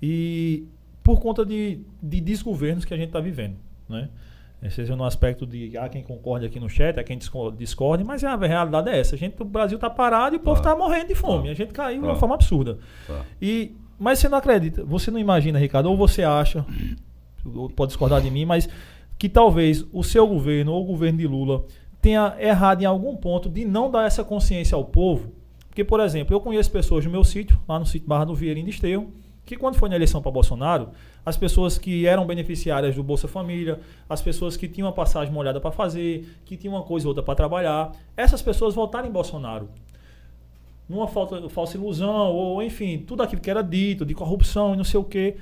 [0.00, 0.68] E
[1.02, 3.56] por conta de, de desgovernos que a gente está vivendo.
[3.88, 4.08] Né?
[4.62, 7.18] É, seja no aspecto de há quem concorde aqui no chat, há quem
[7.56, 9.14] discorde, mas a realidade é essa.
[9.14, 11.50] A gente, o Brasil está parado e o povo está morrendo de fome.
[11.50, 12.78] A gente caiu de uma forma absurda.
[13.40, 16.64] E, mas você não acredita, você não imagina, Ricardo, ou você acha
[17.74, 18.68] pode discordar de mim, mas
[19.18, 21.64] que talvez o seu governo ou o governo de Lula
[22.00, 25.32] tenha errado em algum ponto de não dar essa consciência ao povo.
[25.68, 28.58] Porque, por exemplo, eu conheço pessoas no meu sítio, lá no sítio Barra do Vieira,
[28.58, 29.12] em Desterro,
[29.46, 30.90] que quando foi na eleição para Bolsonaro,
[31.24, 33.78] as pessoas que eram beneficiárias do Bolsa Família,
[34.10, 37.22] as pessoas que tinham uma passagem molhada para fazer, que tinham uma coisa ou outra
[37.22, 39.68] para trabalhar, essas pessoas votaram em Bolsonaro.
[40.88, 44.84] Numa falta, falsa ilusão, ou enfim, tudo aquilo que era dito, de corrupção e não
[44.84, 45.36] sei o quê.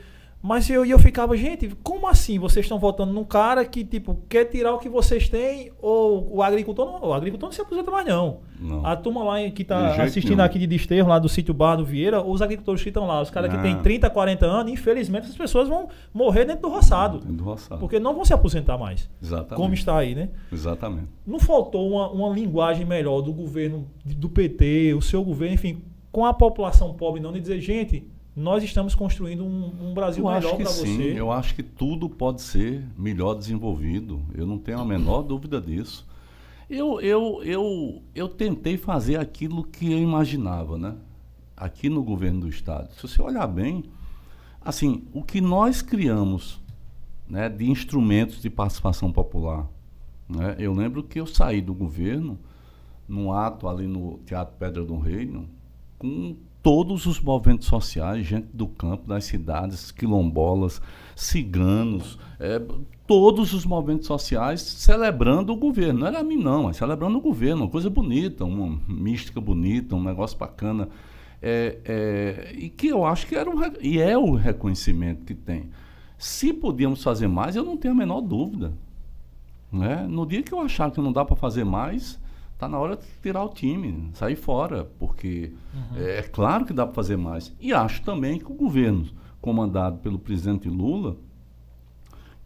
[0.47, 4.45] Mas eu, eu ficava, gente, como assim vocês estão votando num cara que, tipo, quer
[4.45, 8.07] tirar o que vocês têm ou o agricultor não, o agricultor não se aposenta mais,
[8.07, 8.41] não.
[8.61, 8.85] Não.
[8.85, 10.45] A turma lá que tá jeito assistindo nenhum.
[10.45, 13.31] aqui de Desterro, lá do sítio Bar do Vieira, os agricultores que estão lá, os
[13.31, 17.21] caras que têm 30, 40 anos, infelizmente as pessoas vão morrer dentro do roçado.
[17.21, 17.81] Do roçado.
[17.81, 19.09] Porque não vão se aposentar mais.
[19.23, 19.57] Exatamente.
[19.57, 20.29] Como está aí, né?
[20.53, 21.09] Exatamente.
[21.27, 26.27] Não faltou uma, uma linguagem melhor do governo, do PT, o seu governo, enfim, com
[26.27, 30.47] a população pobre, não de dizer, gente, nós estamos construindo um, um Brasil Eu acho
[30.47, 31.21] melhor que para sim, você.
[31.21, 34.23] eu acho que tudo pode ser melhor desenvolvido.
[34.35, 36.07] Eu não tenho a menor dúvida disso.
[36.69, 40.97] Eu, eu, eu, eu tentei fazer aquilo que eu imaginava, né?
[41.57, 42.93] Aqui no governo do estado.
[42.95, 43.85] Se você olhar bem,
[44.61, 46.61] assim, o que nós criamos,
[47.29, 49.69] né, de instrumentos de participação popular,
[50.29, 50.57] né?
[50.59, 52.39] Eu lembro que eu saí do governo
[53.07, 55.49] num ato ali no Teatro Pedra do Reino
[55.99, 60.81] com todos os movimentos sociais, gente do campo, das cidades, quilombolas,
[61.15, 62.59] ciganos, é,
[63.07, 66.01] todos os movimentos sociais celebrando o governo.
[66.01, 69.95] Não era a mim, não, mas celebrando o governo, uma coisa bonita, uma mística bonita,
[69.95, 70.89] um negócio bacana.
[71.43, 75.69] É, é, e que eu acho que era um, e é o reconhecimento que tem.
[76.17, 78.73] Se podíamos fazer mais, eu não tenho a menor dúvida.
[79.71, 80.07] Né?
[80.09, 82.19] No dia que eu achar que não dá para fazer mais,
[82.59, 85.53] tá na hora de tirar o time, sair fora, porque
[85.97, 87.55] é, é claro que dá para fazer mais.
[87.61, 89.07] E acho também que o governo,
[89.41, 91.17] comandado pelo presidente Lula,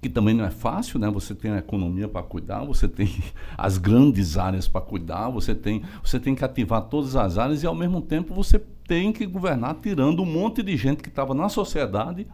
[0.01, 1.11] que também não é fácil, né?
[1.11, 3.09] Você tem a economia para cuidar, você tem
[3.57, 7.67] as grandes áreas para cuidar, você tem, você tem que ativar todas as áreas e
[7.67, 11.49] ao mesmo tempo você tem que governar tirando um monte de gente que estava na
[11.49, 12.27] sociedade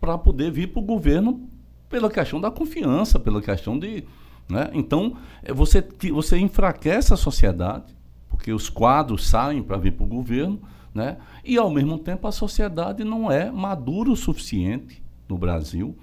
[0.00, 1.48] para poder vir para o governo
[1.88, 4.04] pela questão da confiança, pela questão de.
[4.48, 4.70] Né?
[4.72, 7.94] Então, eh, você, você enfraquece a sociedade,
[8.28, 10.60] porque os quadros saem para vir para o governo,
[10.94, 11.16] né?
[11.44, 15.96] e ao mesmo tempo a sociedade não é madura o suficiente no Brasil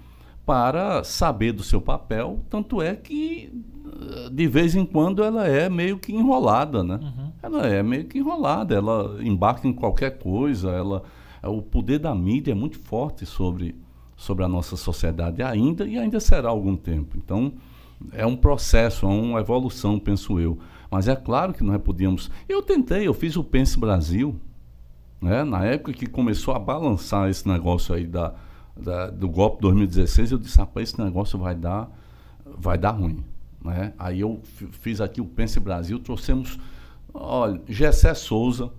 [0.44, 3.52] para saber do seu papel, tanto é que
[3.86, 6.98] eh, de vez em quando ela é meio que enrolada, né?
[7.42, 11.02] Ela é meio que enrolada, ela embarca em qualquer coisa, ela
[11.42, 13.74] o poder da mídia é muito forte sobre
[14.16, 17.16] sobre a nossa sociedade ainda e ainda será algum tempo.
[17.16, 17.54] Então,
[18.12, 20.58] é um processo, é uma evolução, penso eu.
[20.90, 22.30] Mas é claro que nós podíamos.
[22.48, 24.34] Eu tentei, eu fiz o Pense Brasil,
[25.20, 25.44] né?
[25.44, 28.34] Na época que começou a balançar esse negócio aí da,
[28.76, 31.90] da- do golpe 2016, eu disse, rapaz, esse negócio vai dar,
[32.58, 33.22] vai dar ruim.
[33.62, 33.92] Né?
[33.98, 36.58] Aí eu fi- fiz aqui o Pense Brasil, trouxemos,
[37.12, 38.72] olha, Gessé Souza,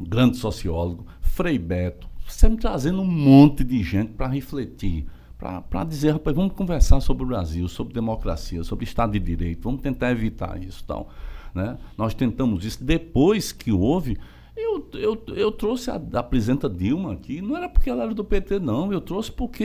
[0.00, 5.06] grande sociólogo, Frei Beto, sempre trazendo um monte de gente para refletir,
[5.38, 9.80] para dizer, rapaz, vamos conversar sobre o Brasil, sobre democracia, sobre Estado de Direito, vamos
[9.80, 11.08] tentar evitar isso tal.
[11.54, 11.78] Né?
[11.96, 12.82] Nós tentamos isso.
[12.82, 14.18] Depois que houve,
[14.56, 18.24] eu, eu, eu trouxe a, a presidenta Dilma aqui, não era porque ela era do
[18.24, 19.62] PT, não, eu trouxe porque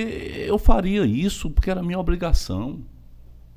[0.47, 2.81] eu faria isso, porque era minha obrigação.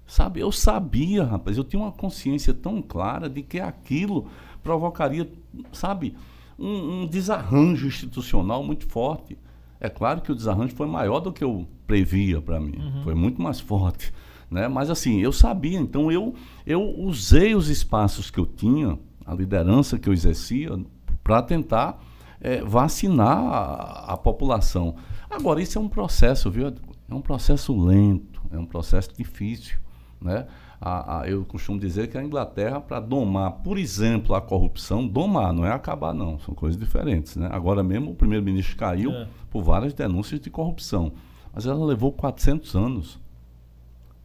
[0.06, 4.28] Sabe, eu sabia, rapaz, eu tinha uma consciência tão clara de que aquilo
[4.62, 5.28] provocaria,
[5.72, 6.14] sabe,
[6.58, 9.36] um, um desarranjo institucional muito forte.
[9.80, 13.40] É claro que o desarranjo foi maior do que eu previa para mim, foi muito
[13.40, 14.12] mais forte.
[14.50, 14.68] Né?
[14.68, 16.34] Mas assim, eu sabia, então eu,
[16.66, 20.78] eu usei os espaços que eu tinha, a liderança que eu exercia,
[21.22, 22.00] para tentar
[22.40, 24.94] eh, vacinar a, a população.
[25.28, 26.72] Agora, isso é um processo, viu?
[27.08, 29.78] É um processo lento, é um processo difícil.
[30.20, 30.46] Né?
[30.80, 35.52] A, a, eu costumo dizer que a Inglaterra, para domar, por exemplo, a corrupção, domar,
[35.52, 37.34] não é acabar, não, são coisas diferentes.
[37.36, 37.48] Né?
[37.50, 39.26] Agora mesmo o primeiro-ministro caiu É.
[39.50, 41.12] por várias denúncias de corrupção,
[41.54, 43.18] mas ela levou 400 anos.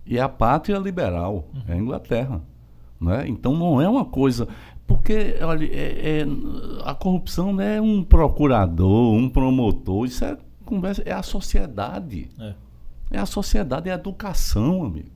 [0.06, 2.42] E é a pátria liberal, é a Inglaterra.
[3.00, 3.26] Né?
[3.28, 4.48] Então não é uma coisa.
[4.86, 6.26] Porque, olha, é- é-
[6.84, 12.28] a corrupção não é um procurador, um promotor, isso é conversa, é a sociedade.
[12.38, 12.54] É.
[13.12, 15.10] É a sociedade, é a educação, amigo.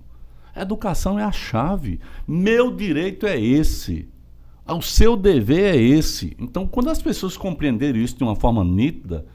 [0.56, 2.00] A educação é a chave.
[2.28, 4.08] Meu direito é esse.
[4.68, 6.36] O seu dever é esse.
[6.40, 9.26] Então, quando as pessoas compreenderem isso de uma forma nítida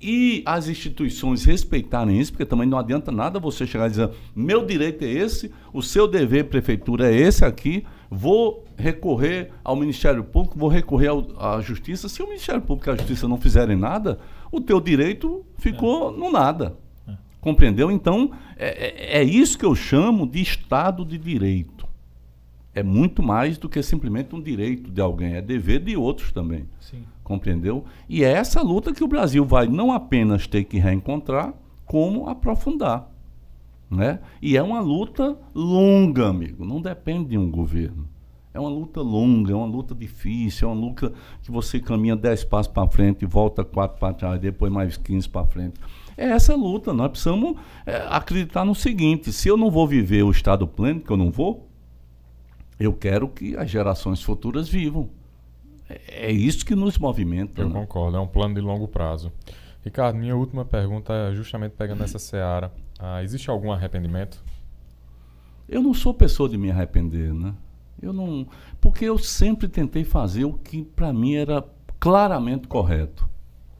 [0.00, 4.64] e as instituições respeitarem isso, porque também não adianta nada você chegar e dizer: meu
[4.64, 10.58] direito é esse, o seu dever, prefeitura, é esse aqui, vou recorrer ao Ministério Público,
[10.58, 12.08] vou recorrer ao- à Justiça.
[12.08, 14.18] Se o Ministério Público e a Justiça não fizerem nada,
[14.52, 16.76] o teu direito ficou no nada.
[17.40, 17.90] Compreendeu?
[17.90, 21.86] Então, é, é- é isso que eu chamo de Estado de Direito.
[22.74, 26.66] É muito mais do que simplesmente um direito de alguém, é dever de outros também.
[26.80, 27.02] Sim.
[27.24, 27.84] Compreendeu?
[28.08, 31.54] E é essa luta que o Brasil vai não apenas ter que reencontrar,
[31.84, 33.08] como aprofundar.
[33.90, 34.20] Né?
[34.42, 36.64] E é uma luta longa, amigo.
[36.64, 38.06] Não depende de um governo.
[38.52, 41.12] É uma luta longa, é uma luta difícil, é uma luta
[41.42, 45.28] que você caminha 10 passos para frente e volta 4 para trás, depois mais 15
[45.28, 45.80] para frente.
[46.18, 46.92] É essa luta.
[46.92, 51.10] Nós precisamos é, acreditar no seguinte: se eu não vou viver o Estado pleno, que
[51.10, 51.68] eu não vou,
[52.78, 55.08] eu quero que as gerações futuras vivam.
[55.88, 57.62] É, é isso que nos movimenta.
[57.62, 57.80] Eu né?
[57.80, 59.32] concordo, é um plano de longo prazo.
[59.84, 62.72] Ricardo, minha última pergunta é justamente pegando essa seara.
[62.98, 64.42] Ah, existe algum arrependimento?
[65.68, 67.54] Eu não sou pessoa de me arrepender, né?
[68.02, 68.46] Eu não,
[68.80, 71.64] porque eu sempre tentei fazer o que para mim era
[72.00, 73.27] claramente correto.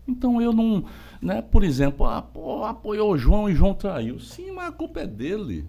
[0.08, 0.84] Então eu não,
[1.20, 4.18] né, por exemplo, ah, pô, apoiou o João e João traiu.
[4.18, 5.66] Sim, mas a culpa é dele.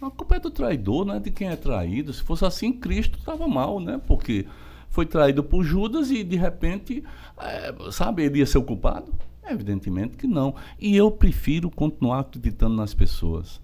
[0.00, 2.12] A culpa é do traidor, não é de quem é traído.
[2.12, 4.00] Se fosse assim, Cristo estava mal, né?
[4.06, 4.46] Porque
[4.88, 7.04] foi traído por Judas e de repente,
[7.38, 9.12] é, sabe, ele ia ser o culpado?
[9.48, 10.54] Evidentemente que não.
[10.80, 13.60] E eu prefiro continuar acreditando nas pessoas.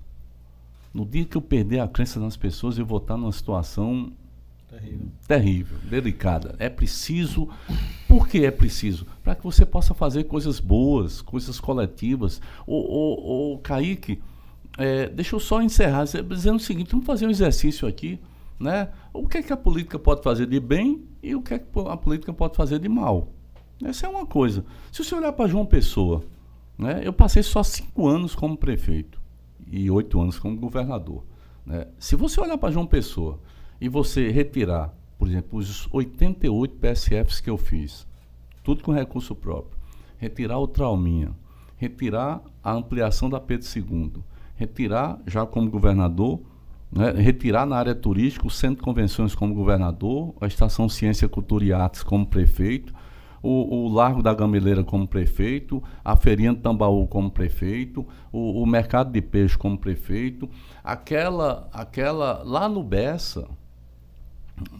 [0.93, 4.13] No dia que eu perder a crença nas pessoas, eu vou estar numa situação
[4.69, 6.55] terrível, terrível delicada.
[6.59, 7.49] É preciso.
[8.07, 9.07] Por que é preciso?
[9.23, 12.41] Para que você possa fazer coisas boas, coisas coletivas.
[12.67, 14.21] O, o, o Kaique,
[14.77, 18.21] é, deixa eu só encerrar dizendo o seguinte: vamos fazer um exercício aqui.
[18.59, 18.89] Né?
[19.13, 21.67] O que é que a política pode fazer de bem e o que é que
[21.87, 23.33] a política pode fazer de mal?
[23.85, 24.65] Essa é uma coisa.
[24.91, 26.25] Se você olhar para João Pessoa,
[26.77, 29.21] né, eu passei só cinco anos como prefeito
[29.71, 31.25] e oito anos como governador.
[31.65, 31.87] Né?
[31.99, 33.39] Se você olhar para João Pessoa
[33.81, 38.07] e você retirar, por exemplo, os 88 PSFs que eu fiz,
[38.63, 39.79] tudo com recurso próprio,
[40.19, 41.33] retirar o Trauminha,
[41.77, 44.23] retirar a ampliação da Pedro II,
[44.57, 46.41] retirar, já como governador,
[46.91, 51.65] né, retirar na área turística o Centro de Convenções como governador, a Estação Ciência, Cultura
[51.65, 52.93] e Artes como prefeito,
[53.41, 58.67] o, o, Largo da Gameleira como prefeito, a Feirinha de Tambaú como prefeito, o, o,
[58.67, 60.51] Mercado de Peixe como prefeito,
[60.83, 63.49] aquela, aquela lá no Bessa?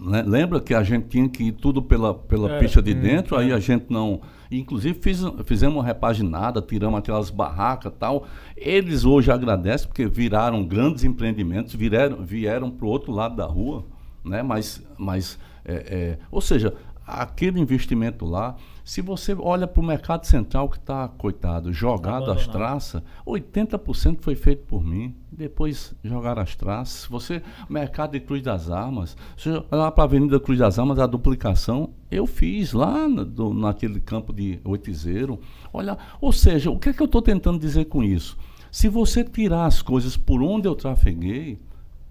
[0.01, 3.37] Lembra que a gente tinha que ir tudo pela, pela é, pista de hum, dentro,
[3.37, 3.45] é.
[3.45, 4.21] aí a gente não.
[4.51, 8.27] Inclusive fiz, fizemos uma repaginada, tiramos aquelas barracas tal.
[8.57, 13.85] Eles hoje agradecem porque viraram grandes empreendimentos, vieram, vieram para o outro lado da rua,
[14.25, 14.43] né?
[14.43, 16.75] mas, mas é, é ou seja,
[17.07, 18.57] aquele investimento lá,
[18.89, 24.35] se você olha para o mercado central que está, coitado, jogado às traças, 80% foi
[24.35, 25.15] feito por mim.
[25.31, 27.05] Depois jogaram as traças.
[27.05, 31.07] Você, mercado de Cruz das Armas, se olhar para a Avenida Cruz das Armas, a
[31.07, 35.39] duplicação, eu fiz lá no, do, naquele campo de Oitizeiro.
[35.71, 38.39] Olha, ou seja, o que é que eu estou tentando dizer com isso?
[38.73, 41.61] Se você tirar as coisas por onde eu trafeguei,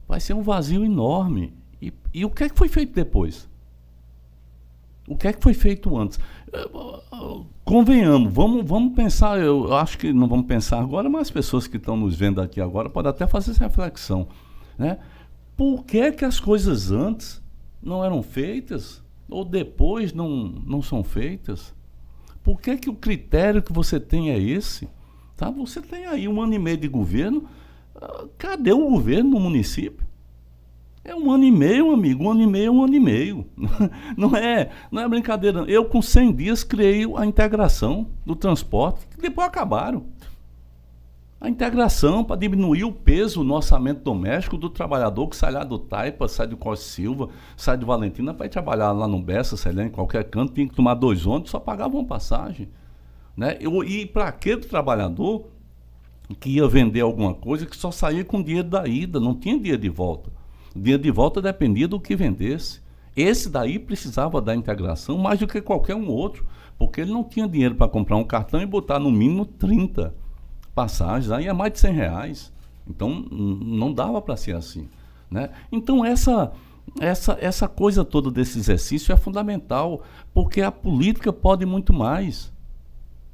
[0.07, 1.55] vai ser um vazio enorme.
[1.81, 3.49] E, e o que é que foi feito depois?
[5.07, 6.19] O que é que foi feito antes?
[7.63, 11.77] Convenhamos, vamos, vamos pensar, eu acho que não vamos pensar agora, mas as pessoas que
[11.77, 14.27] estão nos vendo aqui agora podem até fazer essa reflexão.
[14.77, 14.99] Né?
[15.55, 17.41] Por que, é que as coisas antes
[17.81, 19.01] não eram feitas?
[19.29, 20.29] Ou depois não,
[20.65, 21.73] não são feitas?
[22.43, 24.89] Por que, que o critério que você tem é esse?
[25.35, 25.49] Tá?
[25.51, 27.45] Você tem aí um ano e meio de governo.
[27.95, 30.06] Ah, cadê o governo no município?
[31.07, 32.25] É um ano e meio, amigo.
[32.25, 33.45] Um ano e meio um ano e meio.
[34.17, 35.61] Não é, não é brincadeira.
[35.61, 40.07] Eu, com 100 dias, criei a integração do transporte, que depois acabaram.
[41.39, 45.79] A integração para diminuir o peso no orçamento doméstico do trabalhador que sai lá do
[45.79, 49.71] Taipa, sai do Costa Silva, sai de Valentina para ir trabalhar lá no Bessa, sei
[49.71, 52.67] lá, em qualquer canto, tinha que tomar dois ônibus, só pagava uma passagem.
[53.35, 53.55] Né?
[53.61, 55.47] Eu, e para aquele trabalhador
[56.39, 59.81] que ia vender alguma coisa que só saía com dinheiro da ida, não tinha dinheiro
[59.81, 60.36] de volta.
[60.77, 62.81] Dinheiro de volta dependia do que vendesse.
[63.15, 66.45] Esse daí precisava da integração mais do que qualquer um outro,
[66.77, 70.13] porque ele não tinha dinheiro para comprar um cartão e botar no mínimo 30
[70.75, 72.53] passagens, aí é mais de 100 reais.
[72.87, 74.87] Então não dava para ser assim.
[75.29, 75.49] Né?
[75.71, 76.51] Então essa,
[76.99, 82.53] essa, essa coisa toda desse exercício é fundamental, porque a política pode muito mais.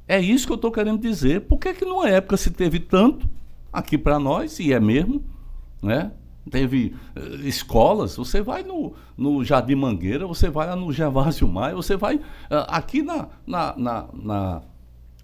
[0.08, 1.42] É isso que eu estou querendo dizer.
[1.42, 3.28] Por que, que numa época se teve tanto
[3.72, 5.22] aqui para nós, e é mesmo,
[5.82, 6.12] né?
[6.50, 11.74] Teve uh, escolas, você vai no, no Jardim Mangueira, você vai lá no Gervásio Maia,
[11.74, 12.22] você vai uh,
[12.68, 14.62] aqui na, na, na, na,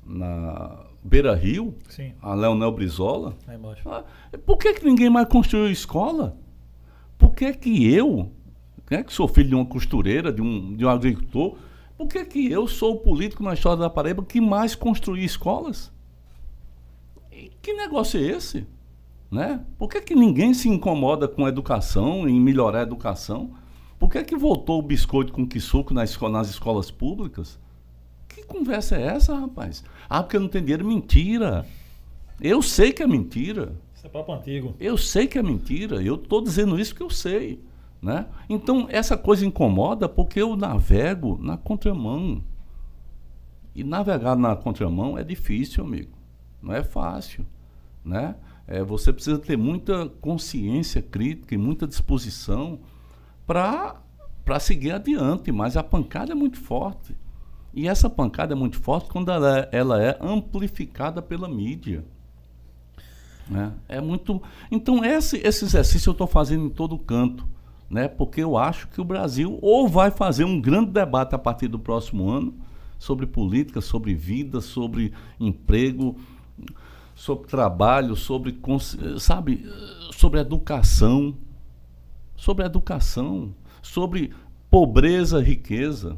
[0.05, 2.12] na Beira Rio, Sim.
[2.22, 3.36] a Leonel Brizola.
[4.34, 6.36] Uh, por que, que ninguém mais construiu escola?
[7.18, 8.30] Por que, que eu,
[8.90, 11.56] né, que sou filho de uma costureira, de um, de um agricultor,
[11.98, 15.92] por que, que eu sou o político na história da Paraíba que mais construí escolas?
[17.30, 18.66] E que negócio é esse?
[19.31, 19.65] Né?
[19.78, 23.52] Por que, que ninguém se incomoda com a educação, em melhorar a educação?
[23.98, 27.59] Por que, que voltou o biscoito com quissuco nas, escola, nas escolas públicas?
[28.28, 29.85] Que conversa é essa, rapaz?
[30.09, 30.86] Ah, porque não tem dinheiro.
[30.86, 31.66] Mentira.
[32.40, 33.74] Eu sei que é mentira.
[33.94, 34.74] Isso é papo antigo.
[34.81, 36.02] Eu sei que é mentira.
[36.02, 37.62] Eu estou dizendo isso porque eu sei.
[38.01, 38.27] Né?
[38.48, 42.43] Então, essa coisa incomoda porque eu navego na contramão.
[43.74, 46.16] E navegar na contramão é difícil, amigo.
[46.62, 47.47] Não é fácil,
[48.05, 48.35] né?
[48.66, 52.81] É, você precisa ter muita consciência crítica e muita disposição
[53.47, 54.01] para
[54.61, 57.16] seguir adiante, mas a pancada é muito forte.
[57.73, 62.05] E essa pancada é muito forte quando ela é, ela é amplificada pela mídia.
[63.49, 63.73] Né?
[63.89, 64.41] É muito.
[64.70, 67.47] Então, esse, esse exercício eu estou fazendo em todo canto.
[67.89, 68.07] Né?
[68.07, 71.78] Porque eu acho que o Brasil ou vai fazer um grande debate a partir do
[71.78, 72.55] próximo ano
[72.97, 76.16] sobre política, sobre vida, sobre emprego,
[77.20, 78.59] sobre trabalho, sobre
[79.18, 79.70] sabe,
[80.10, 81.34] sobre educação,
[82.34, 84.30] sobre educação, sobre
[84.70, 86.16] pobreza, riqueza.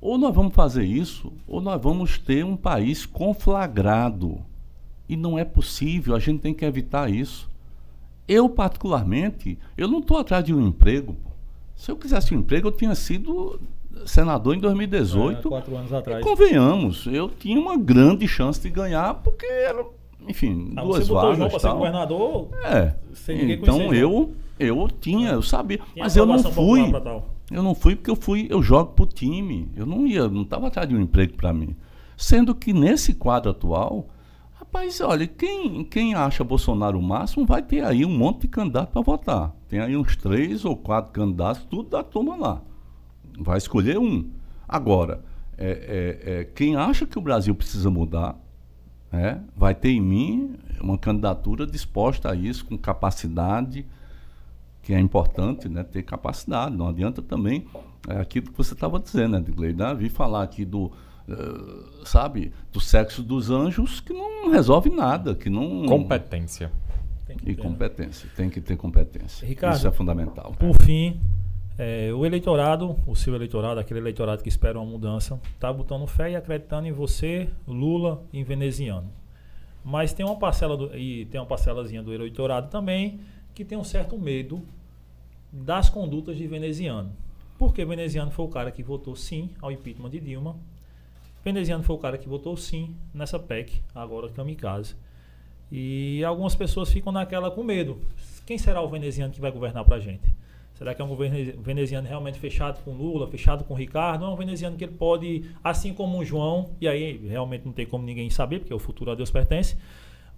[0.00, 4.40] Ou nós vamos fazer isso, ou nós vamos ter um país conflagrado.
[5.08, 7.48] E não é possível, a gente tem que evitar isso.
[8.26, 11.16] Eu, particularmente, eu não estou atrás de um emprego.
[11.76, 13.60] Se eu quisesse um emprego, eu tinha sido
[14.04, 15.46] senador em 2018.
[15.46, 16.20] É, quatro anos atrás.
[16.20, 19.84] E convenhamos, eu tinha uma grande chance de ganhar, porque era,
[20.28, 21.36] enfim, ah, duas você vagas.
[21.36, 22.48] João para ser governador?
[22.64, 22.94] É.
[23.28, 25.78] então eu, eu tinha, eu sabia.
[25.78, 26.82] Tinha mas eu não fui.
[27.50, 29.68] Eu não fui porque eu fui, eu jogo pro time.
[29.74, 31.74] Eu não ia, não estava atrás de um emprego para mim.
[32.16, 34.06] Sendo que nesse quadro atual,
[34.52, 38.92] rapaz, olha, quem, quem acha Bolsonaro o máximo vai ter aí um monte de candidato
[38.92, 39.52] para votar.
[39.68, 42.62] Tem aí uns três ou quatro candidatos, tudo da turma lá.
[43.38, 44.28] Vai escolher um.
[44.68, 45.24] Agora,
[45.58, 48.38] é, é, é, quem acha que o Brasil precisa mudar,
[49.12, 53.84] é, vai ter em mim uma candidatura disposta a isso, com capacidade,
[54.82, 56.76] que é importante, né, ter capacidade.
[56.76, 57.66] Não adianta também
[58.08, 59.94] é aquilo que você estava dizendo, né, Digley, né?
[59.94, 60.86] Vir falar aqui do,
[61.28, 65.86] uh, sabe, do sexo dos anjos que não resolve nada, que não...
[65.86, 66.72] Competência.
[67.46, 69.46] E competência, tem que ter competência.
[69.46, 70.52] Ricardo, Isso é fundamental.
[70.58, 71.20] Por fim,
[71.82, 76.32] é, o eleitorado, o seu eleitorado, aquele eleitorado que espera uma mudança, está botando fé
[76.32, 79.10] e acreditando em você, Lula em veneziano.
[79.82, 83.20] Mas tem uma parcela do, e tem uma parcelazinha do eleitorado também
[83.54, 84.60] que tem um certo medo
[85.50, 87.12] das condutas de veneziano.
[87.58, 90.56] Porque veneziano foi o cara que votou sim ao impeachment de Dilma.
[91.42, 94.94] Veneziano foi o cara que votou sim nessa PEC, agora kamikaze.
[95.72, 97.98] E algumas pessoas ficam naquela com medo.
[98.44, 100.39] Quem será o veneziano que vai governar para a gente?
[100.80, 104.22] Será que é um governo veneziano realmente fechado com Lula, fechado com Ricardo?
[104.22, 107.72] Não é um veneziano que ele pode, assim como o João, e aí realmente não
[107.74, 109.76] tem como ninguém saber, porque o futuro a Deus pertence,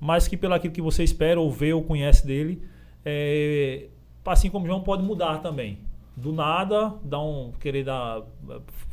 [0.00, 2.60] mas que pelo aquilo que você espera ou vê ou conhece dele,
[3.04, 3.86] é,
[4.26, 5.78] assim como o João pode mudar também.
[6.16, 8.22] Do nada, dar um, querer dar,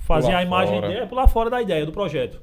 [0.05, 2.39] fazer pular a imagem dele, é, pular fora da ideia, do projeto.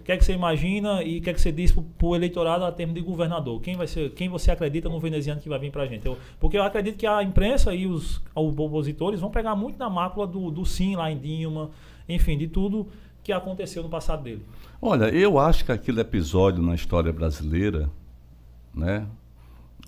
[0.00, 2.16] O que é que você imagina e o que é que você diz para o
[2.16, 3.60] eleitorado a termo de governador?
[3.60, 6.06] Quem vai ser, quem você acredita no veneziano que vai vir para a gente?
[6.06, 10.26] Eu, porque eu acredito que a imprensa e os, opositores vão pegar muito na mácula
[10.26, 11.70] do, do sim lá em Dilma,
[12.08, 12.88] enfim, de tudo
[13.22, 14.42] que aconteceu no passado dele.
[14.80, 17.90] Olha, eu acho que aquele episódio na história brasileira,
[18.74, 19.06] né,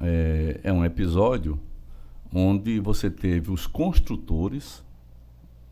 [0.00, 1.58] é, é um episódio
[2.34, 4.84] onde você teve os construtores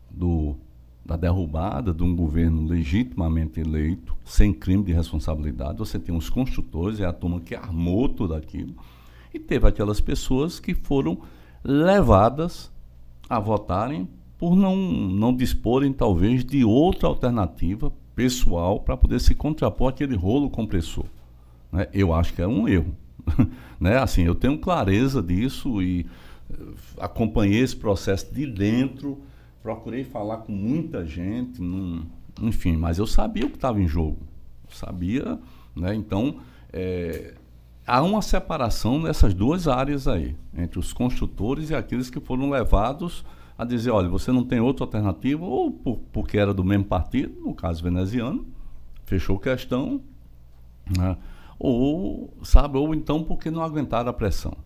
[0.09, 0.55] do
[1.05, 5.79] da derrubada de um governo legitimamente eleito, sem crime de responsabilidade.
[5.79, 8.75] Você tem os construtores, é a turma que armou tudo aquilo.
[9.33, 11.17] E teve aquelas pessoas que foram
[11.63, 12.71] levadas
[13.29, 14.07] a votarem
[14.37, 20.49] por não, não disporem, talvez, de outra alternativa pessoal para poder se contrapor aquele rolo
[20.49, 21.05] compressor.
[21.71, 21.87] Né?
[21.93, 22.95] Eu acho que é um erro.
[23.79, 23.97] né?
[23.97, 26.05] assim, eu tenho clareza disso e
[26.51, 26.55] eh,
[26.99, 29.21] acompanhei esse processo de dentro
[29.61, 31.61] procurei falar com muita gente,
[32.41, 34.19] enfim, mas eu sabia o que estava em jogo.
[34.69, 35.39] sabia,
[35.75, 35.93] né?
[35.93, 36.37] Então,
[36.71, 37.33] é,
[37.85, 43.25] há uma separação nessas duas áreas aí, entre os construtores e aqueles que foram levados
[43.57, 47.39] a dizer, olha, você não tem outra alternativa, ou por, porque era do mesmo partido,
[47.41, 48.47] no caso veneziano,
[49.05, 50.01] fechou questão,
[50.97, 51.17] né?
[51.59, 54.57] ou, sabe, ou então porque não aguentaram a pressão.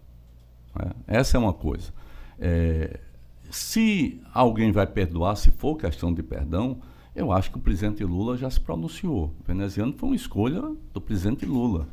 [0.73, 0.91] Né?
[1.07, 1.91] Essa é uma coisa.
[2.39, 2.99] É,
[3.49, 6.79] se alguém vai perdoar, se for questão de perdão,
[7.15, 9.33] eu acho que o presidente Lula já se pronunciou.
[9.39, 10.61] O veneziano foi uma escolha
[10.93, 11.87] do presidente Lula.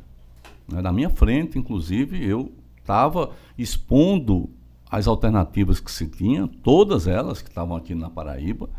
[0.67, 4.49] Né, na minha frente, inclusive, eu estava expondo
[4.91, 8.69] as alternativas que se tinha, todas elas que estavam aqui na Paraíba.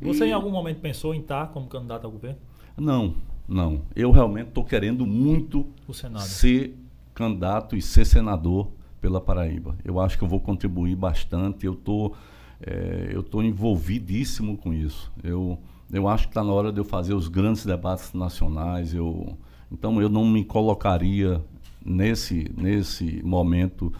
[0.00, 0.28] Você e...
[0.28, 2.38] em algum momento pensou em estar como candidato ao governo?
[2.76, 3.14] Não,
[3.48, 3.82] não.
[3.94, 5.66] Eu realmente estou querendo muito
[6.18, 6.76] ser
[7.14, 8.68] candidato e ser senador
[9.02, 9.76] pela Paraíba.
[9.84, 11.66] Eu acho que eu vou contribuir bastante.
[11.66, 12.14] Eu tô,
[12.64, 15.12] é, eu tô envolvidíssimo com isso.
[15.22, 15.58] Eu,
[15.92, 18.94] eu acho que está na hora de eu fazer os grandes debates nacionais.
[18.94, 19.36] Eu,
[19.70, 21.44] então eu não me colocaria
[21.84, 23.92] nesse nesse momento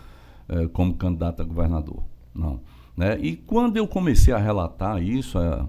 [0.49, 2.61] é, como candidato a governador, não.
[2.97, 3.19] Né?
[3.21, 5.67] E quando eu comecei a relatar isso, é,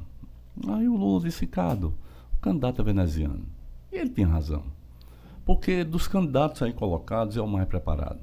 [0.68, 1.95] aí o Lula disse, Ricardo,
[2.35, 3.45] o candidato é veneziano.
[3.91, 4.64] E ele tem razão.
[5.43, 8.19] Porque dos candidatos aí colocados é o mais preparado.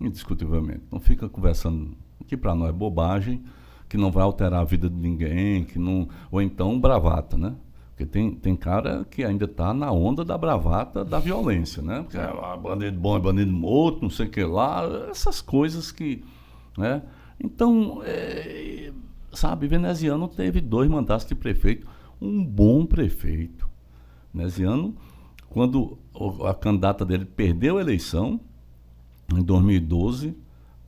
[0.00, 0.82] Indiscutivelmente.
[0.90, 1.96] Não fica conversando
[2.26, 3.42] que para nós é bobagem,
[3.88, 6.08] que não vai alterar a vida de ninguém, que não.
[6.30, 7.54] Ou então bravata, né?
[7.90, 12.02] Porque tem, tem cara que ainda está na onda da bravata da violência, né?
[12.02, 16.22] Porque ah, bandido bom é bandido morto, não sei o que lá, essas coisas que.
[16.76, 17.02] Né?
[17.42, 18.92] Então, é,
[19.32, 21.88] sabe, Veneziano teve dois mandatos de prefeito,
[22.20, 23.68] um bom prefeito.
[24.32, 24.94] Veneziano,
[25.48, 25.98] quando
[26.46, 28.38] a candidata dele perdeu a eleição,
[29.34, 30.34] em 2012,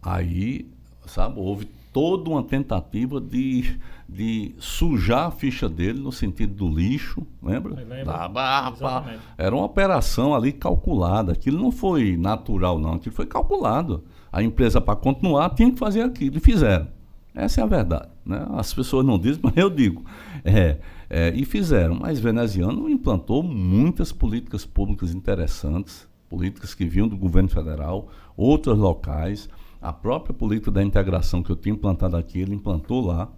[0.03, 0.67] aí,
[1.07, 3.77] sabe, houve toda uma tentativa de,
[4.09, 7.75] de sujar a ficha dele no sentido do lixo, lembra?
[8.05, 9.15] Da barba.
[9.37, 11.33] Era uma operação ali calculada.
[11.33, 12.95] Aquilo não foi natural, não.
[12.95, 14.05] Aquilo foi calculado.
[14.33, 16.87] A empresa, para continuar, tinha que fazer aquilo e fizeram.
[17.35, 18.09] Essa é a verdade.
[18.25, 18.45] Né?
[18.53, 20.05] As pessoas não dizem, mas eu digo.
[20.45, 21.97] É, é, e fizeram.
[21.97, 28.09] Mas Veneziano implantou muitas políticas públicas interessantes, políticas que vinham do governo federal,
[28.41, 29.49] outras locais.
[29.81, 33.29] A própria política da integração que eu tinha implantado aqui, ele implantou lá.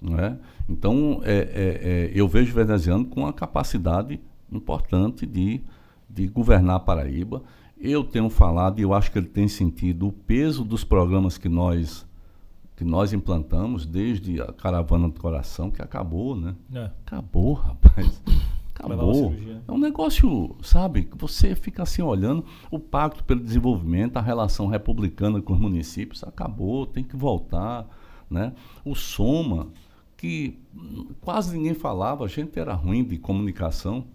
[0.00, 0.38] Né?
[0.68, 1.40] Então, é, é,
[1.82, 4.20] é, eu vejo o veneziano com uma capacidade
[4.50, 5.60] importante de,
[6.08, 7.42] de governar a Paraíba.
[7.80, 11.48] Eu tenho falado, e eu acho que ele tem sentido, o peso dos programas que
[11.48, 12.06] nós
[12.74, 16.54] que nós implantamos, desde a Caravana do Coração, que acabou, né?
[16.74, 16.90] É.
[17.06, 18.20] Acabou, rapaz.
[18.74, 19.34] Acabou.
[19.68, 24.66] É um negócio, sabe, que você fica assim olhando o pacto pelo desenvolvimento, a relação
[24.66, 27.86] republicana com os municípios, acabou, tem que voltar,
[28.30, 28.54] né?
[28.84, 29.68] O Soma,
[30.16, 30.58] que
[31.20, 34.06] quase ninguém falava, a gente era ruim de comunicação,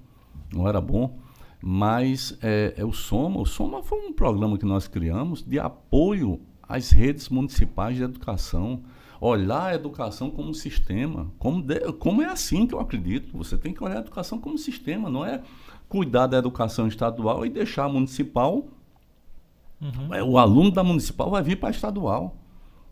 [0.52, 1.20] não era bom,
[1.62, 6.40] mas é, é o Soma, o Soma foi um programa que nós criamos de apoio
[6.64, 8.84] às redes municipais de educação
[9.20, 11.32] olhar a educação como sistema.
[11.38, 13.38] Como, de, como é assim que eu acredito.
[13.38, 15.42] Você tem que olhar a educação como sistema, não é
[15.90, 18.68] cuidar da educação estadual e deixar a municipal.
[19.82, 20.14] Uhum.
[20.14, 22.36] É, o aluno da municipal vai vir para a estadual.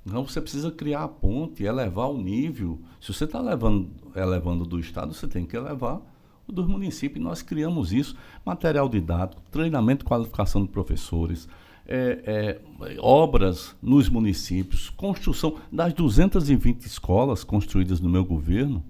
[0.06, 2.80] Então você precisa criar a ponte, elevar o nível.
[3.02, 6.00] Se você está elevando, elevando do Estado, você tem que elevar
[6.48, 7.24] o dos municípios.
[7.24, 8.16] Nós criamos isso,
[8.46, 11.48] material didático, treinamento e qualificação de professores,
[11.88, 18.84] é, é, obras nos municípios, construção das 220 escolas construídas no meu governo,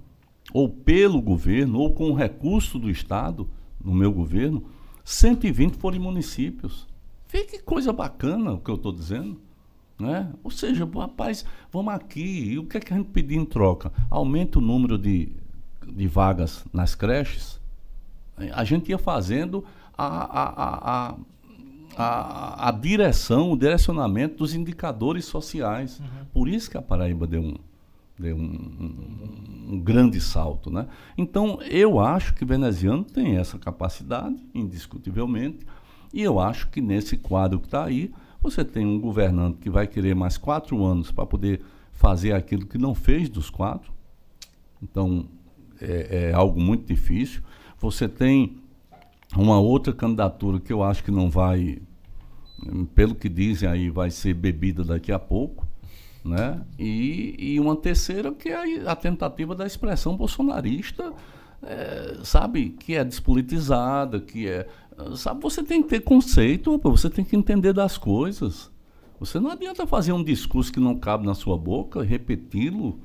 [0.53, 3.49] ou pelo governo, ou com recurso do Estado,
[3.83, 4.63] no meu governo,
[5.03, 6.87] 120 foram em municípios.
[7.29, 9.39] Vê que coisa bacana o que eu estou dizendo.
[9.99, 10.31] Né?
[10.43, 13.91] Ou seja, rapaz, vamos aqui, e o que, é que a gente pedir em troca?
[14.09, 15.31] Aumenta o número de,
[15.85, 17.59] de vagas nas creches.
[18.53, 19.63] A gente ia fazendo
[19.97, 21.15] a, a, a
[21.95, 25.99] a, a direção, o direcionamento dos indicadores sociais.
[25.99, 26.25] Uhum.
[26.33, 27.55] Por isso que a Paraíba deu um,
[28.17, 30.69] deu um, um, um, grande salto.
[30.69, 30.87] Né?
[31.17, 35.65] Então, eu acho que o veneziano tem essa capacidade, indiscutivelmente,
[36.13, 38.11] e eu acho que nesse quadro que está aí,
[38.41, 41.61] você tem um governante que vai querer mais quatro anos para poder
[41.91, 43.91] fazer aquilo que não fez dos quatro.
[44.81, 45.25] Então,
[45.81, 47.41] é, é algo muito difícil.
[47.79, 48.57] Você tem
[49.35, 51.79] uma outra candidatura que eu acho que não vai,
[52.93, 55.65] pelo que dizem aí, vai ser bebida daqui a pouco,
[56.23, 56.61] né?
[56.77, 61.13] E, e uma terceira que é a tentativa da expressão bolsonarista,
[61.63, 64.67] é, sabe, que é despolitizada, que é,
[65.15, 68.71] sabe, você tem que ter conceito, você tem que entender das coisas.
[69.19, 72.99] Você não adianta fazer um discurso que não cabe na sua boca, repeti-lo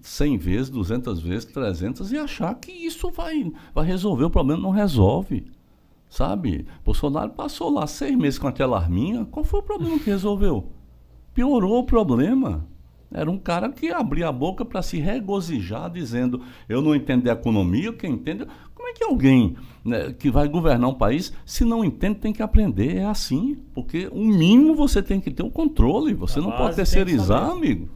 [0.00, 4.62] 100 vezes, 200 vezes, 300 e achar que isso vai, vai resolver o problema.
[4.62, 5.50] Não resolve.
[6.08, 6.66] Sabe?
[6.84, 9.26] Bolsonaro passou lá seis meses com aquela arminha.
[9.26, 10.72] Qual foi o problema que resolveu?
[11.34, 12.66] Piorou o problema.
[13.10, 17.32] Era um cara que abria a boca para se regozijar, dizendo: Eu não entendo a
[17.32, 18.46] economia, quem entende.
[18.74, 22.42] Como é que alguém né, que vai governar um país, se não entende, tem que
[22.42, 22.96] aprender?
[22.96, 23.56] É assim.
[23.74, 26.14] Porque o mínimo você tem que ter o controle.
[26.14, 27.88] Você a não pode terceirizar, amigo.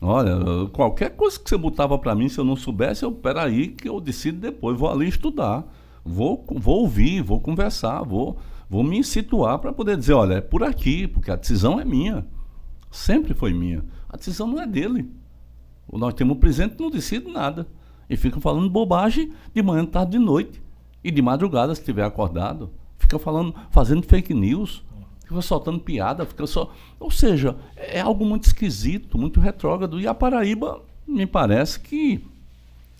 [0.00, 3.88] Olha, qualquer coisa que você botava para mim, se eu não soubesse, eu, peraí, que
[3.88, 5.64] eu decido depois, vou ali estudar.
[6.02, 10.64] Vou, vou ouvir, vou conversar, vou, vou me situar para poder dizer, olha, é por
[10.64, 12.26] aqui, porque a decisão é minha.
[12.90, 13.84] Sempre foi minha.
[14.08, 15.10] A decisão não é dele.
[15.92, 17.68] Nós temos um presidente que não decide nada.
[18.08, 20.62] E fica falando bobagem de manhã, tarde, de noite.
[21.04, 22.70] E de madrugada, se estiver acordado.
[22.98, 24.82] Fica falando, fazendo fake news
[25.30, 26.72] fica soltando piada, fica só.
[26.98, 30.00] Ou seja, é algo muito esquisito, muito retrógrado.
[30.00, 32.22] E a Paraíba, me parece que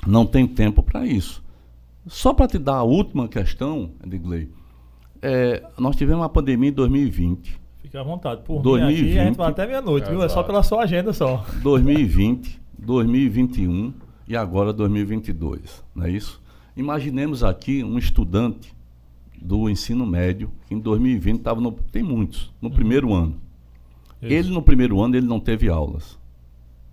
[0.07, 1.43] não tem tempo para isso.
[2.07, 4.48] Só para te dar a última questão, Edgley,
[5.20, 7.61] é, nós tivemos uma pandemia em 2020.
[7.82, 8.43] Fica à vontade.
[8.43, 10.23] Por 2020, mim aqui, a gente vai até meia-noite, é, viu?
[10.23, 11.44] É só pela sua agenda só.
[11.62, 13.93] 2020, 2021
[14.28, 16.40] e agora 2022, não é isso?
[16.77, 18.73] Imaginemos aqui um estudante
[19.41, 21.73] do ensino médio, que em 2020 estava no.
[21.73, 23.37] Tem muitos, no primeiro ano.
[24.21, 24.33] Isso.
[24.33, 26.19] Ele, no primeiro ano, ele não teve aulas.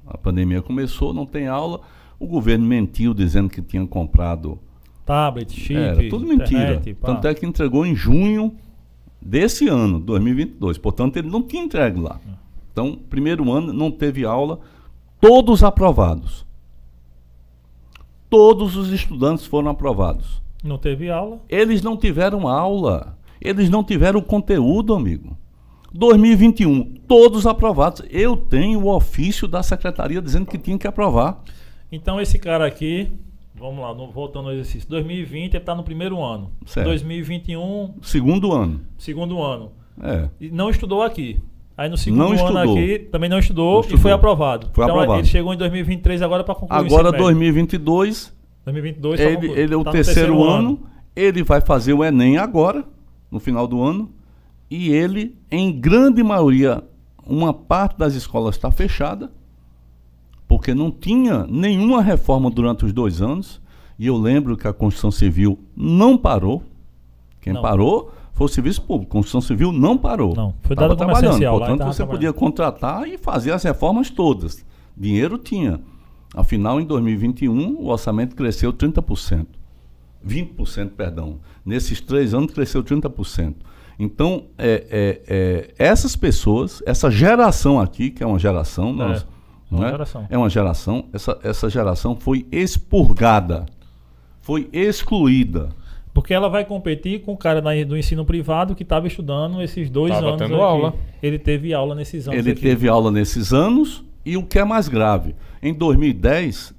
[0.06, 1.82] A pandemia começou, não tem aula.
[2.19, 4.57] O governo mentiu dizendo que tinha comprado.
[5.06, 6.76] Tablet, chip, Era tudo mentira.
[6.76, 6.98] internet.
[7.02, 8.56] Tanto é que entregou em junho
[9.22, 10.78] desse ano, 2022.
[10.78, 12.19] Portanto, ele não tinha entregue lá.
[12.72, 14.60] Então, primeiro ano não teve aula,
[15.19, 16.45] todos aprovados.
[18.30, 20.41] Todos os estudantes foram aprovados.
[20.63, 21.39] Não teve aula.
[21.49, 23.17] Eles não tiveram aula.
[23.39, 25.38] Eles não tiveram conteúdo, amigo.
[25.93, 28.01] 2021, todos aprovados.
[28.09, 31.41] Eu tenho o ofício da secretaria dizendo que tinha que aprovar.
[31.91, 33.09] Então esse cara aqui,
[33.55, 34.89] vamos lá, voltando ao exercício.
[34.89, 36.51] 2020 ele está no primeiro ano.
[36.65, 36.88] Certo.
[36.88, 38.81] 2021, Segundo ano.
[38.97, 39.71] segundo ano.
[40.01, 40.29] É.
[40.39, 41.39] E não estudou aqui.
[41.75, 42.73] Aí no segundo Não ano estudou.
[42.77, 44.01] aqui também não estudou, Não e estudou.
[44.01, 44.69] foi aprovado.
[44.73, 45.21] Foi então aprovado.
[45.21, 47.25] ele chegou em 2023 agora para concluir o Agora, ensino médio.
[47.25, 48.35] 2022,
[48.72, 50.80] 2022 só ele, ele é o Tá no terceiro, ano.
[51.15, 52.85] Ele vai fazer o Enem agora,
[53.31, 54.10] no final do ano.
[54.69, 56.84] E ele, em grande maioria,
[57.26, 59.31] uma parte das escolas está fechada,
[60.48, 63.61] porque não tinha nenhuma reforma durante os dois anos.
[63.98, 66.61] E eu lembro que a Constituição Civil não parou.
[67.41, 67.61] Quem Não.
[67.61, 69.11] parou foi o serviço público.
[69.11, 70.35] A Constituição Civil não parou.
[70.35, 71.31] Não, foi dada como trabalhando.
[71.31, 74.64] essencial Portanto, você podia contratar e fazer as reformas todas.
[74.95, 75.80] Dinheiro tinha.
[76.35, 79.45] Afinal, em 2021, o orçamento cresceu 30%.
[80.27, 81.39] 20%, perdão.
[81.65, 83.55] Nesses três anos, cresceu 30%.
[83.99, 89.25] Então, é, é, é, essas pessoas, essa geração aqui, que é uma geração, nós,
[89.71, 89.91] uma não é?
[89.91, 90.27] geração.
[90.29, 93.65] é uma geração, essa, essa geração foi expurgada,
[94.41, 95.69] foi excluída.
[96.13, 99.89] Porque ela vai competir com o cara da- do ensino privado que estava estudando esses
[99.89, 100.37] dois Tava anos.
[100.39, 100.63] tendo aqui.
[100.63, 100.95] aula.
[101.21, 102.39] Ele teve aula nesses anos.
[102.39, 102.61] Ele aqui.
[102.61, 106.73] teve aula nesses anos e o que é mais grave, em 2010,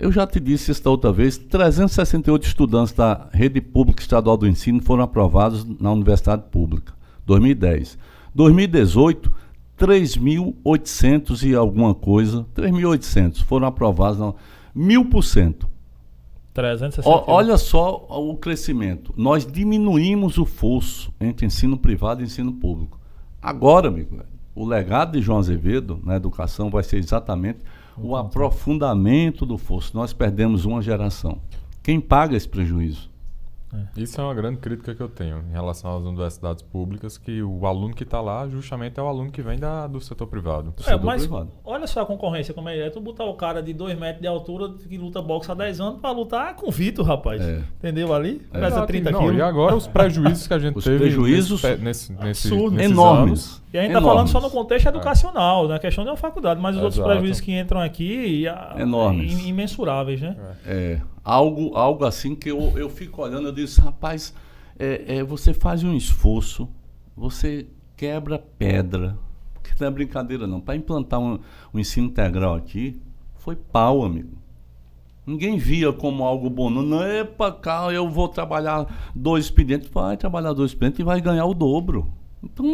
[0.00, 4.48] eu já te disse isso da outra vez, 368 estudantes da rede pública estadual do
[4.48, 6.92] ensino foram aprovados na universidade pública.
[7.24, 7.96] 2010.
[8.34, 9.32] 2018,
[9.78, 14.34] 3.800 e alguma coisa, 3.800 foram aprovados, não,
[14.74, 15.68] mil por cento.
[16.52, 17.08] 360.
[17.08, 19.14] Ó, Olha só o crescimento.
[19.16, 22.98] Nós diminuímos o fosso entre ensino privado e ensino público.
[23.40, 24.16] Agora, amigo,
[24.58, 27.60] o legado de João Azevedo na educação vai ser exatamente
[27.96, 29.96] o aprofundamento do fosso.
[29.96, 31.38] Nós perdemos uma geração.
[31.80, 33.08] Quem paga esse prejuízo?
[33.96, 37.66] Isso é uma grande crítica que eu tenho em relação às universidades públicas, que o
[37.66, 40.72] aluno que está lá justamente é o aluno que vem da, do setor privado.
[40.80, 41.50] É, setor mas privado.
[41.64, 42.78] olha só a concorrência como é.
[42.78, 45.80] É tu botar o cara de 2 metros de altura que luta boxe há 10
[45.80, 47.42] anos pra lutar com o Vitor, rapaz.
[47.42, 47.62] É.
[47.78, 48.40] Entendeu ali?
[48.52, 48.58] É.
[48.58, 48.86] Pesa Exato.
[48.86, 49.36] 30 Não, quilos.
[49.36, 52.90] E agora os prejuízos que a gente Os teve prejuízos nesse, nesse, Enormes.
[52.92, 53.62] anos.
[53.72, 54.14] E a gente tá Enormes.
[54.14, 57.10] falando só no contexto educacional, na questão de uma faculdade, mas os outros Exato.
[57.10, 59.32] prejuízos que entram aqui a- Enormes.
[59.38, 60.36] im- imensuráveis, né?
[60.64, 64.34] É, algo, algo assim que eu, eu fico olhando, eu disse, rapaz,
[64.78, 66.68] é, é, você faz um esforço,
[67.16, 67.66] você
[67.96, 69.18] quebra pedra,
[69.54, 70.60] porque não é brincadeira não.
[70.60, 71.38] Para implantar um,
[71.74, 73.00] um ensino integral aqui,
[73.36, 74.38] foi pau, amigo.
[75.26, 76.70] Ninguém via como algo bom.
[76.70, 76.98] Não,
[77.36, 79.90] para cá, eu vou trabalhar dois expedientes.
[79.90, 82.10] Vai trabalhar dois expedientes e vai ganhar o dobro.
[82.42, 82.66] Então,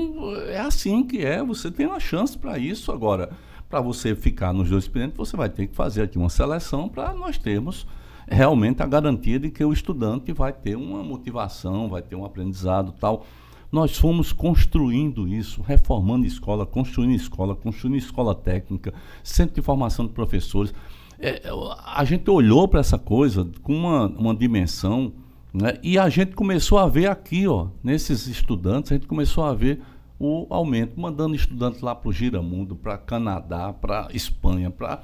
[0.46, 1.42] é assim que é.
[1.42, 3.30] Você tem uma chance para isso agora.
[3.68, 7.12] Para você ficar nos dois expedientes, você vai ter que fazer aqui uma seleção para
[7.12, 7.88] nós termos
[8.26, 12.92] realmente a garantia de que o estudante vai ter uma motivação, vai ter um aprendizado
[12.92, 13.24] tal.
[13.70, 20.12] Nós fomos construindo isso, reformando escola, construindo escola, construindo escola técnica, centro de formação de
[20.12, 20.72] professores.
[21.18, 21.42] É,
[21.86, 25.12] a gente olhou para essa coisa com uma, uma dimensão,
[25.52, 25.78] né?
[25.82, 29.80] e a gente começou a ver aqui, ó, nesses estudantes, a gente começou a ver
[30.18, 35.02] o aumento, mandando estudantes lá para o Giramundo, para Canadá, para Espanha, para.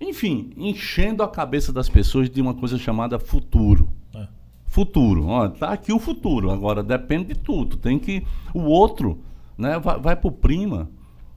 [0.00, 3.88] Enfim, enchendo a cabeça das pessoas de uma coisa chamada futuro.
[4.14, 4.26] É.
[4.66, 6.50] Futuro, ó, tá aqui o futuro.
[6.50, 7.76] Agora depende de tudo.
[7.76, 8.24] Tem que.
[8.52, 9.18] O outro
[9.56, 10.90] né, vai, vai para o prima.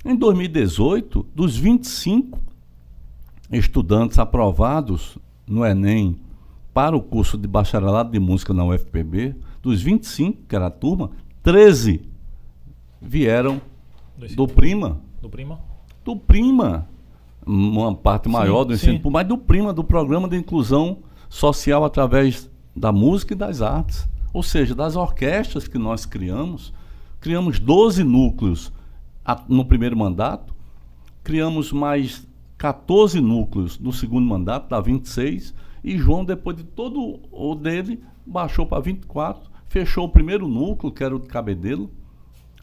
[0.03, 2.39] Em 2018, dos 25
[3.51, 6.17] estudantes aprovados no Enem
[6.73, 11.11] para o curso de bacharelado de música na UFPB, dos 25, que era a turma,
[11.41, 12.01] 13
[13.01, 13.61] vieram
[14.17, 15.01] Do, do prima.
[15.21, 15.59] do prima.
[16.03, 16.87] Do prima.
[17.47, 18.97] Uma parte maior do ensino sim.
[18.97, 20.99] público, mas do prima, do programa de inclusão
[21.29, 24.07] social através da música e das artes.
[24.33, 26.73] Ou seja, das orquestras que nós criamos.
[27.19, 28.71] Criamos 12 núcleos
[29.47, 30.55] no primeiro mandato,
[31.23, 32.25] criamos mais
[32.57, 35.53] 14 núcleos no segundo mandato, dá 26,
[35.83, 41.03] e João, depois de todo o dele, baixou para 24, fechou o primeiro núcleo, que
[41.03, 41.91] era o de Cabedelo,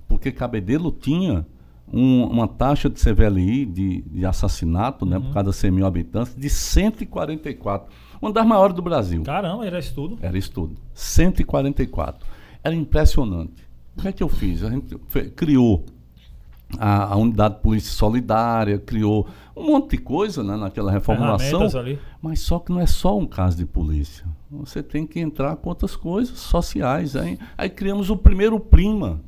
[0.08, 1.46] porque Cabedelo tinha
[1.92, 6.48] um- uma taxa de CVLI de, de assassinato, né, por cada 100 mil habitantes, de
[6.48, 7.92] 144.
[8.20, 9.22] Uma das maiores do Brasil.
[9.22, 10.18] Caramba, era isso tudo.
[10.22, 10.76] Era isso tudo.
[10.94, 12.26] 144.
[12.62, 13.62] era impressionante.
[13.96, 14.62] O que é que eu fiz?
[14.64, 14.96] A gente
[15.36, 15.84] criou
[16.78, 21.60] a, a, unidade de polícia solidária, criou um monte de coisa né, naquela reformulação.
[22.20, 24.24] Mas só que não é só um caso de polícia.
[24.50, 27.14] Você tem que entrar com outras coisas sociais.
[27.14, 29.20] Aí, aí criamos o primeiro Prima,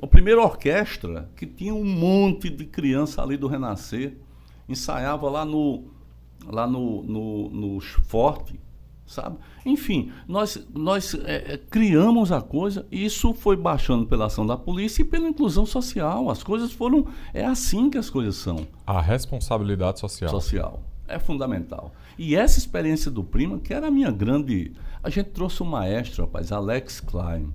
[0.00, 4.16] o primeiro orquestra, que tinha um monte de criança ali do Renascer.
[4.68, 5.84] Ensaiava lá no,
[6.46, 8.60] lá no, no, no Forte,
[9.06, 9.38] sabe?
[9.64, 14.56] Enfim, nós, nós é, é, criamos a coisa, e isso foi baixando pela ação da
[14.56, 16.28] polícia e pela inclusão social.
[16.30, 17.06] As coisas foram.
[17.32, 18.66] É assim que as coisas são.
[18.86, 20.30] A responsabilidade social.
[20.30, 20.82] Social.
[21.08, 21.92] É fundamental.
[22.18, 24.72] E essa experiência do Prima, que era a minha grande.
[25.02, 27.52] A gente trouxe um maestro, rapaz, Alex Klein.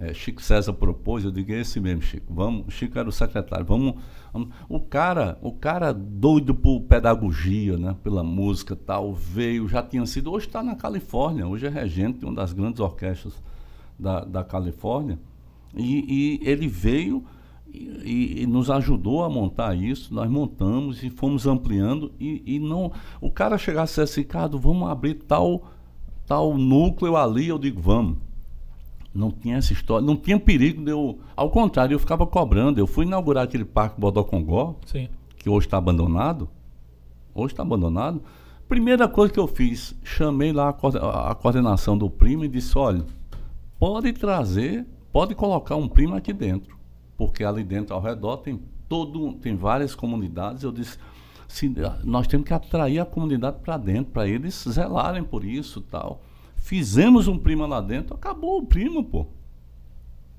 [0.00, 2.32] É, Chico César propôs, eu digo, é esse mesmo, Chico.
[2.32, 3.66] Vamos, Chico era o secretário.
[3.66, 3.96] Vamos,
[4.32, 4.48] vamos.
[4.66, 7.94] O cara, o cara doido por pedagogia, né?
[8.02, 10.32] Pela música tal, veio, já tinha sido.
[10.32, 13.34] Hoje está na Califórnia, hoje é regente de uma das grandes orquestras
[13.98, 15.18] da, da Califórnia.
[15.76, 17.22] E, e ele veio
[17.70, 20.14] e, e, nos ajudou a montar isso.
[20.14, 22.10] Nós montamos e fomos ampliando.
[22.18, 22.90] E, e não.
[23.20, 25.62] O cara chegasse assim, Ricardo, vamos abrir tal,
[26.26, 27.48] tal núcleo ali.
[27.48, 28.29] Eu digo, vamos
[29.12, 31.18] não tinha essa história, não tinha perigo de eu.
[31.34, 32.78] Ao contrário, eu ficava cobrando.
[32.78, 35.08] Eu fui inaugurar aquele parque Bodocongó, Sim.
[35.36, 36.48] que hoje está abandonado.
[37.34, 38.22] Hoje está abandonado.
[38.68, 43.04] Primeira coisa que eu fiz, chamei lá a, coordenação do primo e disse: olha,
[43.78, 46.78] pode trazer, pode colocar um primo aqui dentro.
[47.16, 50.62] Porque ali dentro, ao redor, tem todo, tem várias comunidades.
[50.62, 50.98] Eu disse,
[51.48, 51.72] se,
[52.04, 56.22] nós temos que atrair a comunidade para dentro, para eles zelarem por isso tal.
[56.60, 59.26] Fizemos um prima lá dentro, acabou o primo, pô.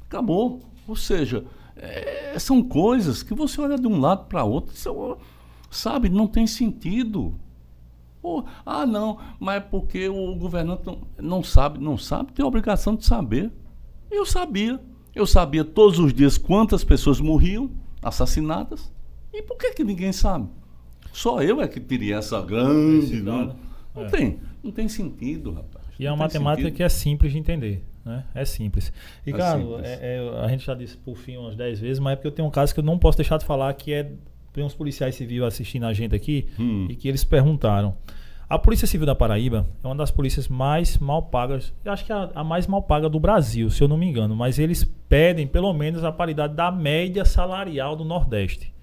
[0.06, 0.61] Acabou.
[0.88, 1.43] Ou seja,
[1.76, 5.18] é, são coisas que você olha de um lado para outro, são,
[5.69, 7.34] sabe, não tem sentido.
[8.65, 12.95] Ah, não, mas é porque o governante não, não sabe, não sabe, tem a obrigação
[12.95, 13.52] de saber.
[14.10, 14.80] Eu sabia.
[15.14, 17.72] Eu sabia todos os dias quantas pessoas morriam
[18.02, 18.91] assassinadas.
[19.34, 20.48] E por que, que ninguém sabe?
[21.11, 23.22] Só eu é que teria essa grande.
[23.22, 23.56] Não,
[23.93, 24.10] não é.
[24.10, 25.81] tem, não tem sentido, rapaz.
[26.00, 26.78] E é uma matemática sentido.
[26.78, 27.84] que é simples de entender.
[28.04, 28.24] Né?
[28.34, 28.92] É simples.
[29.26, 32.16] Ricardo, é, é, é, a gente já disse por fim umas 10 vezes, mas é
[32.16, 34.12] porque eu tenho um caso que eu não posso deixar de falar, que é
[34.54, 36.88] tem uns policiais civis assistindo a gente aqui hum.
[36.90, 37.96] e que eles perguntaram.
[38.50, 42.12] A Polícia Civil da Paraíba é uma das polícias mais mal pagas, eu acho que
[42.12, 44.84] é a, a, mais mal paga do Brasil, se eu não me engano, mas eles
[45.08, 48.74] pedem pelo menos a paridade da média salarial do Nordeste.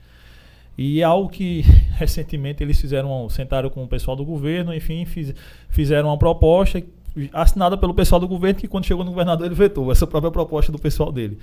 [0.78, 1.66] E é algo que
[1.98, 5.34] recentemente eles fizeram, sentaram com o pessoal do governo, enfim, fiz,
[5.68, 6.82] fizeram uma proposta
[7.32, 10.70] assinada pelo pessoal do governo, que quando chegou no governador ele vetou essa própria proposta
[10.70, 11.38] do pessoal dele.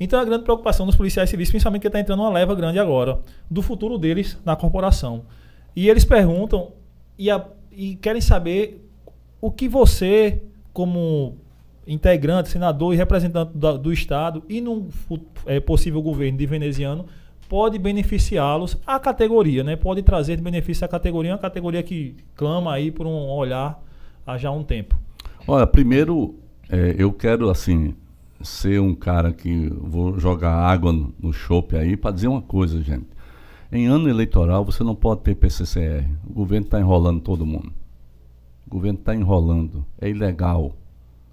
[0.00, 3.20] Então a grande preocupação dos policiais civis, principalmente que está entrando uma leva grande agora,
[3.50, 5.24] do futuro deles na corporação.
[5.74, 6.72] E eles perguntam
[7.18, 8.88] e, a, e querem saber
[9.40, 11.36] o que você, como
[11.86, 14.88] integrante, senador e representante do, do Estado e num
[15.46, 17.06] é, possível governo de veneziano,
[17.48, 19.74] pode beneficiá-los a categoria, né?
[19.74, 23.82] Pode trazer benefício à categoria, uma categoria que clama aí por um olhar
[24.28, 24.94] há já um tempo?
[25.46, 26.34] Olha, primeiro,
[26.68, 27.94] é, eu quero, assim,
[28.42, 32.82] ser um cara que vou jogar água no, no chope aí para dizer uma coisa,
[32.82, 33.06] gente.
[33.72, 36.06] Em ano eleitoral, você não pode ter PCCR.
[36.28, 37.72] O governo está enrolando todo mundo.
[38.66, 39.84] O governo está enrolando.
[39.98, 40.74] É ilegal.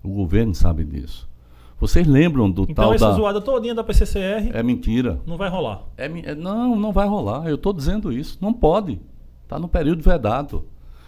[0.01, 1.29] O governo sabe disso.
[1.77, 2.95] Vocês lembram do então, tal da...
[2.95, 4.51] Então essa zoada todinha da PCCR...
[4.53, 5.19] É mentira.
[5.25, 5.83] Não vai rolar.
[5.97, 7.47] É, é, não, não vai rolar.
[7.47, 8.37] Eu estou dizendo isso.
[8.41, 9.01] Não pode.
[9.43, 10.65] Está no período vedado.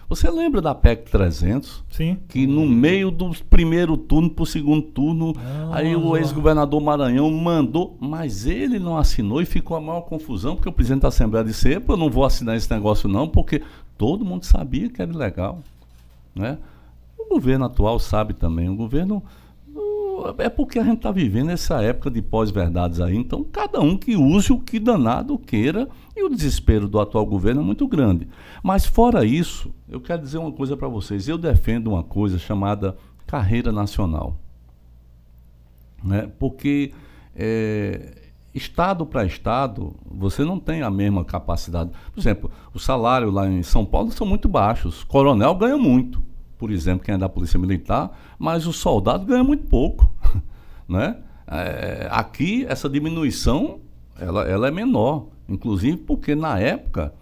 [0.08, 1.84] Você lembra da PEC 300?
[1.90, 2.16] Sim.
[2.28, 7.30] Que no meio do primeiro turno para o segundo turno, ah, aí o ex-governador Maranhão
[7.30, 11.44] mandou, mas ele não assinou e ficou a maior confusão, porque o presidente da Assembleia
[11.44, 13.62] disse: eu não vou assinar esse negócio não, porque
[13.98, 15.60] todo mundo sabia que era ilegal.
[16.34, 16.56] Né?
[17.18, 19.22] O governo atual sabe também, o governo
[20.38, 24.16] é porque a gente está vivendo essa época de pós-verdades aí, então cada um que
[24.16, 28.28] use o que danado queira e o desespero do atual governo é muito grande.
[28.62, 31.28] Mas fora isso, eu quero dizer uma coisa para vocês.
[31.28, 32.96] Eu defendo uma coisa chamada
[33.26, 34.36] carreira nacional.
[36.02, 36.30] Né?
[36.38, 36.92] Porque
[37.34, 38.14] é,
[38.54, 41.90] estado para estado, você não tem a mesma capacidade.
[42.12, 45.04] Por exemplo, o salário lá em São Paulo são muito baixos.
[45.04, 46.27] Coronel ganha muito
[46.58, 50.10] por exemplo, quem é da Polícia Militar, mas o soldado ganha muito pouco.
[50.88, 51.18] Né?
[51.46, 53.80] É, aqui, essa diminuição
[54.18, 57.12] ela, ela é menor, inclusive porque na época,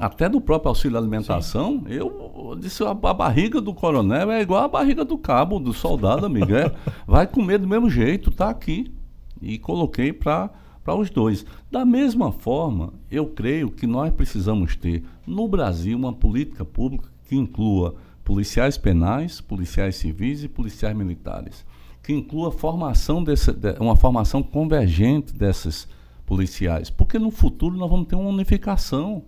[0.00, 1.92] até do próprio auxílio alimentação, Sim.
[1.92, 6.26] eu disse a, a, barriga do coronel é igual a barriga do cabo, do soldado,
[6.26, 6.52] amigo.
[6.54, 6.74] É,
[7.06, 8.92] vai comer do mesmo jeito, tá aqui.
[9.40, 10.50] E coloquei para
[10.84, 11.46] para os dois.
[11.70, 17.34] Da mesma forma, eu creio que nós precisamos ter no Brasil uma política pública que
[17.34, 17.94] inclua
[18.24, 21.64] policiais penais, policiais civis e policiais militares.
[22.02, 25.88] que inclua formação desse, uma formação convergente desses
[26.26, 29.22] policiais, porque no futuro nós vamos ter uma unificação.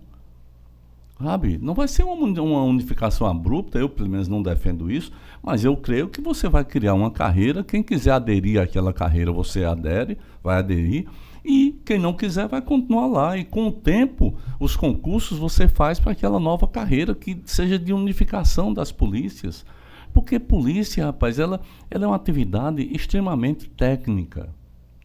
[1.19, 1.57] Sabe?
[1.59, 5.11] Não vai ser uma, uma unificação abrupta, eu pelo menos não defendo isso,
[5.41, 9.63] mas eu creio que você vai criar uma carreira, quem quiser aderir àquela carreira, você
[9.63, 11.07] adere, vai aderir,
[11.47, 13.37] e quem não quiser vai continuar lá.
[13.37, 17.93] E com o tempo, os concursos você faz para aquela nova carreira que seja de
[17.93, 19.65] unificação das polícias.
[20.13, 24.49] Porque polícia, rapaz, ela, ela é uma atividade extremamente técnica.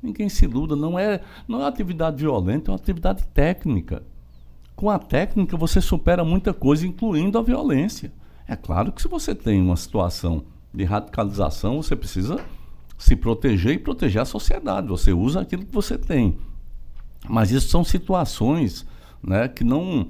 [0.03, 4.03] Ninguém se iluda, não é, não é uma atividade violenta, é uma atividade técnica.
[4.75, 8.13] Com a técnica você supera muita coisa, incluindo a violência.
[8.49, 10.43] É claro que se você tem uma situação
[10.75, 12.45] de radicalização, você precisa
[13.03, 14.87] se proteger e proteger a sociedade.
[14.87, 16.39] Você usa aquilo que você tem.
[17.29, 18.87] Mas isso são situações
[19.21, 20.07] né, que não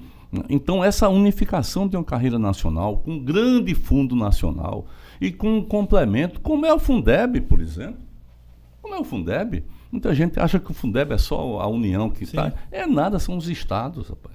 [0.49, 4.87] então, essa unificação de uma carreira nacional, com um grande fundo nacional
[5.21, 8.01] e com um complemento, como é o Fundeb, por exemplo.
[8.81, 9.63] Como é o Fundeb?
[9.91, 12.51] Muita gente acha que o Fundeb é só a União que está.
[12.71, 14.35] É nada, são os estados, rapaz.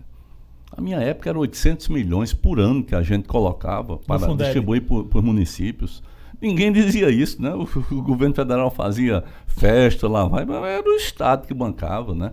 [0.71, 5.05] A minha época era 800 milhões por ano que a gente colocava para distribuir por,
[5.05, 6.03] por, municípios.
[6.41, 7.53] Ninguém dizia isso, né?
[7.53, 12.31] O, o, governo federal fazia festa lá, vai, mas era o Estado que bancava, né?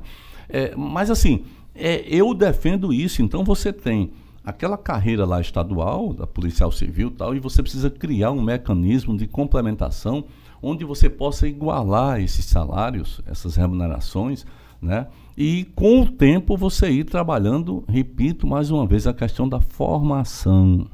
[0.48, 1.44] É, mas assim,
[1.74, 3.22] é, eu defendo isso.
[3.22, 4.12] Então você tem
[4.44, 9.26] aquela carreira lá estadual, da policial civil tal, e você precisa criar um mecanismo de
[9.26, 10.24] complementação
[10.60, 14.46] onde você possa igualar esses salários, essas remunerações,
[14.80, 15.06] né?
[15.36, 20.86] E com o tempo você ir trabalhando, repito mais uma vez, a questão da formação.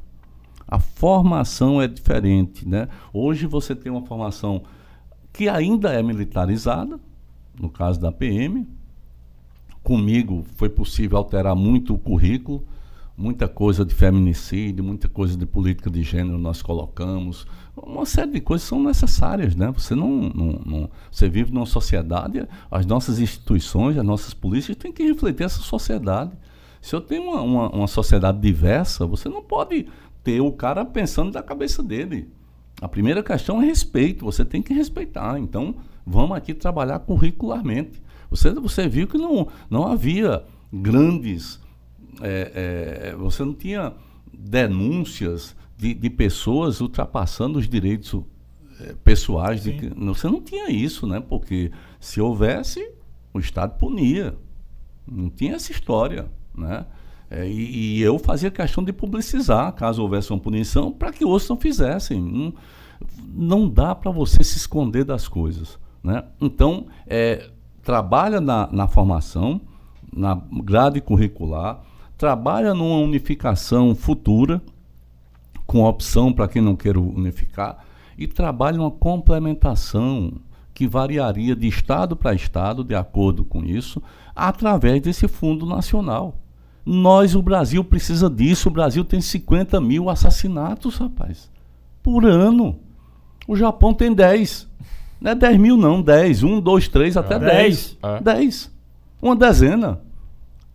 [0.70, 2.88] A formação é diferente, né?
[3.12, 4.62] Hoje você tem uma formação
[5.32, 7.00] que ainda é militarizada,
[7.60, 8.68] no caso da PM,
[9.82, 12.64] comigo foi possível alterar muito o currículo,
[13.16, 17.46] muita coisa de feminicídio, muita coisa de política de gênero nós colocamos.
[17.76, 19.72] Uma série de coisas são necessárias, né?
[19.72, 24.92] Você não, não, não, você vive numa sociedade, as nossas instituições, as nossas polícias têm
[24.92, 26.30] que refletir essa sociedade.
[26.80, 29.86] Se eu tenho uma, uma, uma sociedade diversa, você não pode
[30.22, 32.28] ter o cara pensando da cabeça dele.
[32.80, 35.38] A primeira questão é respeito, você tem que respeitar.
[35.38, 35.74] Então,
[36.06, 38.02] vamos aqui trabalhar curricularmente.
[38.30, 40.42] Você, você viu que não, não havia
[40.72, 41.60] grandes.
[42.22, 43.92] É, é, você não tinha
[44.32, 48.22] denúncias de, de pessoas ultrapassando os direitos
[48.80, 49.62] é, pessoais.
[49.62, 51.20] De, você não tinha isso, né?
[51.20, 52.92] Porque se houvesse,
[53.34, 54.36] o Estado punia.
[55.10, 56.86] Não tinha essa história, né?
[57.30, 61.48] É, e, e, eu fazia questão de publicizar, caso houvesse uma punição, para que outros
[61.48, 62.20] não fizessem.
[62.20, 62.52] Não,
[63.32, 65.78] não dá para você se esconder das coisas.
[66.02, 66.24] Né?
[66.40, 67.48] Então, é,
[67.82, 69.60] trabalha na, na formação,
[70.12, 71.80] na grade curricular,
[72.18, 74.60] trabalha numa unificação futura,
[75.66, 77.84] com opção para quem não quer unificar,
[78.18, 80.32] e trabalha numa complementação
[80.74, 84.02] que variaria de estado para estado, de acordo com isso,
[84.34, 86.39] através desse fundo nacional.
[86.84, 88.68] Nós, o Brasil, precisa disso.
[88.68, 91.50] O Brasil tem 50 mil assassinatos, rapaz,
[92.02, 92.78] por ano.
[93.46, 94.68] O Japão tem 10.
[95.20, 96.42] Não é 10 mil, não, 10.
[96.42, 97.98] 1, 2, 3, até 10.
[98.02, 98.22] 10.
[98.22, 98.72] 10.
[99.20, 100.00] Uma dezena.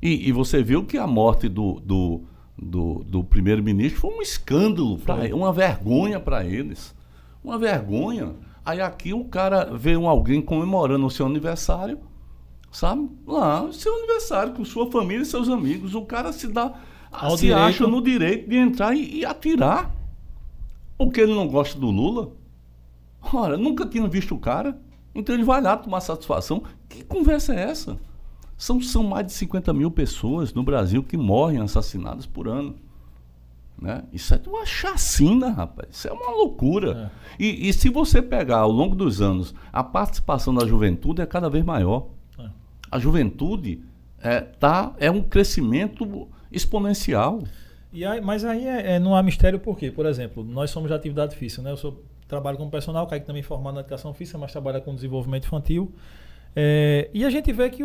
[0.02, 2.22] E, e, você viu que a morte do, do,
[2.58, 6.94] do, do primeiro-ministro foi um escândalo, pra, uma vergonha para eles.
[7.44, 8.34] Uma vergonha.
[8.64, 11.98] Aí aqui o cara vê um, alguém comemorando o seu aniversário,
[12.76, 13.10] sabe?
[13.26, 15.96] Lá, seu aniversário, com sua família e seus amigos.
[15.96, 16.74] O cara se dá.
[17.10, 17.62] Ao se direito.
[17.62, 19.96] acha no direito de entrar e, e atirar.
[20.98, 22.34] Porque ele não gosta do Lula.
[23.34, 24.78] Ora, nunca tinha visto o cara.
[25.14, 26.64] Então ele vai lá tomar satisfação.
[26.90, 27.98] Que conversa é essa?
[28.58, 32.76] São, são mais de 50 mil pessoas no Brasil que morrem assassinadas por ano.
[33.82, 34.04] Né?
[34.12, 35.88] Isso é uma chacina, rapaz.
[35.92, 37.12] Isso é uma loucura.
[37.40, 37.44] É.
[37.44, 41.50] E, e, se você pegar ao longo dos anos, a participação da juventude é cada
[41.50, 42.08] vez maior.
[42.96, 43.82] A juventude
[44.22, 47.44] é, tá, é um crescimento exponencial.
[47.92, 49.92] E aí, mas aí é, é, não há mistério por quê?
[49.92, 51.72] Por exemplo, nós somos de atividade física, né?
[51.72, 54.96] Eu sou trabalho como personal, o Kaique também formado na educação física, mas trabalha com
[54.96, 55.94] desenvolvimento infantil.
[56.56, 57.84] É, e a gente vê que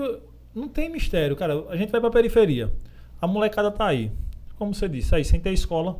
[0.54, 1.64] não tem mistério, cara.
[1.68, 2.72] A gente vai para a periferia.
[3.20, 4.12] A molecada tá aí.
[4.56, 5.98] Como você disse, aí sem ter escola.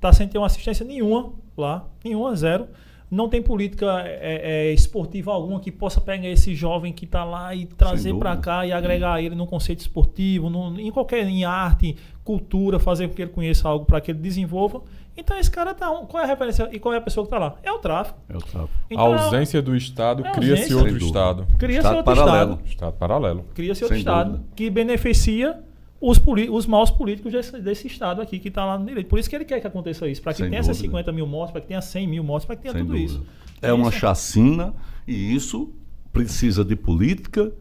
[0.00, 1.88] Tá sem ter uma assistência nenhuma lá.
[2.04, 2.66] Nenhuma, zero.
[3.12, 7.54] Não tem política é, é, esportiva alguma que possa pegar esse jovem que está lá
[7.54, 11.94] e trazer para cá e agregar ele no conceito esportivo, no, em qualquer em arte,
[12.24, 14.82] cultura, fazer com que ele conheça algo para que ele desenvolva
[15.16, 15.90] então esse cara tá.
[15.90, 17.56] Um, qual é a referência e qual é a pessoa que tá lá?
[17.62, 18.18] É o tráfico.
[18.28, 18.70] É o tráfico.
[18.90, 21.46] Então, a ausência do Estado é cria-se outro Estado.
[21.58, 22.52] Cria-se outro paralelo.
[22.52, 22.68] Estado.
[22.68, 23.44] Estado paralelo.
[23.54, 24.48] Cria-se outro Sem Estado dúvida.
[24.56, 25.60] que beneficia
[26.02, 26.20] os,
[26.50, 29.06] os maus políticos desse, desse Estado aqui que está lá no direito.
[29.06, 30.72] Por isso que ele quer que aconteça isso, para que Sem tenha dúvida.
[30.72, 32.92] essas 50 mil mortes, para que tenha 100 mil mortes, para que tenha Sem tudo
[32.92, 33.12] dúvida.
[33.12, 33.24] isso.
[33.62, 34.74] É uma chacina
[35.06, 35.72] e isso
[36.12, 37.52] precisa de política,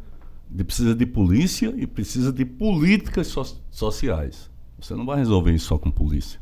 [0.50, 4.50] de, precisa de polícia e precisa de políticas so, sociais.
[4.80, 6.40] Você não vai resolver isso só com polícia.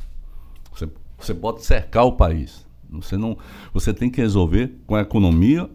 [0.73, 2.65] Você, você pode cercar o país.
[2.91, 3.37] Você, não,
[3.73, 5.69] você tem que resolver com a economia,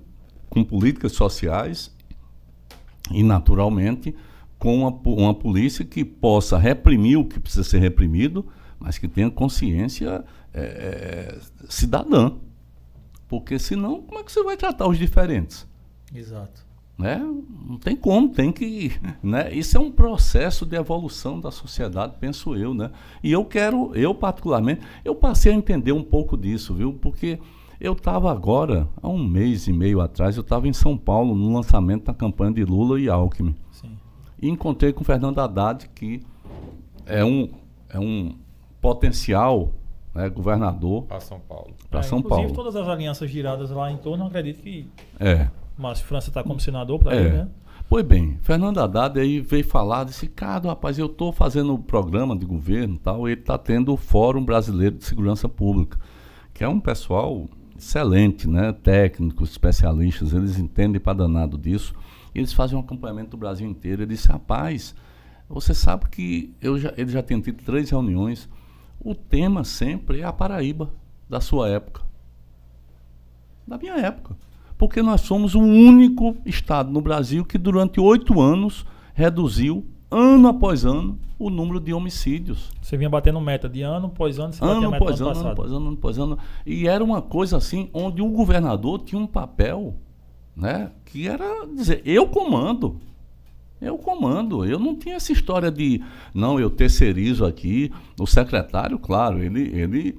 [0.49, 1.95] com políticas sociais
[3.11, 4.15] e, naturalmente,
[4.65, 8.47] com uma, uma polícia que possa reprimir o que precisa ser reprimido,
[8.81, 10.25] mas que tenha consciência
[10.55, 11.37] é,
[11.69, 12.33] cidadã.
[13.29, 15.69] Porque senão, como é que você vai tratar os diferentes?
[16.15, 16.65] Exato.
[16.97, 17.19] Né?
[17.69, 18.93] Não tem como, tem que.
[19.23, 19.53] Né?
[19.53, 22.73] Isso é um processo de evolução da sociedade, penso eu.
[22.73, 22.91] Né?
[23.23, 26.95] E eu quero, eu particularmente, eu passei a entender um pouco disso, viu?
[26.95, 27.39] Porque
[27.79, 31.53] eu estava agora, há um mês e meio atrás, eu estava em São Paulo no
[31.53, 33.55] lançamento da campanha de Lula e Alckmin.
[34.41, 36.23] E encontrei com Fernando Haddad, que
[37.07, 37.49] é um,
[37.89, 38.35] é um
[38.81, 39.73] potencial
[40.15, 41.75] né, governador para São Paulo.
[41.91, 42.53] Para é, São Paulo.
[42.53, 44.89] todas as alianças giradas lá em torno, acredito que.
[45.19, 45.49] É.
[45.77, 47.21] Márcio França está como senador para é.
[47.21, 47.49] ele, né?
[47.89, 52.35] Pois bem, Fernando Haddad aí veio falar, disse, cara, rapaz, eu estou fazendo um programa
[52.35, 55.99] de governo tal, ele está tendo o Fórum Brasileiro de Segurança Pública,
[56.55, 57.47] que é um pessoal
[57.77, 58.73] excelente, né?
[58.73, 61.95] Técnicos, especialistas, eles entendem para danado disso.
[62.35, 64.03] E eles fazem um acompanhamento do Brasil inteiro.
[64.03, 64.95] Ele disse, rapaz,
[65.49, 68.49] você sabe que eu já, ele já tem tido três reuniões.
[69.01, 70.91] O tema sempre é a Paraíba
[71.29, 72.03] da sua época.
[73.67, 74.37] Da minha época
[74.77, 78.85] porque nós somos o único estado no Brasil que durante oito anos
[79.15, 82.71] reduziu, ano após ano, o número de homicídios.
[82.81, 85.87] Você vinha batendo meta de ano após ano, você ano após ano, ano após ano,
[85.87, 86.39] ano após ano.
[86.67, 89.95] E era uma coisa assim, onde o governador tinha um papel,
[90.57, 90.91] né?
[91.05, 93.01] Que era dizer, eu comando.
[93.81, 94.65] Eu comando.
[94.65, 96.03] Eu não tinha essa história de,
[96.33, 97.93] não, eu terceirizo aqui.
[98.19, 100.19] O secretário, claro, ele, ele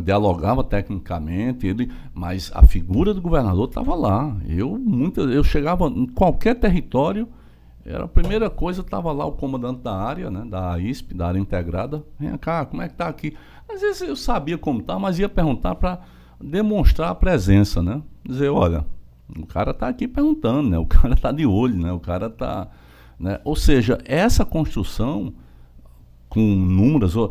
[0.00, 4.34] dialogava tecnicamente, ele, mas a figura do governador estava lá.
[4.48, 7.28] Eu muita, eu chegava em qualquer território,
[7.84, 11.38] era a primeira coisa, estava lá o comandante da área, né, da ISP, da área
[11.38, 12.02] integrada.
[12.18, 13.34] Vem cá, como é que está aqui?
[13.68, 16.00] Às vezes eu sabia como tá, mas ia perguntar para
[16.40, 18.00] demonstrar a presença, né?
[18.24, 18.86] Dizer, olha,
[19.38, 20.78] o cara está aqui perguntando, né?
[20.78, 21.92] O cara está de olho, né?
[21.92, 22.68] O cara está,
[23.18, 23.40] né?
[23.44, 25.32] Ou seja, essa construção
[26.28, 27.30] com números, uh,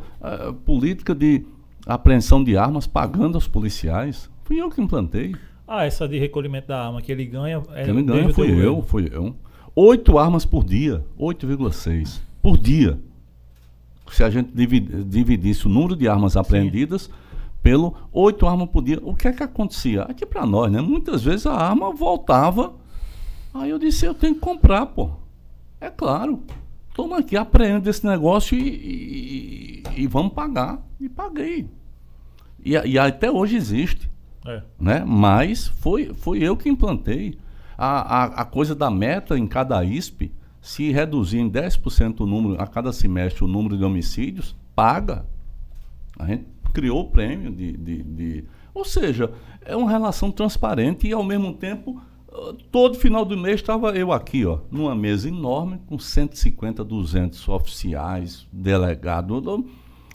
[0.65, 1.43] política de
[1.85, 4.29] apreensão de armas pagando aos policiais.
[4.43, 5.35] Fui eu que implantei.
[5.67, 7.63] Ah, essa de recolhimento da arma que ele ganha.
[7.73, 9.35] É que ele ganha fui eu, fui eu.
[9.75, 12.99] Oito armas por dia, 8,6 por dia.
[14.11, 17.11] Se a gente dividisse o número de armas apreendidas Sim.
[17.61, 20.03] Pelo oito armas por dia, o que é que acontecia?
[20.03, 20.81] Aqui para nós, né?
[20.81, 22.73] Muitas vezes a arma voltava.
[23.53, 25.11] Aí eu disse, eu tenho que comprar, pô.
[25.79, 26.43] É claro.
[26.93, 30.81] Toma aqui, apreende esse negócio e, e, e, vamos pagar.
[30.99, 31.69] E paguei.
[32.63, 34.09] E, e até hoje existe.
[34.45, 34.63] É.
[34.79, 35.03] Né?
[35.05, 37.37] Mas foi, foi eu que implantei.
[37.77, 40.31] A, a, a coisa da meta em cada ISP,
[40.61, 45.25] se reduzir em 10% o número, a cada semestre o número de homicídios, paga.
[46.19, 48.45] A gente criou o prêmio de, de, de.
[48.73, 49.31] Ou seja,
[49.65, 52.01] é uma relação transparente e ao mesmo tempo
[52.71, 58.47] todo final do mês estava eu aqui, ó, numa mesa enorme com 150, 200 oficiais,
[58.51, 59.43] delegados,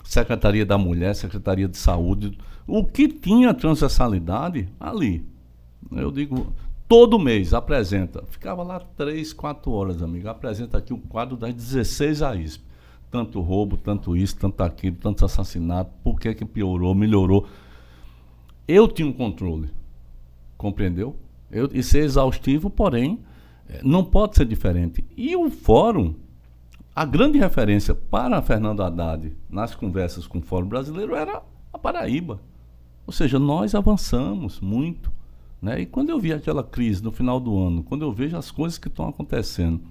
[0.03, 5.25] Secretaria da Mulher, Secretaria de Saúde, o que tinha transversalidade ali.
[5.91, 6.53] Eu digo,
[6.87, 8.23] todo mês apresenta.
[8.27, 10.27] Ficava lá três, quatro horas, amigo.
[10.27, 12.66] Apresenta aqui o quadro das 16 AISP.
[13.09, 17.47] Tanto roubo, tanto isso, tanto aquilo, tanto assassinato, por que que piorou, melhorou.
[18.67, 19.69] Eu tinha um controle.
[20.57, 21.15] Compreendeu?
[21.49, 23.19] Eu, e ser exaustivo, porém,
[23.69, 25.05] eh, não pode ser diferente.
[25.15, 26.15] E o fórum,
[26.93, 32.41] a grande referência para Fernando Haddad nas conversas com o Fórum Brasileiro era a Paraíba.
[33.05, 35.11] Ou seja, nós avançamos muito.
[35.61, 35.81] Né?
[35.81, 38.77] E quando eu vi aquela crise no final do ano, quando eu vejo as coisas
[38.77, 39.81] que estão acontecendo,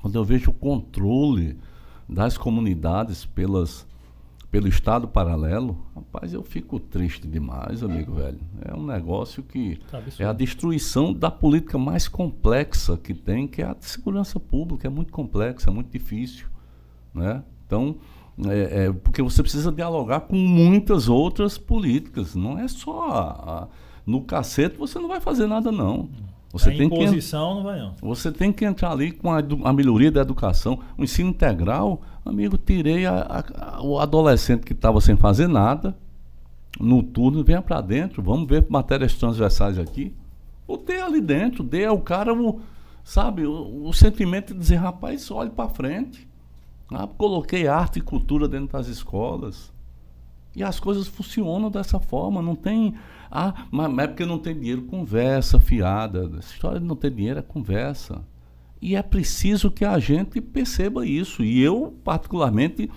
[0.00, 1.56] quando eu vejo o controle
[2.12, 3.86] das comunidades pelas
[4.52, 8.38] pelo Estado paralelo, rapaz, eu fico triste demais, amigo velho.
[8.62, 13.62] É um negócio que tá é a destruição da política mais complexa que tem, que
[13.62, 14.86] é a de segurança pública.
[14.86, 16.48] É muito complexa, é muito difícil.
[17.14, 17.42] Né?
[17.66, 17.96] Então,
[18.46, 22.34] é, é, porque você precisa dialogar com muitas outras políticas.
[22.34, 23.68] Não é só a, a,
[24.04, 26.10] no cacete você não vai fazer nada, não.
[26.52, 27.94] Você a tem imposição que, não vai não.
[28.02, 32.02] Você tem que entrar ali com a, a melhoria da educação, o ensino integral.
[32.24, 35.96] Amigo, tirei a, a, o adolescente que estava sem fazer nada,
[36.78, 40.14] no turno, venha para dentro, vamos ver matérias transversais aqui.
[40.66, 42.60] Botei ali dentro, dê ao cara o,
[43.02, 46.28] sabe, o, o sentimento de dizer, rapaz, olhe para frente.
[46.90, 49.71] Ah, coloquei arte e cultura dentro das escolas.
[50.54, 52.94] E as coisas funcionam dessa forma, não tem.
[53.30, 56.30] Ah, mas é porque não tem dinheiro, conversa fiada.
[56.38, 58.22] Essa história de não ter dinheiro é conversa.
[58.80, 61.42] E é preciso que a gente perceba isso.
[61.42, 62.90] E eu, particularmente,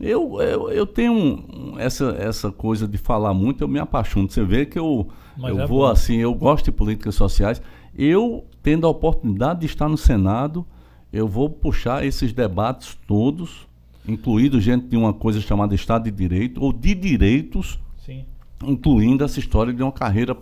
[0.00, 4.30] eu, eu, eu tenho essa, essa coisa de falar muito, eu me apaixono.
[4.30, 5.08] Você vê que eu,
[5.38, 5.86] eu é vou bom.
[5.86, 7.60] assim, eu gosto de políticas sociais.
[7.96, 10.64] Eu, tendo a oportunidade de estar no Senado,
[11.12, 13.66] eu vou puxar esses debates todos
[14.06, 18.24] incluído gente de uma coisa chamada Estado de Direito, ou de direitos, Sim.
[18.64, 20.36] incluindo essa história de uma carreira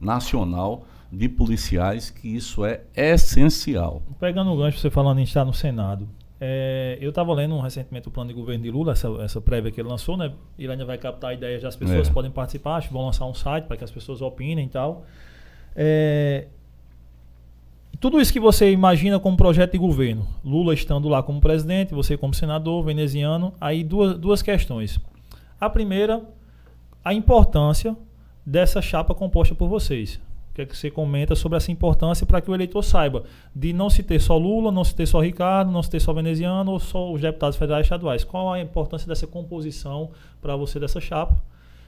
[0.00, 4.02] nacional de policiais, que isso é essencial.
[4.20, 6.08] Pegando o gancho, você falando em estar no Senado,
[6.40, 9.80] é, eu estava lendo recentemente o plano de governo de Lula, essa, essa prévia que
[9.80, 10.32] ele lançou, né?
[10.58, 12.12] Ele ainda vai captar ideias das pessoas, é.
[12.12, 15.04] podem participar, acho que vão lançar um site para que as pessoas opinem e tal.
[15.74, 16.46] É,
[18.00, 22.16] tudo isso que você imagina como projeto de governo, Lula estando lá como presidente, você
[22.16, 25.00] como senador, veneziano, aí duas, duas questões.
[25.60, 26.22] A primeira,
[27.04, 27.96] a importância
[28.46, 30.20] dessa chapa composta por vocês.
[30.50, 33.72] O que é que você comenta sobre essa importância para que o eleitor saiba de
[33.72, 36.70] não se ter só Lula, não se ter só Ricardo, não se ter só veneziano
[36.70, 38.22] ou só os deputados federais e estaduais?
[38.22, 40.10] Qual a importância dessa composição
[40.40, 41.36] para você dessa chapa?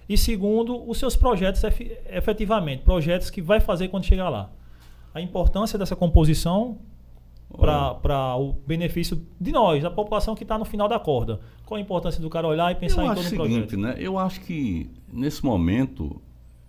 [0.09, 1.63] E segundo, os seus projetos
[2.11, 4.51] efetivamente, projetos que vai fazer quando chegar lá
[5.15, 6.79] a importância dessa composição
[7.59, 11.41] para o benefício de nós, da população que está no final da corda.
[11.67, 13.77] Qual a importância do cara olhar e pensar eu em todo o seguinte, projeto?
[13.77, 13.97] Né?
[13.99, 16.21] Eu acho que, nesse momento,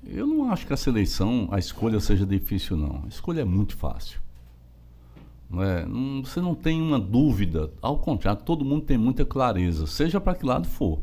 [0.05, 3.03] eu não acho que a seleção, a escolha seja difícil, não.
[3.05, 4.19] A escolha é muito fácil.
[5.49, 5.85] Não é?
[5.85, 7.72] não, você não tem uma dúvida.
[7.81, 10.99] Ao contrário, todo mundo tem muita clareza, seja para que lado for.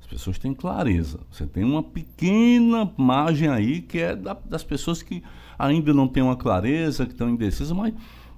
[0.00, 1.20] As pessoas têm clareza.
[1.30, 5.22] Você tem uma pequena margem aí que é da, das pessoas que
[5.58, 7.92] ainda não têm uma clareza, que estão indecisas, mas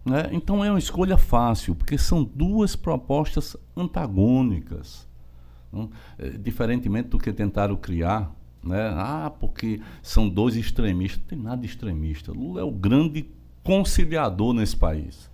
[0.05, 5.07] né, então é uma escolha fácil, porque são duas propostas antagônicas.
[5.73, 5.91] Não?
[6.19, 8.35] É, diferentemente do que tentaram criar,
[8.65, 8.93] né?
[8.97, 11.21] ah, porque são dois extremistas.
[11.21, 12.33] Não tem nada de extremista.
[12.33, 13.29] Lula é o grande
[13.63, 15.30] conciliador nesse país.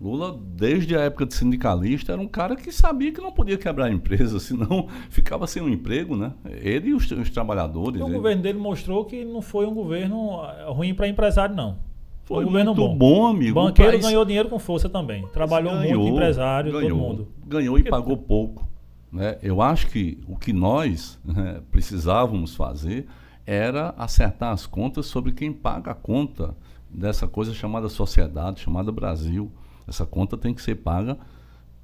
[0.00, 3.86] Lula, desde a época de sindicalista, era um cara que sabia que não podia quebrar
[3.86, 6.32] a empresa, senão ficava sem um emprego, né?
[6.46, 8.00] Ele e os, os trabalhadores.
[8.00, 8.14] o ele...
[8.14, 11.78] governo dele mostrou que não foi um governo eh, ruim para empresário, não.
[12.24, 12.96] Foi, foi um governo bom.
[12.96, 13.54] bom, amigo.
[13.54, 14.04] Banqueiro país...
[14.04, 15.26] ganhou dinheiro com força também.
[15.34, 17.28] Trabalhou ganhou, muito, empresário, ganhou, todo mundo.
[17.46, 18.66] Ganhou e pagou pouco.
[19.12, 19.36] Né?
[19.42, 23.06] Eu acho que o que nós né, precisávamos fazer
[23.44, 26.56] era acertar as contas sobre quem paga a conta
[26.88, 29.50] dessa coisa chamada sociedade, chamada Brasil.
[29.90, 31.18] Essa conta tem que ser paga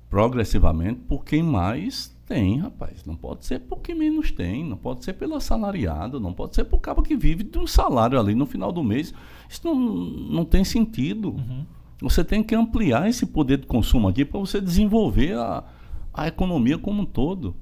[0.08, 3.04] progressivamente por quem mais tem, rapaz.
[3.04, 6.64] Não pode ser por quem menos tem, não pode ser pelo assalariado, não pode ser
[6.64, 9.12] por cabo que vive de um salário ali no final do mês.
[9.48, 11.32] Isso não, não tem sentido.
[11.32, 11.66] Uhum.
[12.00, 15.64] Você tem que ampliar esse poder de consumo aqui para você desenvolver a,
[16.12, 17.54] a economia como um todo.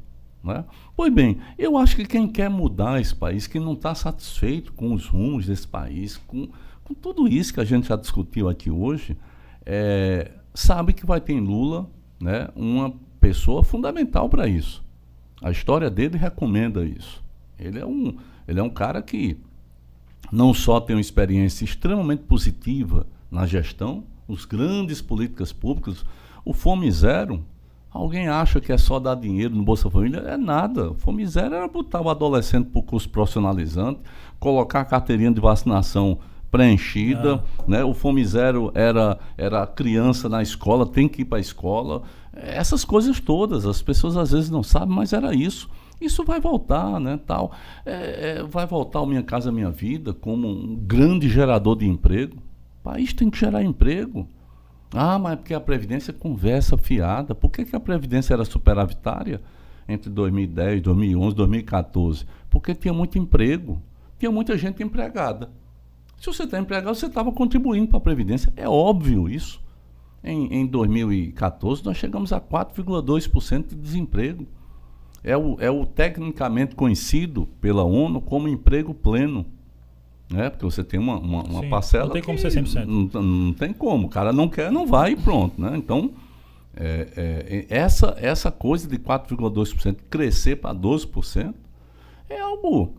[0.42, 0.64] Né?
[0.96, 4.92] Pois bem, eu acho que quem quer mudar esse país, quem não está satisfeito com
[4.92, 6.48] os rumos desse país, com,
[6.84, 9.16] com tudo isso que a gente já discutiu aqui hoje,
[9.66, 11.89] é, sabe que vai ter em Lula
[12.20, 14.85] né, uma pessoa fundamental para isso.
[15.43, 17.23] A história dele recomenda isso.
[17.59, 18.16] Ele é, um,
[18.47, 19.39] ele é um cara que
[20.31, 26.05] não só tem uma experiência extremamente positiva na gestão, os grandes políticas públicas,
[26.45, 27.45] o Fome Zero,
[27.91, 30.20] alguém acha que é só dar dinheiro no Bolsa Família?
[30.20, 30.95] É nada.
[30.95, 34.01] Fome Zero era botar o adolescente para o curso profissionalizante,
[34.39, 36.19] colocar a carteirinha de vacinação
[36.55, 37.64] preenchida, ah.
[37.66, 37.82] né?
[37.82, 42.05] O Fome Zero era, era criança na escola, tem que ir para a escola.
[42.32, 45.68] Essas coisas todas, as pessoas às vezes não sabem, mas era isso.
[46.01, 47.18] Isso vai voltar, né?
[47.26, 47.51] Tal.
[47.85, 52.36] É, é, vai voltar o Minha Casa Minha Vida como um grande gerador de emprego.
[52.36, 54.28] O país tem que gerar emprego.
[54.93, 57.35] Ah, mas porque a Previdência é conversa fiada.
[57.35, 59.40] Por que, que a Previdência era superavitária
[59.89, 62.24] entre 2010, 2011, 2014?
[62.48, 63.82] Porque tinha muito emprego.
[64.20, 65.51] Tinha muita gente empregada.
[66.24, 68.51] Se você está empregado, você estava contribuindo para a Previdência.
[68.56, 69.62] É óbvio isso.
[70.22, 74.46] Em, em 2014, nós chegamos a 4,2% de desemprego.
[75.22, 79.44] É o, é o tecnicamente conhecido pela ONU como emprego pleno.
[80.30, 80.48] Né?
[80.48, 82.06] Porque você tem uma, uma, uma Sim, parcela.
[82.06, 82.86] Não tem como ser 100%.
[82.86, 84.06] Não, não tem como.
[84.06, 85.60] O cara não quer, não vai e pronto.
[85.60, 85.76] Né?
[85.76, 86.10] Então,
[86.74, 91.52] é, é, essa, essa coisa de 4,2% crescer para 12%
[92.30, 92.94] é algo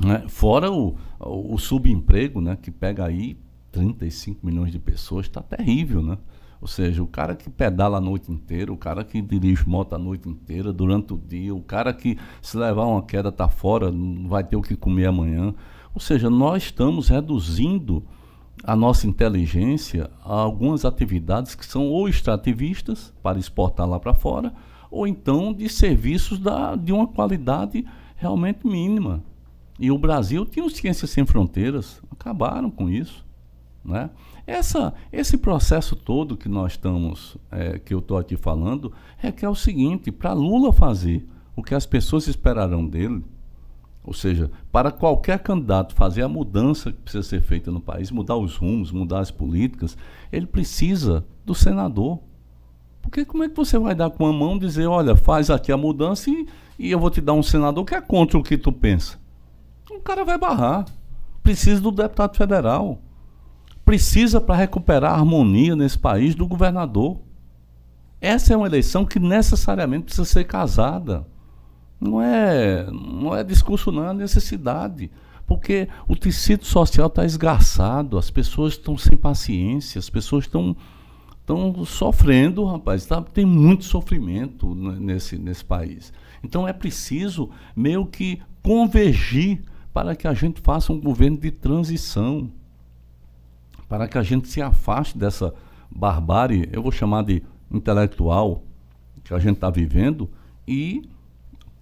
[0.00, 0.24] né?
[0.28, 2.56] Fora o, o, subemprego, né?
[2.60, 3.36] que pega aí
[3.70, 6.18] 35 milhões de pessoas, está terrível, né?
[6.60, 9.98] Ou seja, o cara que pedala a noite inteira, o cara que dirige moto a
[9.98, 14.28] noite inteira, durante o dia, o cara que se levar uma queda está fora, não
[14.28, 15.52] vai ter o que comer amanhã.
[15.92, 18.04] Ou seja, nós estamos reduzindo
[18.62, 24.54] a nossa inteligência a algumas atividades que são ou extrativistas, para exportar lá para fora,
[24.88, 29.24] ou então de serviços da, de uma qualidade realmente mínima.
[29.78, 33.24] E o Brasil tinha os Ciências Sem Fronteiras, acabaram com isso.
[33.84, 34.10] Né?
[34.46, 38.92] Essa, esse processo todo que nós estamos, é, que eu estou aqui falando,
[39.22, 41.26] é que é o seguinte: para Lula fazer
[41.56, 43.24] o que as pessoas esperarão dele,
[44.04, 48.36] ou seja, para qualquer candidato fazer a mudança que precisa ser feita no país, mudar
[48.36, 49.96] os rumos, mudar as políticas,
[50.30, 52.18] ele precisa do senador.
[53.00, 55.76] Porque como é que você vai dar com a mão dizer, olha, faz aqui a
[55.76, 56.46] mudança e,
[56.78, 59.21] e eu vou te dar um senador que é contra o que tu pensa?
[60.04, 60.86] Cara vai barrar.
[61.42, 63.00] Precisa do deputado federal.
[63.84, 67.20] Precisa para recuperar a harmonia nesse país do governador.
[68.20, 71.26] Essa é uma eleição que necessariamente precisa ser casada.
[72.00, 75.10] Não é, não é discurso, não, é necessidade.
[75.46, 80.76] Porque o tecido social está esgarçado, as pessoas estão sem paciência, as pessoas estão
[81.42, 83.04] estão sofrendo, rapaz.
[83.04, 86.12] Tá, tem muito sofrimento nesse, nesse país.
[86.42, 89.62] Então é preciso meio que convergir
[89.92, 92.50] para que a gente faça um governo de transição,
[93.88, 95.52] para que a gente se afaste dessa
[95.90, 98.62] barbárie, eu vou chamar de intelectual,
[99.22, 100.30] que a gente está vivendo,
[100.66, 101.02] e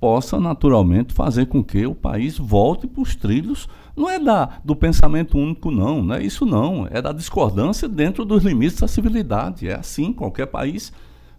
[0.00, 3.68] possa naturalmente fazer com que o país volte para os trilhos.
[3.94, 6.88] Não é da, do pensamento único, não, não é isso não.
[6.90, 9.68] É da discordância dentro dos limites da civilidade.
[9.68, 10.92] É assim, qualquer país,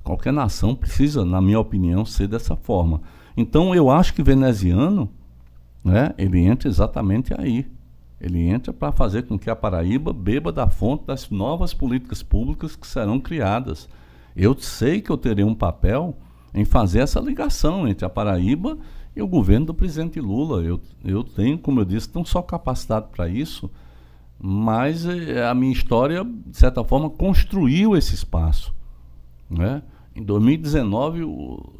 [0.03, 3.01] qualquer nação precisa, na minha opinião, ser dessa forma.
[3.35, 5.09] Então eu acho que veneziano,
[5.83, 7.69] né, ele entra exatamente aí.
[8.19, 12.75] Ele entra para fazer com que a Paraíba beba da fonte das novas políticas públicas
[12.75, 13.89] que serão criadas.
[14.35, 16.15] Eu sei que eu terei um papel
[16.53, 18.77] em fazer essa ligação entre a Paraíba
[19.15, 20.61] e o governo do presidente Lula.
[20.61, 23.69] Eu, eu tenho, como eu disse, não só capacidade para isso,
[24.39, 28.73] mas eh, a minha história, de certa forma, construiu esse espaço.
[29.49, 29.81] Né?
[30.15, 31.29] Em 2019, o,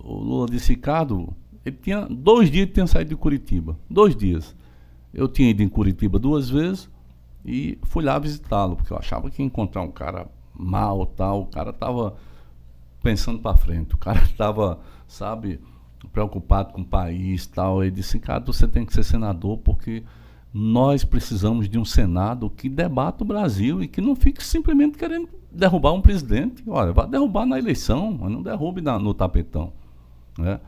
[0.04, 1.36] o Lula disse, Ricardo,
[1.66, 3.78] ele tinha dois dias que tinha saído de Curitiba.
[3.90, 4.56] Dois dias.
[5.14, 6.90] Eu tinha ido em Curitiba duas vezes
[7.46, 11.42] e fui lá visitá-lo, porque eu achava que ia encontrar um cara mal, tal.
[11.42, 12.16] O cara estava
[13.04, 13.94] pensando para frente.
[13.94, 15.60] O cara estava, sabe,
[16.12, 17.84] preocupado com o país tal.
[17.84, 20.04] Ele disse, cara, você tem que ser senador porque
[20.54, 25.30] nós precisamos de um Senado que debata o Brasil e que não fique simplesmente querendo
[25.52, 26.64] derrubar um presidente.
[26.68, 29.72] Olha, vai derrubar na eleição, mas não derrube na, no tapetão.
[30.38, 30.60] Né?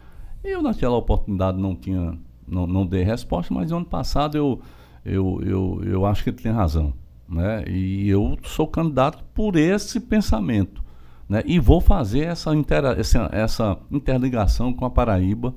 [0.44, 2.18] Eu, naquela oportunidade, não tinha,
[2.48, 4.61] não, não dei resposta, mas ano passado eu,
[5.06, 6.94] eu, eu, eu acho que ele tem razão.
[7.28, 7.64] Né?
[7.68, 10.84] E eu sou candidato por esse pensamento.
[11.28, 11.41] Né?
[11.45, 15.53] E vou fazer essa, inter, essa, essa interligação com a Paraíba.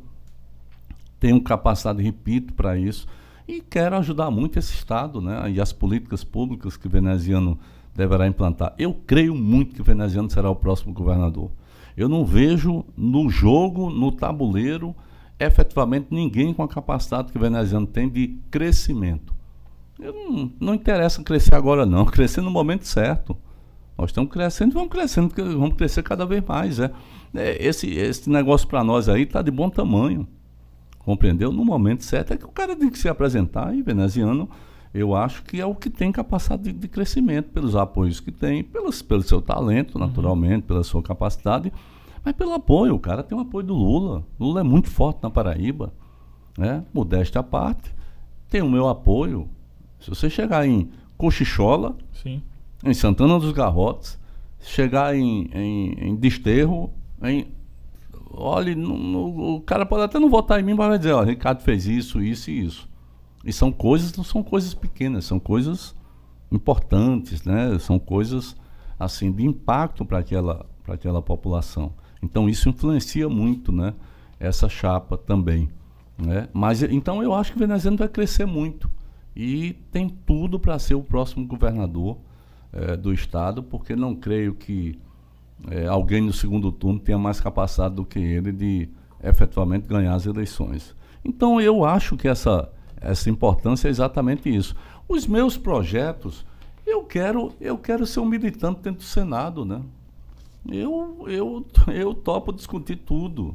[1.19, 3.07] Tenho capacidade, repito, para isso.
[3.49, 5.51] E quero ajudar muito esse Estado né?
[5.51, 7.59] e as políticas públicas que o veneziano
[7.95, 8.75] deverá implantar.
[8.79, 11.51] Eu creio muito que o veneziano será o próximo governador.
[11.97, 14.95] Eu não vejo no jogo, no tabuleiro,
[15.39, 19.35] efetivamente ninguém com a capacidade que o veneziano tem de crescimento.
[19.99, 22.05] Eu não, não interessa crescer agora, não.
[22.07, 23.37] Crescer no momento certo.
[23.97, 26.79] Nós estamos crescendo vamos crescendo, vamos crescer cada vez mais.
[26.79, 26.93] É.
[27.35, 30.29] é esse, esse negócio para nós aí está de bom tamanho.
[30.99, 31.51] Compreendeu?
[31.51, 34.51] No momento certo é que o cara tem que se apresentar e veneziano,
[34.99, 38.65] eu acho que é o que tem capacidade de, de crescimento, pelos apoios que tem,
[38.65, 40.07] pelos, pelo seu talento, uhum.
[40.07, 40.69] naturalmente, uhum.
[40.69, 41.73] pela sua capacidade,
[42.25, 42.95] mas pelo apoio.
[42.95, 44.25] O cara tem o apoio do Lula.
[44.39, 45.93] Lula é muito forte na Paraíba.
[46.57, 46.85] Né?
[46.93, 47.95] Modéstia à parte,
[48.49, 49.49] tem o meu apoio.
[50.01, 52.43] Se você chegar em Cochichola, Sim
[52.85, 54.19] em Santana dos Garrotes,
[54.61, 56.93] chegar em, em, em Desterro,
[57.23, 57.49] em,
[58.31, 61.23] olha, no, no, o cara pode até não votar em mim, mas vai dizer, ó,
[61.23, 62.89] Ricardo fez isso, isso e isso.
[63.47, 65.95] E são coisas, não são coisas pequenas, são coisas
[66.51, 67.79] importantes, né?
[67.79, 68.57] São coisas
[68.99, 71.93] assim de impacto para aquela para aquela população.
[72.23, 73.95] Então isso influencia muito, né?
[74.39, 75.69] Essa chapa também,
[76.19, 76.49] né?
[76.53, 78.91] Mas então eu acho que o venezuelano vai crescer muito
[79.35, 82.19] e tem tudo para ser o próximo governador
[82.73, 84.99] é, do Estado, porque não creio que
[85.71, 88.89] é, alguém no segundo turno tenha mais capacidade do que ele de
[89.23, 90.97] efetivamente ganhar as eleições.
[91.25, 92.71] Então eu acho que essa,
[93.01, 94.75] essa importância é exatamente isso.
[95.09, 96.45] Os meus projetos,
[96.87, 99.81] eu quero, eu quero ser um militante dentro do Senado, né?
[100.69, 103.55] Eu, eu, eu topo discutir tudo.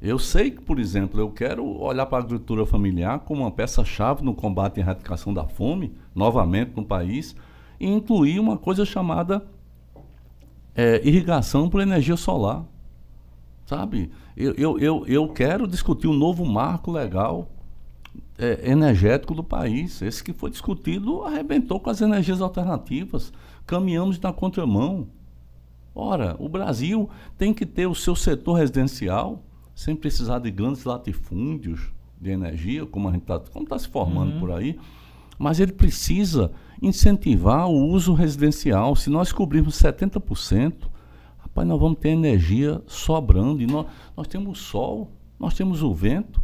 [0.00, 4.24] Eu sei que, por exemplo, eu quero olhar para a agricultura familiar como uma peça-chave
[4.24, 7.36] no combate à erradicação da fome, novamente no país,
[7.78, 9.46] e incluir uma coisa chamada
[10.74, 12.64] é, irrigação por energia solar.
[13.64, 14.10] Sabe?
[14.36, 17.48] Eu, eu, eu, eu quero discutir um novo marco legal
[18.38, 20.00] é, energético do país.
[20.02, 23.32] Esse que foi discutido arrebentou com as energias alternativas.
[23.66, 25.08] Caminhamos na contramão.
[25.94, 29.42] Ora, o Brasil tem que ter o seu setor residencial
[29.74, 34.40] sem precisar de grandes latifúndios de energia, como está tá se formando uhum.
[34.40, 34.78] por aí,
[35.38, 38.94] mas ele precisa incentivar o uso residencial.
[38.94, 40.74] Se nós cobrirmos 70%,
[41.38, 43.60] rapaz, nós vamos ter energia sobrando.
[43.62, 43.86] E nós,
[44.16, 46.40] nós temos o sol, nós temos o vento.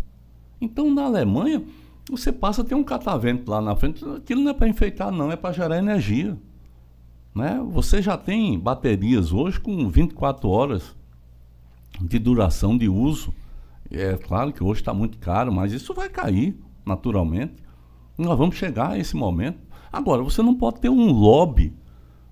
[0.61, 1.63] Então, na Alemanha,
[2.11, 4.05] você passa a ter um catavento lá na frente.
[4.05, 6.37] Aquilo não é para enfeitar, não, é para gerar energia.
[7.35, 7.61] Né?
[7.71, 10.97] Você já tem baterias hoje com 24 horas
[12.01, 13.33] de duração de uso.
[13.91, 17.55] É claro que hoje está muito caro, mas isso vai cair naturalmente.
[18.17, 19.59] Nós vamos chegar a esse momento.
[19.93, 21.73] Agora, você não pode ter um lobby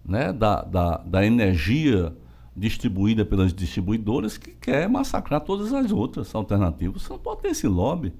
[0.05, 2.15] né, da, da, da energia
[2.57, 7.03] distribuída pelas distribuidoras que quer massacrar todas as outras alternativas.
[7.03, 8.12] Você não pode ter esse lobby.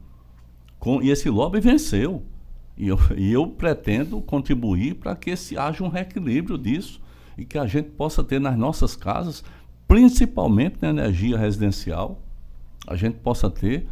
[0.79, 2.23] Com, e esse lobby venceu.
[2.77, 7.01] E eu, e eu pretendo contribuir para que esse, haja um reequilíbrio disso
[7.39, 9.43] e que a gente possa ter nas nossas casas,
[9.89, 12.21] principalmente na energia residencial,
[12.87, 13.87] a gente possa ter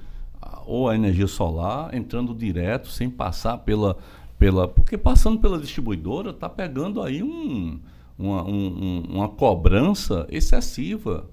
[0.67, 3.97] ou a energia solar entrando direto, sem passar pela.
[4.39, 7.81] pela porque passando pela distribuidora, está pegando aí um,
[8.19, 11.29] uma, um, uma cobrança excessiva.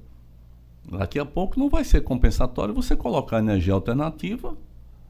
[0.89, 4.57] Daqui a pouco não vai ser compensatório você colocar energia alternativa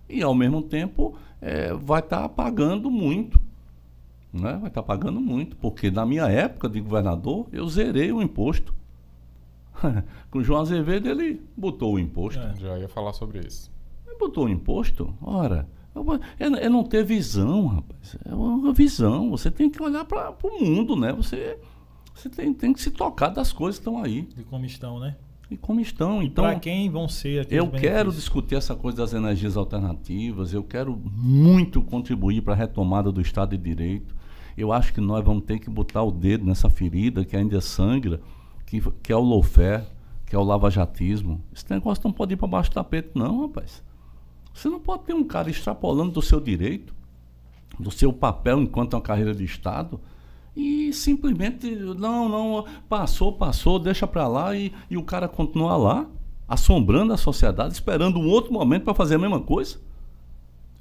[0.09, 3.39] e, ao mesmo tempo, é, vai estar tá pagando muito.
[4.33, 4.57] Né?
[4.59, 8.73] Vai estar tá pagando muito, porque na minha época de governador, eu zerei o imposto.
[10.29, 12.39] Com o João Azevedo, ele botou o imposto.
[12.39, 13.71] É, já ia falar sobre isso.
[14.05, 15.13] Ele botou o imposto?
[15.21, 15.67] Ora,
[16.39, 18.17] é, é não ter visão, rapaz.
[18.25, 19.29] É uma visão.
[19.31, 21.11] Você tem que olhar para o mundo, né?
[21.13, 21.57] Você,
[22.13, 24.23] você tem, tem que se tocar das coisas que estão aí.
[24.35, 25.15] De como estão, né?
[25.49, 26.23] E como estão.
[26.23, 30.53] Então, para quem vão ser Eu quero discutir essa coisa das energias alternativas.
[30.53, 34.15] Eu quero muito contribuir para a retomada do Estado de Direito.
[34.57, 38.21] Eu acho que nós vamos ter que botar o dedo nessa ferida que ainda sangra,
[38.65, 39.83] que, que é o lawfare,
[40.25, 41.43] que é o lavajatismo.
[41.53, 43.83] Esse negócio não pode ir para baixo do tapete, não, rapaz.
[44.53, 46.93] Você não pode ter um cara extrapolando do seu direito,
[47.79, 49.99] do seu papel enquanto uma carreira de Estado,
[50.55, 56.07] e simplesmente, não, não, passou, passou, deixa para lá e, e o cara continua lá,
[56.47, 59.79] assombrando a sociedade, esperando um outro momento para fazer a mesma coisa.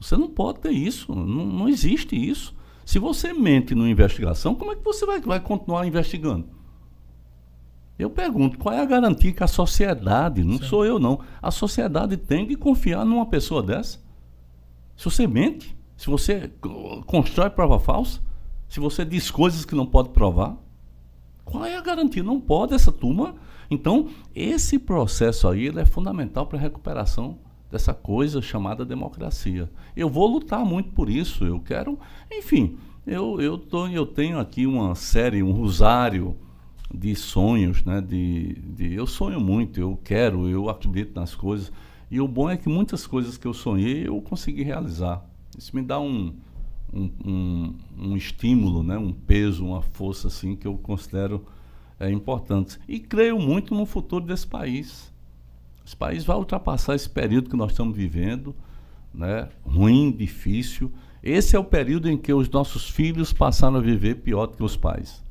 [0.01, 2.55] Você não pode ter isso, não, não existe isso.
[2.85, 6.49] Se você mente numa investigação, como é que você vai, vai continuar investigando?
[8.01, 10.65] Eu pergunto, qual é a garantia que a sociedade, não Sim.
[10.65, 13.99] sou eu não, a sociedade tem de confiar numa pessoa dessa?
[14.97, 16.51] Se você mente, se você
[17.07, 18.21] constrói prova falsa,
[18.69, 20.57] se você diz coisas que não pode provar,
[21.45, 22.23] qual é a garantia?
[22.23, 23.35] Não pode essa turma.
[23.71, 27.39] Então, esse processo aí é fundamental para a recuperação
[27.71, 29.71] dessa coisa chamada democracia.
[29.97, 31.45] Eu vou lutar muito por isso.
[31.45, 31.99] Eu quero,
[32.31, 36.37] enfim, eu, eu, tô, eu tenho aqui uma série, um rosário
[36.93, 38.01] de sonhos, né?
[38.01, 41.73] De, de, eu sonho muito, eu quero, eu acredito nas coisas.
[42.11, 45.25] E o bom é que muitas coisas que eu sonhei eu consegui realizar.
[45.57, 46.35] Isso me dá um,
[46.93, 48.99] um, um, um estímulo, né?
[48.99, 51.47] um peso, uma força assim que eu considero
[51.99, 52.79] é, importante.
[52.89, 55.13] E creio muito no futuro desse país.
[55.87, 58.55] Esse país vai ultrapassar esse período que nós estamos vivendo,
[59.15, 59.49] né?
[59.65, 60.93] ruim, difícil.
[61.23, 64.65] Esse é o período em que os nossos filhos passaram a viver pior do que
[64.65, 65.23] os pais.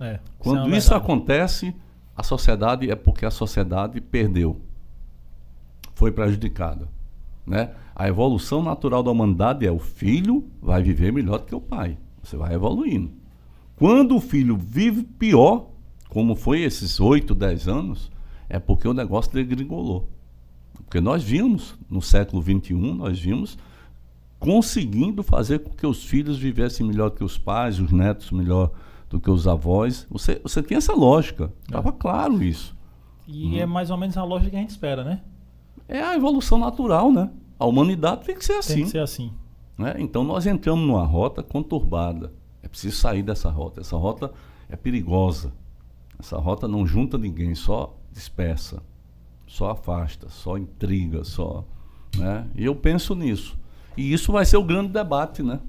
[0.00, 1.74] É, Quando isso, é isso acontece,
[2.16, 4.60] a sociedade é porque a sociedade perdeu,
[5.94, 6.88] foi prejudicada.
[7.46, 7.70] Né?
[7.94, 11.96] A evolução natural da humanidade é o filho vai viver melhor do que o pai.
[12.22, 13.10] Você vai evoluindo.
[13.76, 15.68] Quando o filho vive pior,
[16.08, 18.10] como foi esses 8, 10 anos,
[18.48, 20.08] é porque o negócio degringolou.
[20.74, 23.58] Porque nós vimos, no século XXI, nós vimos
[24.38, 28.70] conseguindo fazer com que os filhos vivessem melhor que os pais, os netos melhor
[29.08, 30.06] do que os avós.
[30.10, 31.52] Você, você tem essa lógica.
[31.62, 31.92] Estava é.
[31.92, 32.76] claro isso.
[33.26, 33.58] E hum.
[33.58, 35.22] é mais ou menos a lógica que a gente espera, né?
[35.86, 37.30] É a evolução natural, né?
[37.58, 38.74] A humanidade tem que ser assim.
[38.74, 39.32] Tem que ser assim.
[39.76, 39.94] Né?
[39.98, 42.32] Então nós entramos numa rota conturbada.
[42.62, 43.80] É preciso sair dessa rota.
[43.80, 44.32] Essa rota
[44.68, 45.52] é perigosa.
[46.18, 48.82] Essa rota não junta ninguém, só dispersa,
[49.46, 51.64] só afasta, só intriga, só.
[52.16, 52.46] Né?
[52.56, 53.56] E eu penso nisso.
[53.96, 55.60] E isso vai ser o grande debate, né?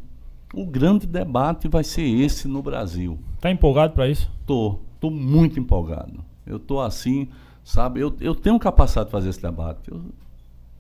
[0.53, 3.19] O grande debate vai ser esse no Brasil.
[3.39, 4.31] Tá empolgado para isso?
[4.45, 6.23] Tô, tô muito empolgado.
[6.45, 7.29] Eu tô assim,
[7.63, 7.99] sabe?
[7.99, 9.91] Eu, eu tenho capacidade de fazer esse debate.
[9.91, 10.03] Eu,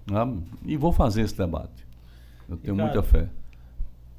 [0.09, 0.37] né?
[0.65, 1.87] e vou fazer esse debate.
[2.49, 3.29] Eu tenho cara, muita fé.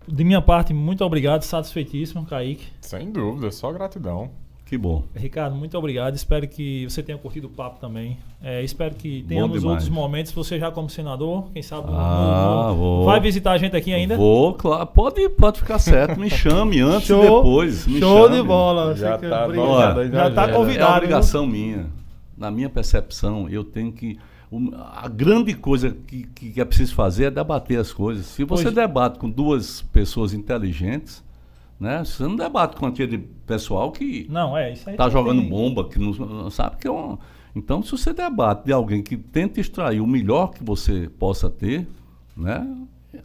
[0.06, 2.68] De minha parte, muito obrigado, satisfeitíssimo, Kaique.
[2.80, 4.30] Sem dúvida, só gratidão.
[4.70, 5.02] Que bom.
[5.16, 6.14] Ricardo, muito obrigado.
[6.14, 8.16] Espero que você tenha curtido o papo também.
[8.40, 9.72] É, espero que tenha Bom nos demais.
[9.78, 11.88] outros momentos, você já como senador, quem sabe.
[11.90, 13.04] Ah, no- vou.
[13.04, 14.16] Vai visitar a gente aqui ainda?
[14.16, 14.86] Vou, claro.
[14.86, 16.20] Pode, pode ficar certo.
[16.20, 17.84] Me chame antes Show, e depois.
[17.88, 18.36] Me show chame.
[18.36, 18.94] de bola.
[18.94, 20.48] Já tá anotado aí já tá.
[20.48, 20.90] É convidado.
[20.92, 21.86] uma obrigação minha.
[22.38, 24.20] Na minha percepção, eu tenho que.
[24.94, 28.24] A grande coisa que, que é preciso fazer é debater as coisas.
[28.26, 31.24] Se você Pois- debate com duas pessoas inteligentes,
[31.80, 32.04] né?
[32.04, 34.96] Você não debate com aquele pessoal que Não, é isso aí.
[34.96, 37.16] tá jogando tem- bomba, que não sabe que é um.
[37.56, 41.88] Então, se você debate de alguém que tenta extrair o melhor que você possa ter,
[42.36, 42.64] né?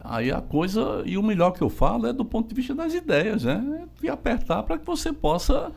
[0.02, 2.92] Aí a coisa, e o melhor que eu falo é do ponto de vista das
[2.92, 3.84] ideias, né?
[4.02, 5.70] E apertar para que você possa.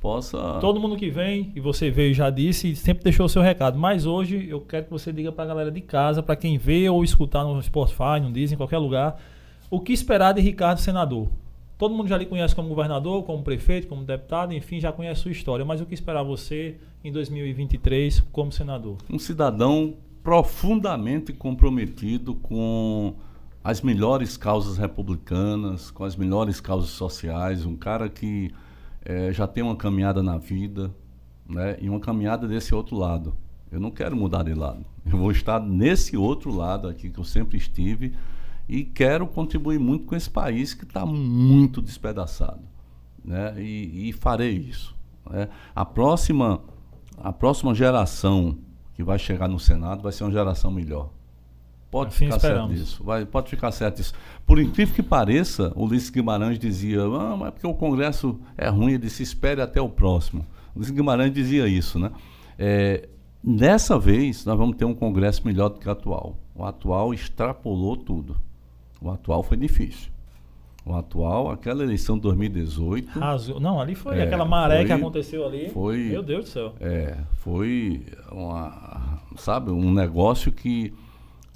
[0.00, 3.78] possa Todo mundo que vem, e você veio já disse, sempre deixou o seu recado.
[3.78, 7.04] Mas hoje eu quero que você diga pra galera de casa, pra quem vê ou
[7.04, 9.16] escutar no Spotify, no Disney, em qualquer lugar,
[9.70, 11.28] o que esperar de Ricardo senador.
[11.78, 15.22] Todo mundo já lhe conhece como governador, como prefeito, como deputado, enfim, já conhece a
[15.24, 15.64] sua história.
[15.64, 18.96] Mas o que esperar você em 2023 como senador?
[19.10, 23.14] um cidadão profundamente comprometido com
[23.62, 28.50] as melhores causas republicanas, com as melhores causas sociais, um cara que
[29.04, 30.90] eh, já tem uma caminhada na vida,
[31.48, 31.76] né?
[31.80, 33.36] E uma caminhada desse outro lado.
[33.70, 34.84] Eu não quero mudar de lado.
[35.04, 38.14] Eu vou estar nesse outro lado aqui que eu sempre estive
[38.68, 42.62] e quero contribuir muito com esse país que está muito despedaçado,
[43.24, 43.54] né?
[43.62, 44.94] E, e farei isso.
[45.30, 45.48] né?
[45.74, 46.60] A próxima,
[47.18, 48.58] a próxima geração
[48.94, 51.10] que vai chegar no Senado vai ser uma geração melhor.
[51.90, 52.78] Pode Assim ficar certo esperamos.
[52.80, 53.04] disso.
[53.04, 54.12] Vai, pode ficar certo isso.
[54.44, 58.68] Por incrível que pareça, o Ulisses Guimarães dizia, ah, mas é porque o Congresso é
[58.68, 60.44] ruim, ele disse, espere até o próximo.
[60.74, 62.10] O Ulisses Guimarães dizia isso, né?
[62.58, 63.08] É,
[63.42, 66.36] dessa vez, nós vamos ter um Congresso melhor do que o atual.
[66.54, 68.36] O atual extrapolou tudo.
[69.00, 70.10] O atual foi difícil.
[70.84, 73.58] O atual, aquela eleição de 2018, Rasgou.
[73.58, 75.68] Não, ali foi É, aquela maré que foi- aconteceu ali.
[75.70, 76.74] foi- Meu Deus do céu.
[76.80, 80.92] É, foi uma, sabe, um negócio que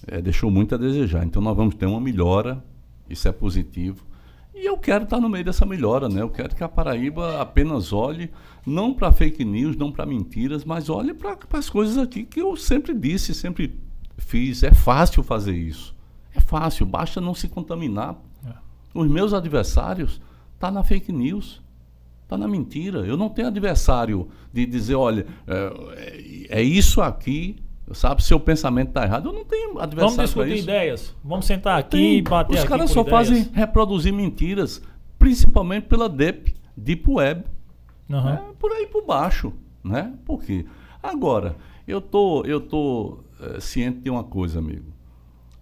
[0.06, 1.24] é, deixou muito a desejar.
[1.24, 2.62] Então nós vamos ter uma melhora,
[3.08, 4.04] isso é positivo.
[4.52, 6.22] E eu quero estar no meio dessa melhora, né?
[6.22, 8.30] Eu quero que a Paraíba apenas olhe,
[8.66, 12.56] não para fake news, não para mentiras, mas olhe para as coisas aqui que eu
[12.56, 13.78] sempre disse, sempre
[14.18, 14.62] fiz.
[14.64, 15.94] É fácil fazer isso.
[16.34, 18.16] É fácil, basta não se contaminar.
[18.46, 18.52] É.
[18.94, 20.20] Os meus adversários
[20.58, 21.62] tá na fake news.
[22.28, 23.00] Tá na mentira.
[23.00, 27.56] Eu não tenho adversário de dizer, olha, é, é isso aqui,
[27.92, 28.22] sabe?
[28.22, 29.28] Seu pensamento está errado.
[29.28, 31.16] Eu não tenho adversário Vamos discutir ideias.
[31.24, 32.18] Vamos sentar aqui Tem.
[32.18, 33.28] e bater Os caras só ideias.
[33.28, 34.80] fazem reproduzir mentiras,
[35.18, 37.44] principalmente pela DEP, Deep Web.
[38.08, 39.52] É, por aí por baixo,
[39.82, 40.12] né?
[40.24, 40.66] Por quê?
[41.02, 44.92] Agora, eu tô, eu tô eh, ciente de uma coisa, amigo.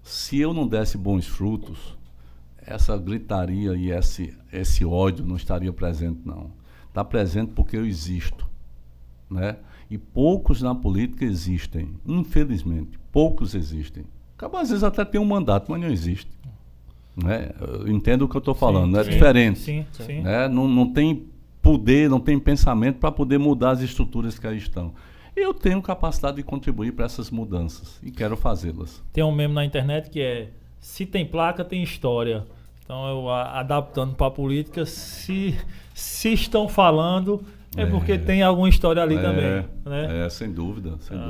[0.09, 1.95] Se eu não desse bons frutos,
[2.63, 6.51] essa gritaria e esse, esse ódio não estaria presente, não.
[6.89, 8.49] Está presente porque eu existo,
[9.29, 9.59] né?
[9.91, 12.99] E poucos na política existem, infelizmente.
[13.13, 14.03] Poucos existem.
[14.35, 16.31] Acaba às vezes até tem um mandato, mas não existe.
[17.15, 17.51] Né?
[17.61, 20.23] Eu entendo o que eu estou falando, Sim, é sim, diferente Sim, sim.
[20.23, 20.49] né?
[20.49, 21.27] não, não tem
[21.61, 24.95] poder, não tem pensamento para poder mudar as estruturas que aí estão.
[25.41, 29.03] Eu tenho capacidade de contribuir para essas mudanças e quero fazê-las.
[29.13, 30.49] Tem um meme na internet que é
[30.81, 32.45] se tem placa, tem história.
[32.85, 35.57] Então eu a- adaptando para a política, se,
[35.95, 37.43] se estão falando,
[37.77, 37.87] é, É.
[37.87, 39.65] porque tem alguma história ali é, também.
[39.85, 40.25] Né?
[40.25, 41.21] é, sem dúvida, sem Ah,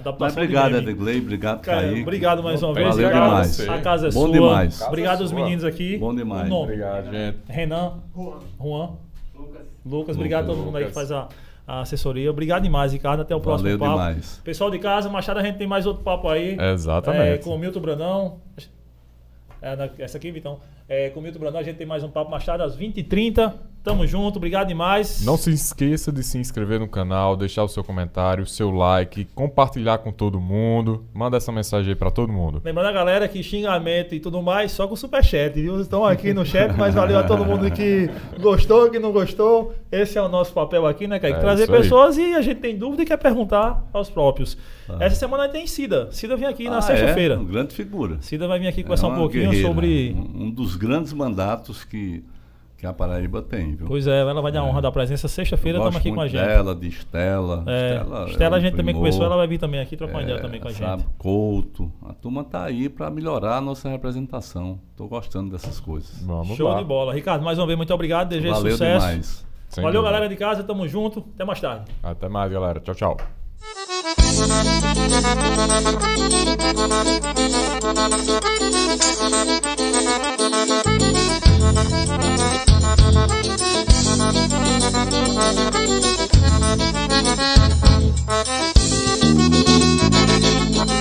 [0.00, 0.16] dúvida.
[0.18, 0.74] Mas obrigado.
[0.76, 2.02] Edgley, obrigado, Cara, Kaique.
[2.02, 2.88] obrigado mais uma vez.
[2.88, 3.26] Valeu Ricardo.
[3.30, 3.68] demais.
[3.68, 4.32] A casa é Bom sua.
[4.32, 4.80] demais.
[4.82, 5.96] Obrigado aos é meninos aqui.
[5.96, 6.50] Bom demais.
[6.50, 7.38] Obrigado, gente.
[7.48, 7.92] Renan,
[8.60, 8.90] Juan,
[9.84, 11.08] Lucas, obrigado a todo mundo aí que Lucas.
[11.08, 11.28] faz a,
[11.66, 12.30] a assessoria.
[12.30, 13.22] Obrigado demais, Ricardo.
[13.22, 13.92] Até o próximo Valeu papo.
[13.92, 14.40] demais.
[14.44, 16.56] Pessoal de casa, Machado, a gente tem mais outro papo aí.
[16.58, 17.22] Exatamente.
[17.22, 18.40] É, com o Milton Brandão.
[19.60, 20.60] É, essa aqui, Vitão.
[20.88, 23.52] É, com o Milton Brandão, a gente tem mais um papo Machado às 20h30.
[23.86, 25.24] Tamo junto, obrigado demais.
[25.24, 29.26] Não se esqueça de se inscrever no canal, deixar o seu comentário, o seu like,
[29.32, 31.04] compartilhar com todo mundo.
[31.14, 32.60] Manda essa mensagem aí pra todo mundo.
[32.64, 35.80] Lembrando a galera que xingamento e tudo mais, só com superchat, viu?
[35.80, 38.10] Estão aqui no chat, mas valeu a todo mundo que
[38.40, 39.72] gostou, que não gostou.
[39.92, 41.38] Esse é o nosso papel aqui, né, Kaique?
[41.38, 44.58] É Trazer pessoas e a gente tem dúvida e quer perguntar aos próprios.
[44.98, 46.08] Essa semana tem Cida.
[46.10, 47.34] Cida vem aqui na Ah, sexta-feira.
[47.34, 48.18] É, uma grande figura.
[48.20, 50.12] Cida vai vir aqui É conversar um uma pouquinho guerreira, sobre.
[50.12, 52.24] Um um dos grandes mandatos que,
[52.76, 53.86] que a Paraíba tem, viu?
[53.86, 54.62] Pois é, ela vai dar é.
[54.62, 55.26] honra da presença.
[55.28, 56.78] Sexta-feira estamos aqui com a gente.
[56.78, 57.64] De Estela.
[57.66, 57.96] É.
[57.96, 58.76] Estela, é Estela é a gente primor.
[58.76, 61.14] também começou, ela vai vir também aqui trocar é, ideia também com a sabe, gente.
[61.16, 61.90] Couto.
[62.06, 64.78] A turma tá aí para melhorar a nossa representação.
[64.90, 66.22] Estou gostando dessas coisas.
[66.22, 66.78] Vamos Show lá.
[66.78, 67.14] de bola.
[67.14, 68.28] Ricardo, mais uma vez, muito obrigado.
[68.28, 69.06] DG Valeu sucesso.
[69.06, 69.46] Demais.
[69.68, 70.12] Sem Valeu, dúvida.
[70.12, 70.62] galera de casa.
[70.62, 71.24] Tamo junto.
[71.34, 71.90] Até mais tarde.
[72.02, 72.80] Até mais, galera.
[72.80, 73.16] Tchau, tchau.
[88.28, 88.95] Thank you.